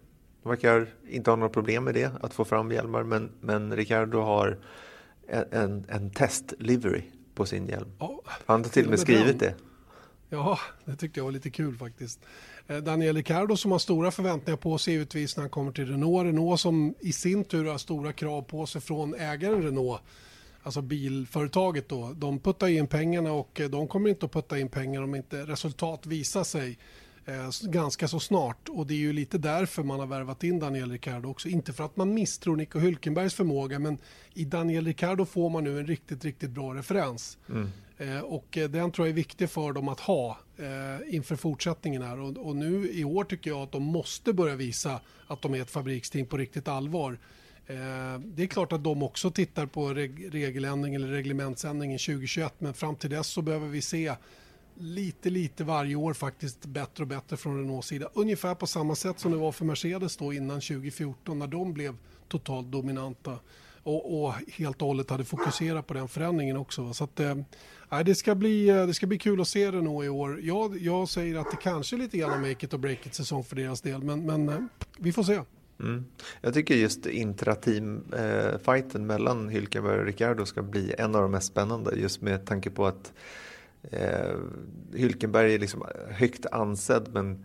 De 0.43 0.49
verkar 0.49 0.87
inte 1.09 1.31
ha 1.31 1.37
några 1.37 1.49
problem 1.49 1.85
med 1.85 1.95
det, 1.95 2.11
att 2.21 2.35
få 2.35 2.45
fram 2.45 2.73
hjälmar. 2.73 3.03
Men, 3.03 3.31
men 3.41 3.77
Ricardo 3.77 4.21
har 4.21 4.59
en, 5.29 5.45
en, 5.51 5.85
en 5.89 6.11
test-livery 6.11 7.03
på 7.35 7.47
sin 7.47 7.67
hjälm. 7.67 7.89
Ja, 7.99 8.21
Han 8.47 8.63
har 8.63 8.71
till 8.71 8.85
och 8.85 8.91
med 8.91 8.99
skrivit 8.99 9.41
det. 9.41 9.55
Ja, 10.31 10.59
det 10.85 10.97
tyckte 10.97 11.21
jag 11.21 11.25
var 11.25 11.33
lite 11.33 11.51
kul 11.51 11.77
faktiskt. 11.77 12.21
Eh, 12.67 12.77
Daniel 12.77 13.17
Ricciardo 13.17 13.57
som 13.57 13.73
har 13.73 13.79
stora 13.79 14.11
förväntningar 14.11 14.57
på 14.57 14.79
sig 14.79 14.95
givetvis 14.95 15.37
när 15.37 15.43
han 15.43 15.51
kommer 15.51 15.73
till 15.73 15.87
Renault. 15.87 16.27
Renault 16.27 16.61
som 16.61 16.95
i 17.01 17.13
sin 17.13 17.45
tur 17.45 17.65
har 17.65 17.79
stora 17.79 18.13
krav 18.13 18.43
på 18.43 18.67
sig 18.67 18.81
från 18.81 19.15
ägaren 19.15 19.63
Renault. 19.63 20.01
Alltså 20.63 20.83
bilföretaget 20.83 21.89
då. 21.89 22.13
De 22.17 22.39
puttar 22.39 22.69
in 22.69 22.87
pengarna 22.87 23.33
och 23.33 23.61
eh, 23.61 23.71
de 23.71 23.89
kommer 23.89 24.11
inte 24.11 24.27
att 24.27 24.33
putta 24.33 24.59
in 24.59 24.69
pengar 24.69 25.03
om 25.03 25.15
inte 25.15 25.47
resultat 25.47 26.07
visar 26.07 26.45
sig 26.45 26.79
eh, 27.27 27.51
ganska 27.63 28.09
så 28.09 28.21
snart. 28.21 28.69
Och 28.69 28.87
det 28.87 28.95
är 28.95 28.99
ju 28.99 29.13
lite 29.13 29.39
därför 29.39 29.83
man 29.83 30.01
har 30.01 30.07
värvat 30.07 30.45
in 30.45 30.59
Daniel 30.59 30.91
Ricciardo 30.91 31.29
också. 31.29 31.49
Inte 31.49 31.73
för 31.73 31.85
att 31.85 31.97
man 31.97 32.15
misstror 32.15 32.57
Nico 32.57 32.79
Hülkenbergs 32.79 33.35
förmåga, 33.35 33.79
men 33.79 33.99
i 34.35 34.45
Daniel 34.45 34.85
Ricciardo 34.87 35.25
får 35.25 35.51
man 35.51 35.65
nu 35.65 35.79
en 35.79 35.87
riktigt, 35.87 36.25
riktigt 36.25 36.51
bra 36.51 36.75
referens. 36.75 37.39
Mm. 37.49 37.71
Eh, 37.99 38.21
och 38.21 38.59
eh, 38.59 38.71
den 38.71 38.93
tror 38.93 39.07
jag 39.07 39.13
är 39.13 39.17
viktig 39.17 39.51
för 39.51 39.73
dem 39.73 39.89
att 39.89 40.01
ha 40.01 40.39
eh, 40.57 41.15
inför 41.15 41.37
fortsättningen 41.37 42.03
här. 42.03 42.21
Och, 42.21 42.57
nu 42.57 42.91
i 42.93 43.05
år 43.05 43.25
tycker 43.25 43.51
jag 43.51 43.61
att 43.61 43.73
de 43.73 43.83
måste 43.83 44.33
börja 44.33 44.57
visa 44.57 45.01
att 45.27 45.43
de 45.43 45.55
är 45.55 45.63
ett 45.63 45.71
fabriksteam 45.71 46.27
på 46.27 46.37
riktigt 46.37 46.69
allvar. 46.69 47.19
Det 48.25 48.43
är 48.43 48.47
klart 48.47 48.73
att 48.73 48.85
de 48.85 49.03
också 49.03 49.31
tittar 49.31 49.67
på 49.67 49.95
reg 49.95 50.35
regeländring 50.35 50.95
eller 50.95 51.09
reglementsändringen 51.09 51.99
2021, 51.99 52.55
men 52.59 52.75
fram 52.75 52.97
till 52.97 53.11
dess 53.11 53.27
så 53.27 53.43
behöver 53.43 53.69
vi 53.69 53.83
se 53.83 54.15
lite, 54.75 55.31
lite 55.31 55.65
varje 55.65 55.95
år 55.95 56.15
faktiskt 56.15 56.67
bättre 56.67 57.05
och 57.05 57.09
bättre 57.09 57.37
från 57.37 57.59
Renaults 57.59 57.89
sida. 57.89 58.09
Ungefär 58.15 58.55
på 58.55 58.67
samma 58.67 58.95
sätt 58.95 59.21
som 59.21 59.33
det 59.33 59.39
var 59.39 59.53
för 59.53 59.65
Mercedes 59.65 60.17
då 60.17 60.33
innan 60.33 60.61
2014 60.61 61.39
när 61.39 61.47
de 61.47 61.73
blev 61.73 61.97
totalt 62.29 62.67
dominanta 62.67 63.39
och, 63.89 64.25
och 64.25 64.35
helt 64.53 64.83
och 64.83 64.89
hållet 64.89 65.11
hade 65.11 65.25
fokuserat 65.25 65.87
på 65.87 65.95
den 65.95 66.09
förändringen 66.09 66.57
också. 66.57 66.93
Så 66.93 67.05
att, 67.05 67.21
eh, 67.21 67.37
det, 68.05 68.15
ska 68.15 68.35
bli, 68.35 68.69
eh, 68.69 68.87
det 68.87 68.95
ska 68.95 69.07
bli 69.07 69.19
kul 69.19 69.41
att 69.41 69.49
se 69.49 69.71
det 69.71 69.83
nog 69.83 70.05
i 70.05 70.09
år. 70.09 70.41
Jag, 70.43 70.79
jag 70.79 71.09
säger 71.09 71.39
att 71.39 71.51
det 71.51 71.57
kanske 71.57 71.97
är 71.97 71.99
lite 71.99 72.19
grann 72.19 72.41
make 72.41 72.67
it 72.67 72.75
or 72.75 72.79
break 72.79 73.07
it 73.07 73.15
säsong 73.15 73.45
för 73.45 73.57
deras 73.57 73.81
del, 73.81 74.03
men, 74.03 74.27
men 74.27 74.49
eh, 74.49 74.59
vi 74.99 75.13
får 75.13 75.23
se. 75.23 75.41
Mm. 75.81 76.05
Jag 76.41 76.55
tycker 76.55 76.75
just 76.75 77.07
intrateam-fighten 77.07 79.01
eh, 79.01 79.07
mellan 79.07 79.49
Hylkenberg 79.49 79.99
och 79.99 80.07
Ricardo 80.07 80.47
ska 80.47 80.63
bli 80.63 80.95
en 80.99 81.15
av 81.15 81.23
de 81.23 81.31
mest 81.31 81.47
spännande 81.47 81.97
just 81.97 82.23
med 82.23 82.47
tanke 82.47 82.71
på 82.71 82.87
att 82.87 83.13
eh, 83.83 84.37
Hylkenberg 84.95 85.55
är 85.55 85.59
liksom 85.59 85.85
högt 86.11 86.47
ansedd 86.47 87.09
men 87.13 87.45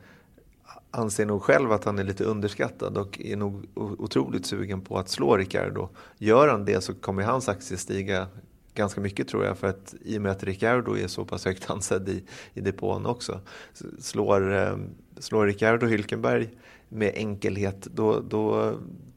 anser 0.94 1.26
nog 1.26 1.42
själv 1.42 1.72
att 1.72 1.84
han 1.84 2.00
är 2.00 2.04
lite 2.04 2.24
underskattad 2.24 2.98
och 2.98 3.22
är 3.22 3.36
nog 3.36 3.66
otroligt 3.76 4.46
sugen 4.46 4.82
på 4.82 4.98
att 4.98 5.10
slå 5.10 5.38
Ricardo. 5.38 5.90
Gör 6.18 6.48
han 6.48 6.66
det 6.66 6.82
så 6.82 6.94
kommer 6.94 7.24
hans 7.24 7.50
aktie 7.50 7.78
stiga 7.78 8.28
ganska 8.74 9.02
mycket 9.02 9.28
tror 9.28 9.46
jag 9.46 9.58
för 9.58 9.68
att 9.68 9.96
i 10.02 10.18
och 10.18 10.22
med 10.22 10.32
att 10.32 10.44
Ricardo 10.44 10.98
är 10.98 11.08
så 11.08 11.26
pass 11.26 11.46
högt 11.46 11.70
ansedd 11.70 12.10
i, 12.10 12.24
i 12.54 12.62
depån 12.62 13.06
också. 13.06 13.40
Slår, 14.00 14.54
eh, 14.54 14.78
slår 15.18 15.46
Ricardo 15.46 15.88
Hylkenberg 15.88 16.50
med 16.90 17.14
enkelhet 17.16 17.82
då, 17.82 18.20
då 18.20 18.74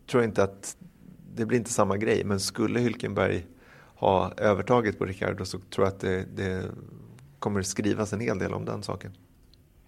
tror 0.07 0.23
jag 0.23 0.31
inte 0.31 0.43
att 0.43 0.77
det 1.35 1.47
blir 1.47 1.59
inte 1.59 1.73
samma 1.73 1.97
grej 1.97 2.25
men 2.25 2.41
skulle 2.41 2.81
Hylkenberg 2.81 3.47
ha 3.95 4.33
övertaget 4.37 4.99
på 4.99 5.05
Ricardo 5.05 5.45
så 5.45 5.59
tror 5.59 5.87
jag 5.87 5.95
att 5.95 6.01
det, 6.01 6.25
det 6.37 6.65
kommer 7.39 7.63
skrivas 7.63 8.13
en 8.13 8.21
hel 8.21 8.39
del 8.39 8.55
om 8.55 8.65
den 8.65 8.83
saken. 8.83 9.13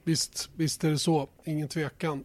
Visst, 0.08 0.50
visst 0.56 0.84
är 0.84 0.90
det 0.90 0.98
så, 0.98 1.28
ingen 1.44 1.68
tvekan. 1.68 2.24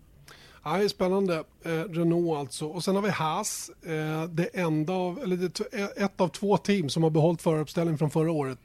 Ja, 0.63 0.89
spännande. 0.89 1.43
Eh, 1.63 1.71
Renault 1.71 2.39
alltså. 2.39 2.67
Och 2.67 2.83
sen 2.83 2.95
har 2.95 3.01
vi 3.01 3.09
Haas. 3.09 3.71
Eh, 3.85 4.23
det 4.23 4.45
enda 4.45 4.93
av, 4.93 5.19
eller 5.19 5.37
det, 5.37 5.61
ett 6.03 6.21
av 6.21 6.27
två 6.27 6.57
team 6.57 6.89
som 6.89 7.03
har 7.03 7.09
behållit 7.09 7.41
föruppställning 7.41 7.97
från 7.97 8.11
förra 8.11 8.31
året. 8.31 8.59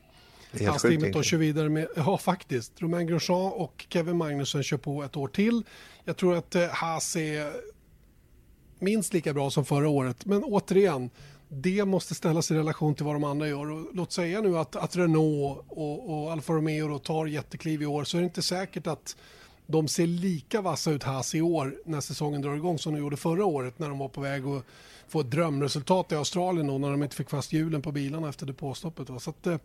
Haas-teamet 0.53 1.13
då 1.13 1.23
kör 1.23 1.39
vidare 1.39 1.69
med, 1.69 1.89
ja 1.97 2.19
faktiskt, 2.19 2.83
Romain 2.83 3.07
Grosjean 3.07 3.53
och 3.53 3.87
Kevin 3.89 4.17
Magnusson 4.17 4.63
kör 4.63 4.77
på 4.77 5.03
ett 5.03 5.17
år 5.17 5.29
till. 5.29 5.63
Jag 6.05 6.17
tror 6.17 6.37
att 6.37 6.55
eh, 6.55 6.69
Haas 6.69 7.17
är 7.17 7.53
minst 8.79 9.13
lika 9.13 9.35
bra 9.35 9.51
som 9.51 9.65
förra 9.65 9.89
året. 9.89 10.27
Men 10.27 10.45
återigen, 10.45 11.11
det 11.49 11.85
måste 11.85 12.15
ställas 12.15 12.51
i 12.51 12.55
relation 12.55 12.95
till 12.95 13.05
vad 13.05 13.15
de 13.15 13.25
andra 13.25 13.49
gör. 13.49 13.71
Och 13.71 13.87
låt 13.95 14.13
säga 14.13 14.41
nu 14.41 14.59
att, 14.59 14.77
att 14.77 14.97
Renault 14.97 15.65
och, 15.69 16.11
och 16.11 16.33
Alfa 16.33 16.53
Romeo 16.53 16.99
tar 16.99 17.27
jättekliv 17.27 17.83
i 17.83 17.87
år 17.87 18.05
så 18.05 18.17
är 18.17 18.21
det 18.21 18.25
inte 18.25 18.43
säkert 18.43 18.87
att 18.87 19.17
de 19.67 19.89
ser 19.89 20.07
lika 20.07 20.61
vassa 20.61 20.91
ut 20.91 21.03
Haas 21.03 21.35
i 21.35 21.41
år 21.41 21.77
när 21.85 22.01
säsongen 22.01 22.43
drar 22.43 22.55
igång 22.55 22.79
som 22.79 22.95
de 22.95 23.01
gjorde 23.01 23.17
förra 23.17 23.45
året 23.45 23.79
när 23.79 23.89
de 23.89 23.99
var 23.99 24.09
på 24.09 24.21
väg 24.21 24.47
att 24.47 24.65
få 25.09 25.21
ett 25.21 25.31
drömresultat 25.31 26.13
i 26.13 26.15
Australien 26.15 26.67
då, 26.67 26.79
när 26.79 26.91
de 26.91 27.03
inte 27.03 27.17
fick 27.17 27.31
fast 27.31 27.53
hjulen 27.53 27.83
på 27.83 27.93
bilarna 27.93 28.29
efter 28.29 28.47
depåstoppet. 28.47 29.09
Så 29.23 29.31
att, 29.31 29.47
eh, 29.47 29.57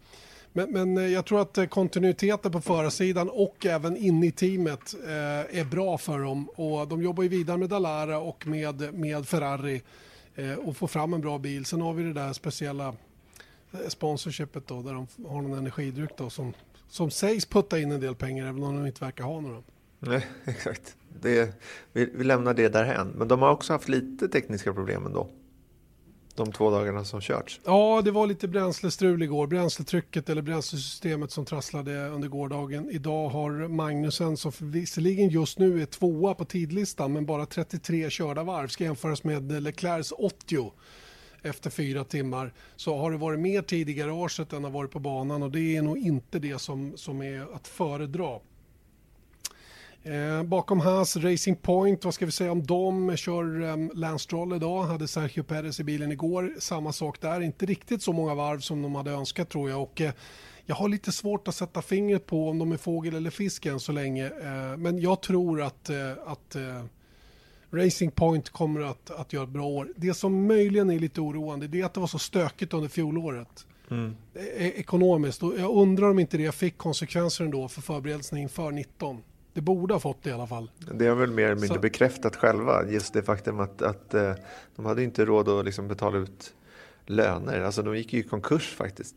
men, 0.54 0.72
men, 0.72 0.98
eh, 0.98 1.04
jag 1.04 1.26
tror 1.26 1.42
att 1.42 1.58
eh, 1.58 1.66
kontinuiteten 1.66 2.52
på 2.52 2.62
förarsidan 2.62 3.30
och 3.30 3.66
även 3.66 3.98
inne 3.98 4.26
i 4.26 4.32
teamet 4.32 4.96
eh, 5.04 5.60
är 5.60 5.66
bra 5.66 5.98
för 5.98 6.20
dem. 6.20 6.50
Och 6.50 6.88
de 6.88 7.02
jobbar 7.02 7.24
ju 7.24 7.30
vidare 7.30 7.58
med 7.58 7.70
Dallara 7.70 8.20
och 8.20 8.48
med, 8.48 8.94
med 8.94 9.28
Ferrari 9.28 9.82
Eh, 10.36 10.54
och 10.54 10.78
få 10.78 10.88
fram 10.88 11.14
en 11.14 11.22
bra 11.22 11.38
bil. 11.38 11.66
Sen 11.66 11.82
har 11.82 11.94
vi 11.94 12.04
det 12.04 12.14
där 12.14 12.34
speciella 12.34 12.88
eh, 13.72 13.88
sponsorshipet 13.88 14.68
då, 14.68 14.82
där 14.82 14.94
de 14.94 15.08
har 15.28 15.42
någon 15.42 15.58
energidryck 15.58 16.18
då, 16.18 16.30
som, 16.30 16.54
som 16.88 17.12
sägs 17.12 17.46
putta 17.46 17.80
in 17.80 17.92
en 17.92 18.00
del 18.00 18.16
pengar 18.16 18.48
även 18.48 18.64
om 18.64 18.76
de 18.76 18.86
inte 18.86 19.06
verkar 19.06 19.24
ha 19.24 19.42
några. 19.42 19.64
Nej, 20.00 20.28
exakt. 20.46 20.96
Det, 21.22 21.64
vi, 21.94 22.06
vi 22.06 22.24
lämnar 22.24 22.54
det 22.54 22.70
därhän. 22.70 23.08
Men 23.08 23.28
de 23.28 23.42
har 23.42 23.52
också 23.52 23.74
haft 23.74 23.90
lite 23.90 24.28
tekniska 24.28 24.74
problem 24.74 25.06
ändå. 25.06 25.30
De 26.36 26.52
två 26.52 26.72
dagarna 26.72 27.06
som 27.06 27.22
körts. 27.22 27.60
Ja, 27.66 28.02
det 28.06 28.12
var 28.12 28.28
lite 28.28 28.48
bränslestrul 28.48 29.24
igår. 29.24 29.48
Bränsletrycket 29.48 30.30
eller 30.30 30.42
bränslesystemet 30.42 31.32
som 31.32 31.46
trasslade 31.46 32.08
under 32.08 32.28
gårdagen. 32.28 32.90
Idag 32.92 33.30
har 33.30 33.68
Magnusen, 33.68 34.38
som 34.38 34.52
visserligen 34.60 35.30
just 35.30 35.60
nu 35.60 35.82
är 35.82 35.86
tvåa 35.86 36.34
på 36.34 36.46
tidlistan, 36.46 37.14
men 37.14 37.26
bara 37.26 37.46
33 37.46 38.10
körda 38.10 38.44
varv, 38.44 38.68
ska 38.68 38.84
jämföras 38.84 39.24
med 39.24 39.64
Leclercs 39.64 40.14
80 40.18 40.72
efter 41.44 41.70
fyra 41.70 42.04
timmar 42.04 42.54
så 42.76 42.98
har 42.98 43.12
det 43.12 43.18
varit 43.18 43.40
mer 43.40 43.62
tid 43.62 43.90
i 43.90 43.94
garaget 43.94 44.54
än 44.54 44.64
har 44.64 44.72
varit 44.72 44.92
på 44.92 45.00
banan 45.00 45.44
och 45.44 45.52
det 45.52 45.76
är 45.76 45.82
nog 45.82 45.98
inte 45.98 46.40
det 46.40 46.60
som, 46.62 46.98
som 46.98 47.22
är 47.22 47.56
att 47.56 47.68
föredra. 47.68 48.40
Eh, 50.06 50.44
bakom 50.44 50.80
Haas 50.80 51.18
Racing 51.18 51.62
Point, 51.62 52.06
vad 52.06 52.14
ska 52.14 52.26
vi 52.26 52.32
säga 52.32 52.52
om 52.52 52.64
dem? 52.64 53.18
Kör 53.18 53.62
um, 53.62 53.92
Lance 53.94 54.24
Stroll 54.24 54.56
idag, 54.56 54.84
hade 54.84 55.08
Sergio 55.08 55.44
Perez 55.44 55.80
i 55.80 55.84
bilen 55.84 56.12
igår. 56.12 56.54
Samma 56.60 56.94
sak 56.94 57.22
där, 57.22 57.42
inte 57.42 57.66
riktigt 57.66 58.02
så 58.02 58.14
många 58.14 58.36
varv 58.36 58.60
som 58.60 58.82
de 58.82 58.96
hade 58.96 59.12
önskat 59.12 59.50
tror 59.50 59.70
jag. 59.70 59.82
Och, 59.82 60.02
eh, 60.02 60.12
jag 60.66 60.76
har 60.76 60.90
lite 60.90 61.12
svårt 61.12 61.48
att 61.48 61.56
sätta 61.56 61.82
fingret 61.82 62.26
på 62.26 62.50
om 62.50 62.60
de 62.60 62.72
är 62.72 62.78
fågel 62.78 63.16
eller 63.16 63.30
fisk 63.30 63.66
än 63.66 63.80
så 63.80 63.92
länge. 63.92 64.26
Eh, 64.26 64.78
men 64.78 65.00
jag 65.00 65.22
tror 65.22 65.62
att, 65.62 65.90
eh, 65.90 66.12
att 66.26 66.56
eh, 66.56 66.84
Racing 67.72 68.12
Point 68.12 68.50
kommer 68.50 68.82
att, 68.82 69.12
att 69.12 69.34
göra 69.34 69.44
ett 69.44 69.50
bra 69.50 69.66
år. 69.66 69.94
Det 69.96 70.14
som 70.14 70.48
möjligen 70.48 70.90
är 70.90 71.00
lite 71.00 71.22
oroande 71.22 71.68
det 71.68 71.82
är 71.82 71.86
att 71.86 71.94
det 71.94 72.00
var 72.00 72.08
så 72.08 72.20
stökigt 72.20 72.74
under 72.74 72.90
fjolåret. 72.90 73.66
Mm. 73.92 74.16
E-, 74.36 74.74
ekonomiskt. 74.76 75.44
Och 75.44 75.54
jag 75.60 75.76
undrar 75.76 76.10
om 76.10 76.20
inte 76.20 76.38
det 76.38 76.56
fick 76.56 76.78
konsekvenser 76.78 77.46
ändå 77.46 77.68
för 77.68 77.82
förberedelserna 77.82 78.42
inför 78.42 78.72
19. 78.72 79.22
Det 79.54 79.62
borde 79.62 79.94
ha 79.94 80.00
fått 80.00 80.24
det 80.24 80.30
i 80.30 80.34
alla 80.34 80.48
fall. 80.48 80.72
Det 80.94 81.08
har 81.08 81.16
väl 81.16 81.32
mer 81.32 81.44
eller 81.44 81.56
mindre 81.56 81.76
Så... 81.76 81.82
bekräftat 81.82 82.36
själva. 82.36 82.90
Just 82.90 83.14
det 83.14 83.24
faktum 83.24 83.60
att, 83.60 83.82
att 83.82 84.14
uh, 84.14 84.34
de 84.76 84.86
hade 84.86 85.04
inte 85.04 85.26
råd 85.26 85.50
att 85.50 85.66
liksom 85.66 85.88
betala 85.88 86.18
ut 86.18 86.54
löner. 87.06 87.62
Alltså 87.62 87.82
de 87.82 87.98
gick 87.98 88.14
ju 88.14 88.20
i 88.20 88.24
konkurs 88.24 88.74
faktiskt. 88.76 89.16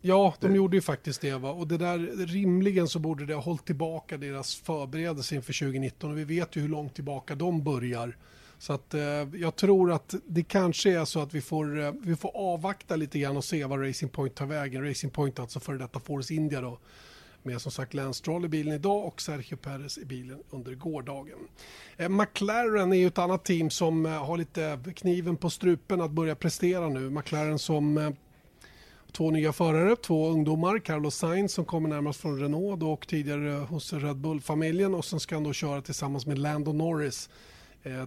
Ja, 0.00 0.34
de 0.40 0.48
det... 0.48 0.56
gjorde 0.56 0.76
ju 0.76 0.80
faktiskt 0.80 1.20
det. 1.20 1.34
Va? 1.34 1.50
Och 1.50 1.68
det 1.68 1.76
där, 1.76 2.26
rimligen 2.26 2.88
så 2.88 2.98
borde 2.98 3.26
det 3.26 3.34
ha 3.34 3.42
hållit 3.42 3.66
tillbaka 3.66 4.16
deras 4.16 4.54
förberedelse 4.54 5.34
inför 5.34 5.52
2019. 5.52 6.10
Och 6.10 6.18
vi 6.18 6.24
vet 6.24 6.56
ju 6.56 6.60
hur 6.60 6.68
långt 6.68 6.94
tillbaka 6.94 7.34
de 7.34 7.64
börjar. 7.64 8.16
Så 8.58 8.72
att 8.72 8.94
eh, 8.94 9.00
jag 9.34 9.56
tror 9.56 9.92
att 9.92 10.14
det 10.26 10.42
kanske 10.42 11.00
är 11.00 11.04
så 11.04 11.20
att 11.20 11.34
vi 11.34 11.40
får, 11.40 11.80
eh, 11.80 11.92
vi 12.02 12.16
får 12.16 12.30
avvakta 12.34 12.96
lite 12.96 13.18
grann 13.18 13.36
och 13.36 13.44
se 13.44 13.64
vad 13.64 13.88
Racing 13.88 14.12
Point 14.12 14.34
tar 14.34 14.46
vägen. 14.46 14.88
Racing 14.88 15.14
Point 15.14 15.38
alltså 15.38 15.60
före 15.60 15.78
detta 15.78 16.00
Force 16.00 16.34
India 16.34 16.60
då 16.60 16.78
med 17.46 17.60
som 17.60 17.72
sagt 17.72 17.94
Lance 17.94 18.18
Stroll 18.18 18.44
i 18.44 18.48
bilen 18.48 18.74
idag 18.74 19.04
och 19.04 19.20
Sergio 19.20 19.56
Perez 19.56 19.98
i 19.98 20.04
bilen 20.04 20.38
under 20.50 20.74
gårdagen. 20.74 21.38
Eh, 21.96 22.08
McLaren 22.08 22.92
är 22.92 22.96
ju 22.96 23.06
ett 23.06 23.18
annat 23.18 23.44
team 23.44 23.70
som 23.70 24.06
eh, 24.06 24.12
har 24.12 24.38
lite 24.38 24.78
kniven 24.96 25.36
på 25.36 25.50
strupen 25.50 26.00
att 26.00 26.10
börja 26.10 26.34
prestera 26.34 26.88
nu. 26.88 27.10
McLaren 27.10 27.58
som 27.58 27.98
eh, 27.98 28.10
två 29.12 29.30
nya 29.30 29.52
förare, 29.52 29.96
två 29.96 30.28
ungdomar. 30.28 30.78
Carlos 30.78 31.14
Sainz 31.14 31.52
som 31.52 31.64
kommer 31.64 31.88
närmast 31.88 32.20
från 32.20 32.40
Renault 32.40 32.82
och 32.82 33.08
tidigare 33.08 33.52
eh, 33.52 33.66
hos 33.66 33.92
Red 33.92 34.16
Bull-familjen 34.16 34.94
och 34.94 35.04
sen 35.04 35.20
ska 35.20 35.34
han 35.34 35.44
då 35.44 35.52
köra 35.52 35.82
tillsammans 35.82 36.26
med 36.26 36.38
Lando 36.38 36.72
Norris 36.72 37.30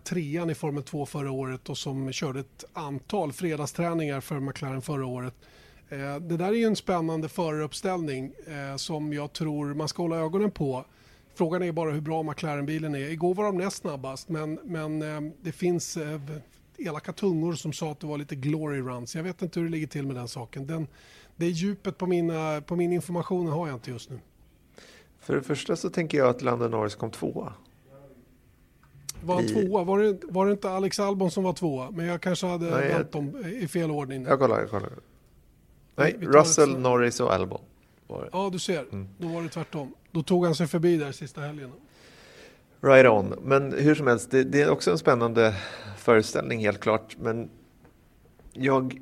trean 0.04 0.50
i 0.50 0.56
Formel 0.56 0.84
2 0.84 1.06
förra 1.06 1.32
året 1.32 1.70
och 1.70 1.78
som 1.78 2.12
körde 2.12 2.40
ett 2.40 2.66
antal 2.74 3.34
fredagsträningar 3.34 4.22
för 4.22 4.40
McLaren 4.40 4.82
förra 4.82 5.06
året. 5.06 5.36
Eh, 5.90 6.16
det 6.20 6.38
där 6.38 6.48
är 6.48 6.54
ju 6.54 6.64
en 6.64 6.76
spännande 6.76 7.30
föruppställning 7.30 8.32
eh, 8.48 8.76
som 8.76 9.14
jag 9.14 9.34
tror 9.34 9.74
man 9.74 9.88
ska 9.88 10.02
hålla 10.02 10.18
ögonen 10.18 10.52
på. 10.52 10.86
Frågan 11.34 11.64
är 11.64 11.72
bara 11.72 11.92
hur 11.92 12.02
bra 12.02 12.24
McLaren-bilen 12.24 12.96
är. 12.96 13.10
Igår 13.10 13.34
var 13.36 13.44
de 13.44 13.58
näst 13.58 13.78
snabbast 13.78 14.30
men, 14.30 14.60
men 14.64 15.02
eh, 15.02 15.32
det 15.42 15.52
finns 15.52 15.98
elaka 16.78 17.14
tungor 17.14 17.54
som 17.54 17.74
sa 17.74 17.92
att 17.92 18.00
det 18.00 18.08
var 18.08 18.18
lite 18.18 18.36
glory 18.36 18.82
runs. 18.82 19.16
Jag 19.16 19.24
vet 19.24 19.42
inte 19.42 19.60
hur 19.60 19.68
det 19.68 19.72
ligger 19.72 19.88
till 19.88 20.06
med 20.06 20.16
den 20.16 20.28
saken. 20.28 20.68
Den, 20.68 20.88
det 21.36 21.48
djupet 21.48 21.98
på, 21.98 22.08
mina, 22.08 22.62
på 22.62 22.76
min 22.76 22.94
information 22.94 23.48
har 23.48 23.68
jag 23.68 23.76
inte 23.76 23.92
just 23.92 24.10
nu. 24.10 24.20
För 25.20 25.36
det 25.36 25.42
första 25.42 25.76
så 25.76 25.90
tänker 25.90 26.18
jag 26.18 26.30
att 26.30 26.42
Lando 26.42 26.68
Norris 26.68 26.96
kom 26.96 27.12
tvåa. 27.12 27.54
Var 29.24 29.36
han 29.36 29.46
I... 29.46 29.48
tvåa? 29.48 29.84
Var 29.84 30.00
det, 30.00 30.20
var 30.24 30.46
det 30.46 30.52
inte 30.52 30.70
Alex 30.70 31.00
Albon 31.00 31.32
som 31.32 31.44
var 31.44 31.54
tvåa? 31.54 31.92
Men 31.92 32.06
jag 32.06 32.22
kanske 32.22 32.48
hade 32.48 32.72
Nej, 32.72 32.90
vänt 32.90 33.12
dem 33.12 33.46
i 33.62 33.68
fel 33.68 33.92
ordning. 33.92 34.24
Jag 34.24 34.40
kollar, 34.40 34.60
jag 34.60 34.70
kollar. 34.70 34.90
Nej, 36.00 36.18
Russell, 36.22 36.80
Norris 36.80 37.20
och 37.20 37.34
Albon. 37.34 37.62
Ja, 38.32 38.50
du 38.52 38.60
ser. 38.60 38.86
Mm. 38.92 39.08
Då 39.18 39.28
var 39.28 39.42
det 39.42 39.50
tvärtom. 39.50 39.94
Då 40.12 40.24
tog 40.24 40.46
han 40.46 40.56
sig 40.56 40.68
förbi 40.68 40.98
där 40.98 41.12
sista 41.12 41.42
helgen. 41.42 41.72
Right 42.82 43.08
on. 43.08 43.36
Men 43.42 43.74
hur 43.74 43.96
som 43.96 44.08
helst, 44.08 44.32
det, 44.32 44.44
det, 44.44 44.62
är 44.62 44.70
också 44.70 44.92
en 44.92 44.98
spännande 44.98 45.56
föreställning 45.98 46.60
helt 46.60 46.80
klart. 46.80 47.18
Men 47.20 47.50
jag 48.54 49.00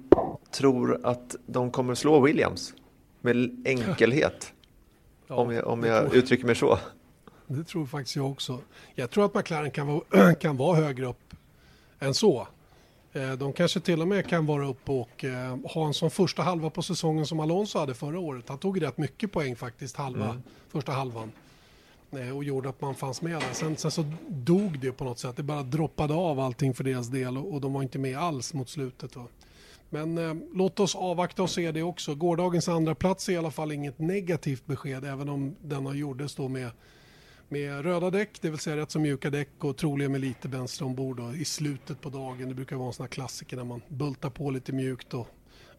tror 0.51 0.99
att 1.03 1.35
de 1.45 1.71
kommer 1.71 1.95
slå 1.95 2.19
Williams 2.19 2.73
med 3.21 3.65
enkelhet. 3.65 4.53
Ja, 5.29 5.35
om 5.35 5.51
jag, 5.51 5.67
om 5.67 5.83
jag 5.83 6.15
uttrycker 6.15 6.45
mig 6.45 6.55
så. 6.55 6.79
Det 7.47 7.63
tror 7.63 7.85
faktiskt 7.85 8.15
jag 8.15 8.31
också. 8.31 8.59
Jag 8.95 9.09
tror 9.09 9.25
att 9.25 9.35
McLaren 9.35 9.71
kan 9.71 9.87
vara, 9.87 10.33
kan 10.39 10.57
vara 10.57 10.75
högre 10.75 11.05
upp 11.05 11.33
än 11.99 12.13
så. 12.13 12.47
Eh, 13.17 13.31
de 13.31 13.53
kanske 13.53 13.79
till 13.79 14.01
och 14.01 14.07
med 14.07 14.27
kan 14.27 14.45
vara 14.45 14.67
uppe 14.67 14.91
och 14.91 15.23
eh, 15.23 15.57
ha 15.73 15.87
en 15.87 15.93
sån 15.93 16.11
första 16.11 16.43
halva 16.43 16.69
på 16.69 16.81
säsongen 16.81 17.25
som 17.25 17.39
Alonso 17.39 17.79
hade 17.79 17.93
förra 17.93 18.19
året. 18.19 18.49
Han 18.49 18.57
tog 18.57 18.81
rätt 18.81 18.97
mycket 18.97 19.31
poäng 19.31 19.55
faktiskt, 19.55 19.95
halva, 19.95 20.29
mm. 20.29 20.43
första 20.69 20.91
halvan. 20.91 21.31
Eh, 22.11 22.37
och 22.37 22.43
gjorde 22.43 22.69
att 22.69 22.81
man 22.81 22.95
fanns 22.95 23.21
med 23.21 23.31
där. 23.31 23.53
Sen, 23.53 23.77
sen, 23.77 23.91
så 23.91 24.05
dog 24.27 24.79
det 24.79 24.91
på 24.91 25.03
något 25.03 25.19
sätt. 25.19 25.35
Det 25.35 25.43
bara 25.43 25.63
droppade 25.63 26.13
av 26.13 26.39
allting 26.39 26.73
för 26.73 26.83
deras 26.83 27.07
del 27.07 27.37
och, 27.37 27.53
och 27.53 27.61
de 27.61 27.73
var 27.73 27.81
inte 27.81 27.99
med 27.99 28.17
alls 28.17 28.53
mot 28.53 28.69
slutet. 28.69 29.15
Va? 29.15 29.27
Men 29.89 30.17
eh, 30.17 30.35
låt 30.53 30.79
oss 30.79 30.95
avvakta 30.95 31.43
och 31.43 31.49
se 31.49 31.71
det 31.71 31.83
också. 31.83 32.15
Gårdagens 32.15 32.67
andra 32.67 32.95
plats 32.95 33.29
är 33.29 33.33
i 33.33 33.37
alla 33.37 33.51
fall 33.51 33.71
inget 33.71 33.99
negativt 33.99 34.65
besked 34.65 35.05
även 35.05 35.29
om 35.29 35.55
denna 35.61 35.95
gjordes 35.95 36.35
då 36.35 36.47
med, 36.47 36.71
med 37.49 37.85
röda 37.85 38.09
däck, 38.09 38.41
det 38.41 38.49
vill 38.49 38.59
säga 38.59 38.77
rätt 38.77 38.91
så 38.91 38.99
mjuka 38.99 39.29
däck 39.29 39.63
och 39.63 39.77
troligen 39.77 40.11
med 40.11 40.21
lite 40.21 40.47
bränsle 40.47 40.85
ombord 40.85 41.35
i 41.35 41.45
slutet 41.45 42.01
på 42.01 42.09
dagen. 42.09 42.49
Det 42.49 42.55
brukar 42.55 42.75
vara 42.75 42.87
en 42.87 42.93
sån 42.93 43.03
här 43.03 43.11
klassiker 43.11 43.57
när 43.57 43.63
man 43.63 43.81
bultar 43.87 44.29
på 44.29 44.51
lite 44.51 44.71
mjukt 44.71 45.13
och 45.13 45.27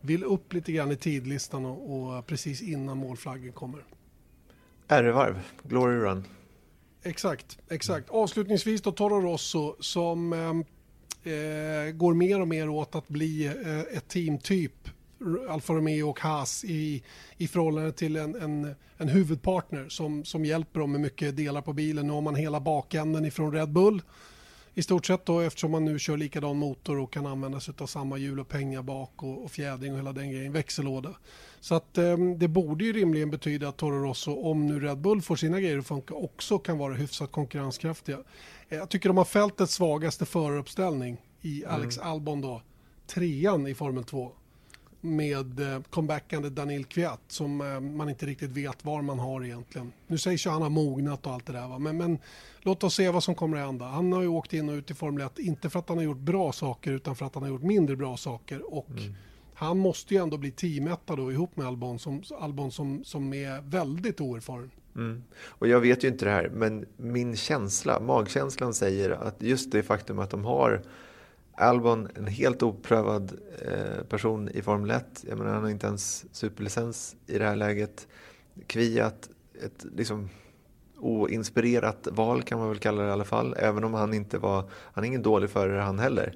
vill 0.00 0.24
upp 0.24 0.52
lite 0.52 0.72
grann 0.72 0.92
i 0.92 0.96
tidlistan 0.96 1.64
och, 1.64 2.16
och 2.16 2.26
precis 2.26 2.62
innan 2.62 2.98
målflaggen 2.98 3.52
kommer. 3.52 3.84
R-varv, 4.88 5.40
Glory 5.62 5.96
Run. 5.96 6.24
Exakt, 7.02 7.58
exakt. 7.68 8.10
Avslutningsvis 8.10 8.82
då 8.82 8.92
Toro 8.92 9.20
Rosso 9.20 9.76
som 9.80 10.32
eh, 10.32 11.32
eh, 11.32 11.92
går 11.92 12.14
mer 12.14 12.40
och 12.40 12.48
mer 12.48 12.68
åt 12.68 12.94
att 12.94 13.08
bli 13.08 13.46
eh, 13.46 13.96
ett 13.96 14.08
teamtyp 14.08 14.88
Alfa 15.48 15.72
Romeo 15.72 16.08
och 16.08 16.20
Haas 16.20 16.64
i, 16.64 17.02
i 17.36 17.48
förhållande 17.48 17.92
till 17.92 18.16
en, 18.16 18.34
en, 18.34 18.74
en, 18.96 19.08
huvudpartner 19.08 19.88
som, 19.88 20.24
som 20.24 20.44
hjälper 20.44 20.80
dem 20.80 20.92
med 20.92 21.00
mycket 21.00 21.36
delar 21.36 21.62
på 21.62 21.72
bilen. 21.72 22.06
Nu 22.06 22.12
har 22.12 22.20
man 22.20 22.34
hela 22.34 22.60
bakänden 22.60 23.24
ifrån 23.24 23.52
Red 23.52 23.72
Bull 23.72 24.02
i 24.78 24.82
stort 24.82 25.06
sett 25.06 25.26
då 25.26 25.40
eftersom 25.40 25.70
man 25.70 25.84
nu 25.84 25.98
kör 25.98 26.16
likadan 26.16 26.56
motor 26.56 26.98
och 26.98 27.12
kan 27.12 27.26
använda 27.26 27.60
sig 27.60 27.74
av 27.78 27.86
samma 27.86 28.18
hjulupphänga 28.18 28.82
bak 28.82 29.22
och, 29.22 29.44
och 29.44 29.50
fjädring 29.50 29.92
och 29.92 29.98
hela 29.98 30.12
den 30.12 30.30
grejen, 30.30 30.52
växellåda. 30.52 31.14
Så 31.60 31.74
att 31.74 31.98
eh, 31.98 32.16
det 32.36 32.48
borde 32.48 32.84
ju 32.84 32.92
rimligen 32.92 33.30
betyda 33.30 33.68
att 33.68 33.76
Toro 33.76 34.04
Rosso, 34.04 34.34
om 34.34 34.66
nu 34.66 34.80
Red 34.80 34.98
Bull 34.98 35.22
får 35.22 35.36
sina 35.36 35.60
grejer 35.60 35.78
att 35.78 35.86
funka, 35.86 36.14
också 36.14 36.58
kan 36.58 36.78
vara 36.78 36.94
hyfsat 36.94 37.32
konkurrenskraftiga. 37.32 38.18
Eh, 38.68 38.78
jag 38.78 38.88
tycker 38.88 39.08
de 39.08 39.16
har 39.16 39.24
fältets 39.24 39.74
svagaste 39.74 40.26
föruppställning 40.26 41.16
i 41.40 41.64
Alex 41.64 41.98
mm. 41.98 42.08
Albon 42.08 42.40
då, 42.40 42.62
trean 43.06 43.66
i 43.66 43.74
Formel 43.74 44.04
2 44.04 44.32
med 45.00 45.60
eh, 45.60 45.80
comebackande 45.90 46.48
Daniel 46.48 46.84
Kviat 46.84 47.20
som 47.28 47.60
eh, 47.60 47.80
man 47.80 48.08
inte 48.08 48.26
riktigt 48.26 48.50
vet 48.50 48.84
var 48.84 49.02
man 49.02 49.18
har 49.18 49.44
egentligen. 49.44 49.92
Nu 50.06 50.18
sägs 50.18 50.46
ju 50.46 50.50
han 50.50 50.62
har 50.62 50.70
mognat 50.70 51.26
och 51.26 51.32
allt 51.32 51.46
det 51.46 51.52
där 51.52 51.68
va? 51.68 51.78
Men, 51.78 51.96
men 51.96 52.18
låt 52.60 52.84
oss 52.84 52.94
se 52.94 53.10
vad 53.10 53.24
som 53.24 53.34
kommer 53.34 53.56
att 53.56 53.66
hända. 53.66 53.84
Han 53.84 54.12
har 54.12 54.22
ju 54.22 54.28
åkt 54.28 54.52
in 54.52 54.68
och 54.68 54.74
ut 54.74 54.90
i 54.90 54.94
Formel 54.94 55.26
1, 55.26 55.38
inte 55.38 55.70
för 55.70 55.78
att 55.78 55.88
han 55.88 55.98
har 55.98 56.04
gjort 56.04 56.18
bra 56.18 56.52
saker 56.52 56.92
utan 56.92 57.16
för 57.16 57.26
att 57.26 57.34
han 57.34 57.42
har 57.42 57.50
gjort 57.50 57.62
mindre 57.62 57.96
bra 57.96 58.16
saker 58.16 58.74
och 58.74 58.90
mm. 58.90 59.14
han 59.54 59.78
måste 59.78 60.14
ju 60.14 60.22
ändå 60.22 60.36
bli 60.36 60.50
teametta 60.50 61.16
då 61.16 61.32
ihop 61.32 61.56
med 61.56 61.66
Albon 61.66 61.98
som, 61.98 62.22
Albon 62.40 62.72
som, 62.72 63.04
som 63.04 63.32
är 63.32 63.60
väldigt 63.60 64.20
oerfaren. 64.20 64.70
Mm. 64.96 65.22
Och 65.44 65.68
jag 65.68 65.80
vet 65.80 66.04
ju 66.04 66.08
inte 66.08 66.24
det 66.24 66.30
här, 66.30 66.48
men 66.48 66.86
min 66.96 67.36
känsla, 67.36 68.00
magkänslan 68.00 68.74
säger 68.74 69.10
att 69.10 69.42
just 69.42 69.72
det 69.72 69.82
faktum 69.82 70.18
att 70.18 70.30
de 70.30 70.44
har 70.44 70.82
Albon, 71.58 72.08
en 72.14 72.26
helt 72.26 72.62
oprövad 72.62 73.32
eh, 73.62 74.04
person 74.08 74.48
i 74.48 74.62
Formel 74.62 74.90
1. 74.90 75.24
Jag 75.28 75.38
menar, 75.38 75.52
han 75.52 75.62
har 75.62 75.70
inte 75.70 75.86
ens 75.86 76.34
superlicens 76.34 77.16
i 77.26 77.38
det 77.38 77.44
här 77.44 77.56
läget. 77.56 78.08
Kviat, 78.66 79.28
ett 79.64 79.86
liksom 79.96 80.28
oinspirerat 80.96 82.08
val 82.10 82.42
kan 82.42 82.58
man 82.58 82.68
väl 82.68 82.78
kalla 82.78 83.02
det 83.02 83.08
i 83.08 83.12
alla 83.12 83.24
fall. 83.24 83.54
Även 83.58 83.84
om 83.84 83.94
han 83.94 84.14
inte 84.14 84.38
var, 84.38 84.70
han 84.70 85.04
är 85.04 85.08
ingen 85.08 85.22
dålig 85.22 85.50
förare 85.50 85.80
han 85.80 85.98
heller. 85.98 86.34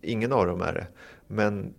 Ingen 0.00 0.32
av 0.32 0.46
dem 0.46 0.62
är 0.62 0.72
det. 0.72 0.86
Men 1.26 1.74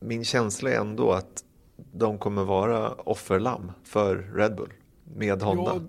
min 0.00 0.24
känsla 0.24 0.70
är 0.70 0.80
ändå 0.80 1.12
att 1.12 1.44
de 1.92 2.18
kommer 2.18 2.44
vara 2.44 2.92
offerlamm 2.92 3.72
för 3.84 4.16
Red 4.16 4.56
Bull 4.56 4.72
med 5.04 5.42
Honda. 5.42 5.80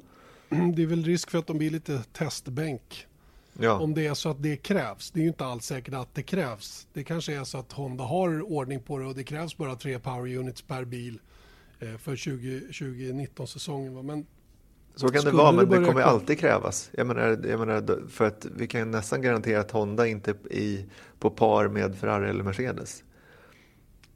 Ja, 0.50 0.58
det 0.76 0.84
är 0.84 0.88
väl 0.88 1.04
risk 1.04 1.30
för 1.32 1.38
att 1.38 1.48
de 1.48 1.58
blir 1.58 1.70
lite 1.70 2.04
testbänk 2.14 3.07
Ja. 3.60 3.80
Om 3.80 3.94
det 3.94 4.08
är 4.08 4.14
så 4.14 4.30
att 4.30 4.44
det 4.44 4.58
krävs. 4.58 5.12
Det 5.12 5.20
är 5.20 5.22
ju 5.22 5.28
inte 5.28 5.46
alls 5.46 5.66
säkert 5.66 5.94
att 5.94 6.16
det 6.16 6.24
krävs. 6.24 6.88
Det 6.94 7.04
kanske 7.04 7.36
är 7.36 7.44
så 7.44 7.58
att 7.58 7.72
Honda 7.72 8.04
har 8.04 8.52
ordning 8.52 8.80
på 8.80 8.98
det 8.98 9.06
och 9.06 9.16
det 9.16 9.24
krävs 9.24 9.58
bara 9.58 9.76
tre 9.76 10.00
power 10.00 10.38
units 10.38 10.62
per 10.62 10.86
bil 10.86 11.20
eh, 11.80 11.98
för 11.98 12.16
2019-säsongen. 12.16 14.06
Men 14.06 14.26
så 14.96 15.10
kan 15.10 15.24
det 15.24 15.32
vara, 15.32 15.52
men 15.52 15.70
det, 15.70 15.80
det 15.80 15.86
kommer 15.86 16.02
alltid 16.02 16.40
krävas. 16.40 16.90
Jag 16.94 17.08
menar, 17.08 17.46
jag 17.50 17.60
menar, 17.60 18.08
för 18.10 18.26
att 18.26 18.48
vi 18.56 18.68
kan 18.68 18.92
nästan 18.92 19.22
garantera 19.22 19.60
att 19.60 19.72
Honda 19.72 20.08
inte 20.08 20.32
är 20.32 20.54
i, 20.54 20.86
på 21.20 21.30
par 21.30 21.68
med 21.68 21.98
Ferrari 21.98 22.30
eller 22.30 22.44
Mercedes. 22.44 23.04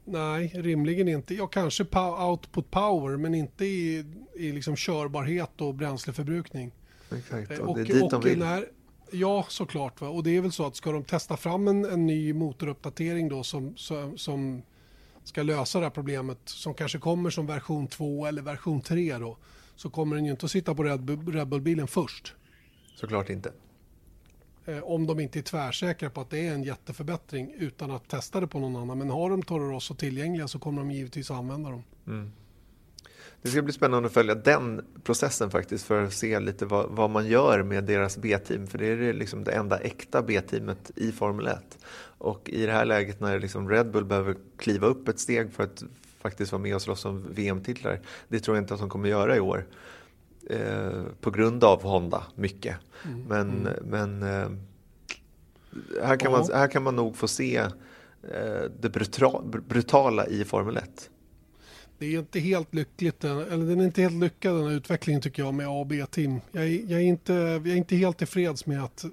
Nej, 0.06 0.52
rimligen 0.56 1.08
inte. 1.08 1.36
Ja, 1.36 1.48
kanske 1.48 1.86
output 2.30 2.72
power, 2.72 3.18
men 3.18 3.34
inte 3.34 3.66
i, 3.66 4.06
i 4.36 4.52
liksom 4.52 4.76
körbarhet 4.76 5.62
och 5.62 5.76
bränsleförbrukning. 5.76 6.72
Exakt, 7.18 7.60
och, 7.60 7.70
och 7.70 7.76
det 7.76 7.82
är 7.82 7.86
dit 7.86 8.04
och 8.04 8.12
de 8.12 8.22
vill. 8.22 8.39
När, 8.39 8.66
Ja, 9.12 9.45
såklart. 9.49 10.01
Va? 10.01 10.09
Och 10.09 10.24
det 10.24 10.38
är 10.38 10.41
väl 10.41 10.51
så 10.51 10.66
att 10.66 10.76
ska 10.76 10.91
de 10.91 11.03
testa 11.03 11.38
fram 11.38 11.68
en, 11.68 11.86
en 11.86 12.05
ny 12.05 12.34
motoruppdatering 12.34 13.30
då 13.30 13.43
som, 13.43 13.78
som, 13.78 14.18
som, 14.18 14.62
ska 15.24 15.43
lösa 15.43 15.80
det 15.80 15.86
här 15.86 15.91
problemet 15.91 16.38
som 16.45 16.74
kanske 16.74 16.99
kommer 16.99 17.30
som 17.30 17.47
version 17.47 17.88
2 17.88 18.26
eller 18.26 18.41
version 18.41 18.82
3 18.82 19.18
då 19.18 19.38
så 19.76 19.89
kommer 19.89 20.16
den 20.16 20.26
ju 20.26 20.32
inte 20.32 20.45
att 20.45 20.51
sitta 20.51 20.76
på 20.76 20.84
Red, 20.84 21.01
Bull-bilen 21.47 21.88
först. 21.88 22.36
Såklart 22.95 23.30
inte. 23.30 23.53
Eh, 24.66 24.84
om 24.84 25.07
de 25.07 25.20
inte 25.20 25.39
är 25.39 25.43
tvärsäkra 25.43 26.09
på 26.09 26.22
att 26.22 26.30
det 26.30 26.47
är 26.47 26.53
en 26.53 26.64
jätteförbättring 26.64 27.53
utan 27.57 27.91
att 27.91 28.07
testa 28.07 28.39
det 28.39 28.47
på 28.47 28.59
någon 28.59 28.76
annan. 28.76 28.97
Men 28.97 29.09
har 29.09 29.30
de 29.30 29.43
Toro 29.43 29.72
Rosso 29.72 29.95
tillgängliga 29.95 30.47
så 30.47 30.59
kommer 30.59 30.82
de 30.82 30.91
givetvis 30.91 31.32
att 31.32 31.38
använda 31.38 31.70
dem. 31.70 31.84
Mm. 32.07 32.32
Det 33.42 33.50
ska 33.50 33.62
bli 33.62 33.74
spännande 33.74 34.08
att 34.08 34.14
följa 34.14 34.36
den 34.36 34.86
processen 35.04 35.52
faktiskt 35.52 35.86
för 35.86 36.04
att 36.04 36.14
se 36.14 36.39
lite 36.39 36.66
vad, 36.66 36.89
vad 36.89 37.10
man 37.10 37.28
gör 37.28 37.64
med 37.64 37.84
deras 37.84 38.18
B-team. 38.18 38.68
För 38.68 38.78
det 38.78 38.86
är 38.86 39.14
liksom 39.14 39.44
det 39.44 39.52
enda 39.52 39.78
äkta 39.78 40.22
B-teamet 40.22 40.92
i 40.96 41.12
Formel 41.12 41.48
1. 41.48 41.78
Och 42.18 42.50
i 42.50 42.66
det 42.66 42.72
här 42.72 42.86
läget 42.86 43.20
när 43.20 43.39
liksom 43.39 43.70
Red 43.70 43.92
Bull 43.92 44.06
behöver 44.06 44.36
kliva 44.58 44.88
upp 44.88 45.08
ett 45.08 45.20
steg 45.20 45.54
för 45.54 45.64
att 45.64 45.84
faktiskt 46.20 46.52
vara 46.52 46.62
med 46.62 46.76
och 46.76 46.82
slåss 46.82 47.06
om 47.06 47.26
VM-titlar. 47.30 48.00
Det 48.28 48.39
tror 48.39 48.58
jag 48.58 48.64
inte 48.64 48.74
att 48.74 48.80
de 48.80 48.89
kommer 48.89 49.10
göra 49.10 49.36
i 49.36 49.39
år. 49.39 49.66
Eh, 50.50 51.04
på 51.22 51.32
grund 51.32 51.64
av 51.64 51.84
Honda, 51.84 52.24
mycket. 52.36 52.76
Mm. 53.06 53.24
Men, 53.28 53.68
mm. 53.68 53.74
men 53.84 54.24
eh, 54.24 54.50
här, 56.04 56.18
kan 56.18 56.32
man, 56.32 56.48
här 56.54 56.68
kan 56.68 56.84
man 56.84 56.96
nog 56.96 57.16
få 57.16 57.28
se 57.28 57.58
eh, 57.58 58.62
det 58.80 58.89
brutala 59.68 60.28
i 60.28 60.46
Formel 60.46 60.78
1 60.78 61.10
det 62.02 62.16
är 62.16 62.20
inte 62.20 62.39
helt 62.39 62.76
lyckligt, 62.76 63.24
eller 63.24 63.66
den 63.66 63.80
är 63.80 63.86
inte 63.86 64.02
helt 64.02 64.16
lyckad 64.16 64.56
den 64.56 64.64
här 64.64 64.72
utvecklingen 64.72 65.22
tycker 65.22 65.43
jag 65.43 65.54
med 65.54 65.68
A 65.68 65.70
och 65.70 65.88
B-team. 65.88 66.41
Jag, 66.52 66.70
jag, 66.70 67.02
är 67.02 67.06
inte, 67.06 67.34
jag 67.34 67.68
är 67.68 67.76
inte 67.76 67.95
helt 67.95 68.18
tillfreds 68.18 68.66
med 68.66 68.84
att 68.84 69.06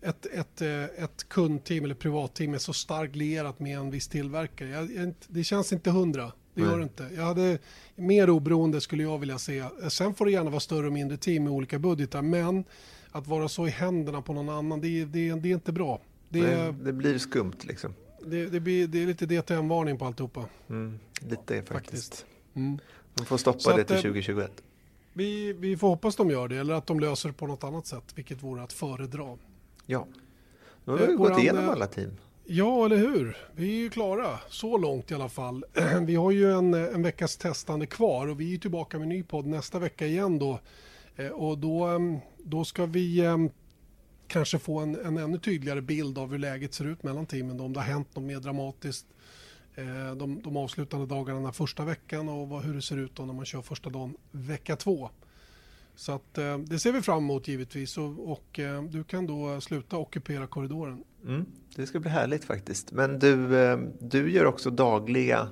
ett, 0.00 0.26
ett, 0.26 0.62
eh, 0.62 0.84
ett 0.84 1.28
kundteam 1.28 1.84
eller 1.84 1.94
privatteam 1.94 2.54
är 2.54 2.58
så 2.58 2.72
starkt 2.72 3.16
lierat 3.16 3.60
med 3.60 3.78
en 3.78 3.90
viss 3.90 4.08
tillverkare. 4.08 4.68
Jag, 4.68 4.94
jag, 4.94 5.14
det 5.28 5.44
känns 5.44 5.72
inte 5.72 5.90
hundra. 5.90 6.32
Det 6.54 6.60
gör 6.60 6.76
det 6.78 6.82
inte. 6.82 7.08
Jag 7.16 7.22
hade 7.22 7.58
mer 7.96 8.30
oberoende 8.30 8.80
skulle 8.80 9.02
jag 9.02 9.18
vilja 9.18 9.38
se. 9.38 9.64
Sen 9.88 10.14
får 10.14 10.24
det 10.24 10.30
gärna 10.32 10.50
vara 10.50 10.60
större 10.60 10.86
och 10.86 10.92
mindre 10.92 11.16
team 11.16 11.44
med 11.44 11.52
olika 11.52 11.78
budgetar. 11.78 12.22
Men 12.22 12.64
att 13.10 13.26
vara 13.26 13.48
så 13.48 13.66
i 13.66 13.70
händerna 13.70 14.22
på 14.22 14.32
någon 14.32 14.48
annan, 14.48 14.80
det, 14.80 15.04
det, 15.04 15.34
det 15.34 15.48
är 15.48 15.54
inte 15.54 15.72
bra. 15.72 16.00
Det, 16.28 16.40
det, 16.40 16.74
det 16.84 16.92
blir 16.92 17.18
skumt 17.18 17.58
liksom 17.62 17.94
det, 18.24 18.46
det, 18.46 18.60
blir, 18.60 18.86
det 18.86 19.02
är 19.02 19.06
lite 19.06 19.26
DTM-varning 19.26 19.98
på 19.98 20.04
alltihopa. 20.04 20.44
Mm, 20.68 20.98
lite 21.20 21.62
faktiskt. 21.62 21.68
faktiskt. 21.68 22.26
Mm. 22.54 22.78
De 23.14 23.26
får 23.26 23.38
stoppa 23.38 23.58
Så 23.58 23.76
det 23.76 23.84
till 23.84 23.96
2021. 23.96 24.50
Eh, 24.50 24.64
vi, 25.12 25.52
vi 25.52 25.76
får 25.76 25.88
hoppas 25.88 26.16
de 26.16 26.30
gör 26.30 26.48
det 26.48 26.56
eller 26.56 26.74
att 26.74 26.86
de 26.86 27.00
löser 27.00 27.28
det 27.28 27.34
på 27.34 27.46
något 27.46 27.64
annat 27.64 27.86
sätt, 27.86 28.04
vilket 28.14 28.42
vore 28.42 28.62
att 28.62 28.72
föredra. 28.72 29.38
Ja, 29.86 30.06
nu 30.84 30.92
har 30.92 30.98
vi 30.98 31.12
eh, 31.12 31.18
gått 31.18 31.38
igenom 31.38 31.68
alla 31.68 31.86
team. 31.86 32.10
Ja, 32.44 32.84
eller 32.84 32.96
hur? 32.96 33.36
Vi 33.54 33.70
är 33.70 33.82
ju 33.82 33.90
klara, 33.90 34.38
så 34.48 34.78
långt 34.78 35.10
i 35.10 35.14
alla 35.14 35.28
fall. 35.28 35.64
Vi 36.06 36.14
har 36.14 36.30
ju 36.30 36.52
en, 36.52 36.74
en 36.74 37.02
veckas 37.02 37.36
testande 37.36 37.86
kvar 37.86 38.26
och 38.26 38.40
vi 38.40 38.54
är 38.54 38.58
tillbaka 38.58 38.98
med 38.98 39.08
ny 39.08 39.22
podd 39.22 39.46
nästa 39.46 39.78
vecka 39.78 40.06
igen 40.06 40.38
då. 40.38 40.58
Eh, 41.16 41.28
och 41.28 41.58
då, 41.58 42.00
då 42.38 42.64
ska 42.64 42.86
vi 42.86 43.20
kanske 44.28 44.58
få 44.58 44.78
en, 44.78 44.94
en 44.94 45.16
ännu 45.16 45.38
tydligare 45.38 45.80
bild 45.80 46.18
av 46.18 46.30
hur 46.30 46.38
läget 46.38 46.74
ser 46.74 46.84
ut 46.84 47.02
mellan 47.02 47.26
teamen. 47.26 47.56
Då, 47.56 47.64
om 47.64 47.72
det 47.72 47.80
har 47.80 47.86
hänt 47.86 48.16
något 48.16 48.24
mer 48.24 48.40
dramatiskt 48.40 49.06
eh, 49.74 50.14
de, 50.16 50.42
de 50.42 50.56
avslutande 50.56 51.06
dagarna 51.06 51.40
den 51.40 51.52
första 51.52 51.84
veckan 51.84 52.28
och 52.28 52.48
vad, 52.48 52.64
hur 52.64 52.74
det 52.74 52.82
ser 52.82 52.96
ut 52.96 53.14
då 53.14 53.26
när 53.26 53.34
man 53.34 53.44
kör 53.44 53.62
första 53.62 53.90
dagen 53.90 54.16
vecka 54.30 54.76
två. 54.76 55.10
Så 55.94 56.12
att, 56.12 56.38
eh, 56.38 56.58
det 56.58 56.78
ser 56.78 56.92
vi 56.92 57.02
fram 57.02 57.18
emot 57.18 57.48
givetvis 57.48 57.98
och, 57.98 58.32
och 58.32 58.58
eh, 58.58 58.82
du 58.82 59.04
kan 59.04 59.26
då 59.26 59.60
sluta 59.60 59.96
ockupera 59.96 60.46
korridoren. 60.46 61.04
Mm, 61.24 61.46
det 61.76 61.86
ska 61.86 62.00
bli 62.00 62.10
härligt 62.10 62.44
faktiskt. 62.44 62.92
Men 62.92 63.18
du, 63.18 63.36
du 64.00 64.32
gör 64.32 64.44
också 64.44 64.70
dagliga 64.70 65.48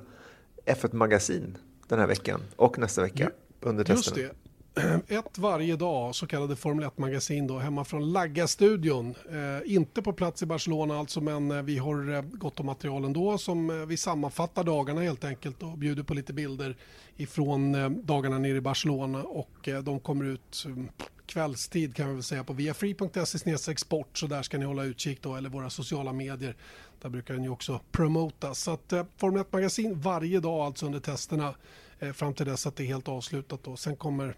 F1-magasin 0.67 1.59
den 1.89 1.99
här 1.99 2.07
veckan 2.07 2.41
och 2.57 2.79
nästa 2.79 3.03
vecka 3.03 3.31
under 3.61 3.85
testerna. 3.85 4.23
Just 4.23 4.35
det. 4.35 4.44
Ett 5.09 5.39
varje 5.39 5.77
dag, 5.77 6.15
så 6.15 6.27
kallade 6.27 6.57
Formel 6.57 6.85
1-magasin 6.85 7.47
då, 7.47 7.59
hemma 7.59 7.85
från 7.85 8.13
Lagga-studion. 8.13 9.15
Eh, 9.31 9.75
inte 9.75 10.03
på 10.03 10.13
plats 10.13 10.43
i 10.43 10.47
Barcelona 10.47 10.99
alltså, 10.99 11.21
men 11.21 11.51
eh, 11.51 11.63
vi 11.63 11.79
har 11.79 12.15
eh, 12.15 12.23
gott 12.23 12.61
om 12.61 12.67
material 12.67 13.05
ändå 13.05 13.39
som 13.39 13.71
eh, 13.71 13.77
vi 13.87 13.97
sammanfattar 13.97 14.65
dagarna 14.65 15.01
helt 15.01 15.25
enkelt 15.25 15.63
och 15.63 15.79
bjuder 15.79 16.03
på 16.03 16.15
lite 16.15 16.33
bilder 16.33 16.77
ifrån 17.17 17.75
eh, 17.75 17.91
dagarna 17.91 18.39
nere 18.39 18.57
i 18.57 18.61
Barcelona 18.61 19.23
och 19.23 19.69
eh, 19.69 19.83
de 19.83 20.01
kommer 20.01 20.25
ut 20.25 20.63
mm, 20.67 20.89
kvällstid 21.27 21.97
kan 21.97 22.09
vi 22.09 22.15
väl 22.15 22.23
säga 22.23 22.45
på 22.45 22.53
viafree.se 22.53 23.77
sport 23.77 24.19
så 24.19 24.27
där 24.27 24.43
ska 24.43 24.59
ni 24.59 24.65
hålla 24.65 24.85
utkik 24.85 25.23
då 25.23 25.37
eller 25.37 25.49
våra 25.49 25.71
sociala 25.71 26.13
medier. 26.13 26.57
Där 27.03 27.09
brukar 27.09 27.35
den 27.35 27.43
ju 27.43 27.51
också 27.51 27.81
promotas. 27.93 28.61
Så 28.61 28.71
att 28.71 28.93
eh, 28.93 29.05
Formel 29.17 29.43
1-magasin 29.43 30.01
varje 30.01 30.41
dag 30.41 30.61
alltså 30.67 30.87
under 30.87 31.01
testerna 31.01 31.55
eh, 31.99 32.13
fram 32.13 32.35
till 32.35 32.47
dess 32.47 32.67
att 32.67 32.77
det 32.77 32.83
är 32.83 32.87
helt 32.87 33.09
avslutat 33.09 33.63
då. 33.63 33.77
Sen 33.77 33.97
kommer 33.97 34.37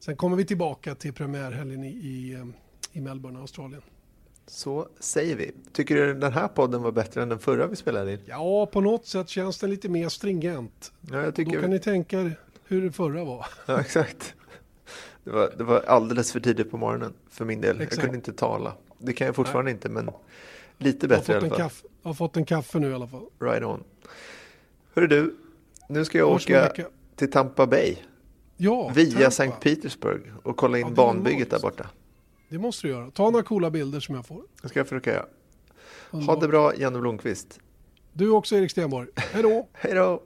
Sen 0.00 0.16
kommer 0.16 0.36
vi 0.36 0.44
tillbaka 0.44 0.94
till 0.94 1.12
premiärhelgen 1.12 1.84
i, 1.84 1.88
i, 1.88 2.34
eh, 2.34 2.46
i 2.92 3.00
Melbourne, 3.00 3.38
Australien. 3.38 3.82
Så 4.46 4.88
säger 5.00 5.36
vi. 5.36 5.52
Tycker 5.72 5.94
du 5.94 6.14
den 6.14 6.32
här 6.32 6.48
podden 6.48 6.82
var 6.82 6.92
bättre 6.92 7.22
än 7.22 7.28
den 7.28 7.38
förra 7.38 7.66
vi 7.66 7.76
spelade 7.76 8.12
in? 8.12 8.20
Ja, 8.26 8.66
på 8.66 8.80
något 8.80 9.06
sätt 9.06 9.28
känns 9.28 9.58
den 9.58 9.70
lite 9.70 9.88
mer 9.88 10.08
stringent. 10.08 10.92
Ja, 11.00 11.22
jag 11.22 11.34
tycker... 11.34 11.52
Då 11.52 11.60
kan 11.60 11.70
ni 11.70 11.78
tänka 11.78 12.20
er 12.20 12.38
hur 12.64 12.82
det 12.82 12.92
förra 12.92 13.24
var. 13.24 13.46
Ja, 13.66 13.80
exakt. 13.80 14.34
Det 15.24 15.30
var, 15.30 15.54
det 15.58 15.64
var 15.64 15.80
alldeles 15.80 16.32
för 16.32 16.40
tidigt 16.40 16.70
på 16.70 16.76
morgonen 16.76 17.12
för 17.30 17.44
min 17.44 17.60
del. 17.60 17.80
Exakt. 17.80 17.96
Jag 17.96 18.04
kunde 18.04 18.16
inte 18.16 18.32
tala. 18.32 18.74
Det 18.98 19.12
kan 19.12 19.26
jag 19.26 19.36
fortfarande 19.36 19.70
Nej. 19.70 19.74
inte, 19.74 19.88
men 19.88 20.10
lite 20.78 21.08
bättre 21.08 21.32
i 21.32 21.36
alla 21.36 21.48
fall. 21.48 21.58
Kaffe, 21.58 21.86
jag 22.02 22.08
har 22.08 22.14
fått 22.14 22.36
en 22.36 22.44
kaffe 22.44 22.78
nu 22.78 22.90
i 22.90 22.94
alla 22.94 23.08
fall. 23.08 23.26
Right 23.40 23.64
on. 23.64 23.84
Hörru 24.94 25.06
du, 25.06 25.36
nu 25.88 26.04
ska 26.04 26.18
jag 26.18 26.30
åka 26.30 26.72
till 27.16 27.30
Tampa 27.30 27.66
Bay. 27.66 27.96
Ja, 28.62 28.92
Via 28.94 29.30
Sankt 29.30 29.60
Petersburg 29.60 30.22
och 30.42 30.56
kolla 30.56 30.78
in 30.78 30.86
ja, 30.86 30.94
banbygget 30.94 31.50
där 31.50 31.58
borta. 31.58 31.90
Det 32.48 32.58
måste 32.58 32.86
du 32.86 32.92
göra. 32.92 33.10
Ta 33.10 33.30
några 33.30 33.44
coola 33.44 33.70
bilder 33.70 34.00
som 34.00 34.14
jag 34.14 34.26
får. 34.26 34.42
Det 34.62 34.68
ska 34.68 34.80
jag 34.80 34.88
försöka 34.88 35.12
göra. 35.12 35.26
Ha 36.26 36.36
det 36.36 36.48
bra, 36.48 36.74
Janne 36.76 36.98
Blomqvist. 36.98 37.60
Du 38.12 38.30
också, 38.30 38.56
Erik 38.56 38.70
Stenborg. 38.70 39.08
Hej 39.16 39.42
då! 39.42 39.68
Hej 39.72 39.94
då! 39.94 40.22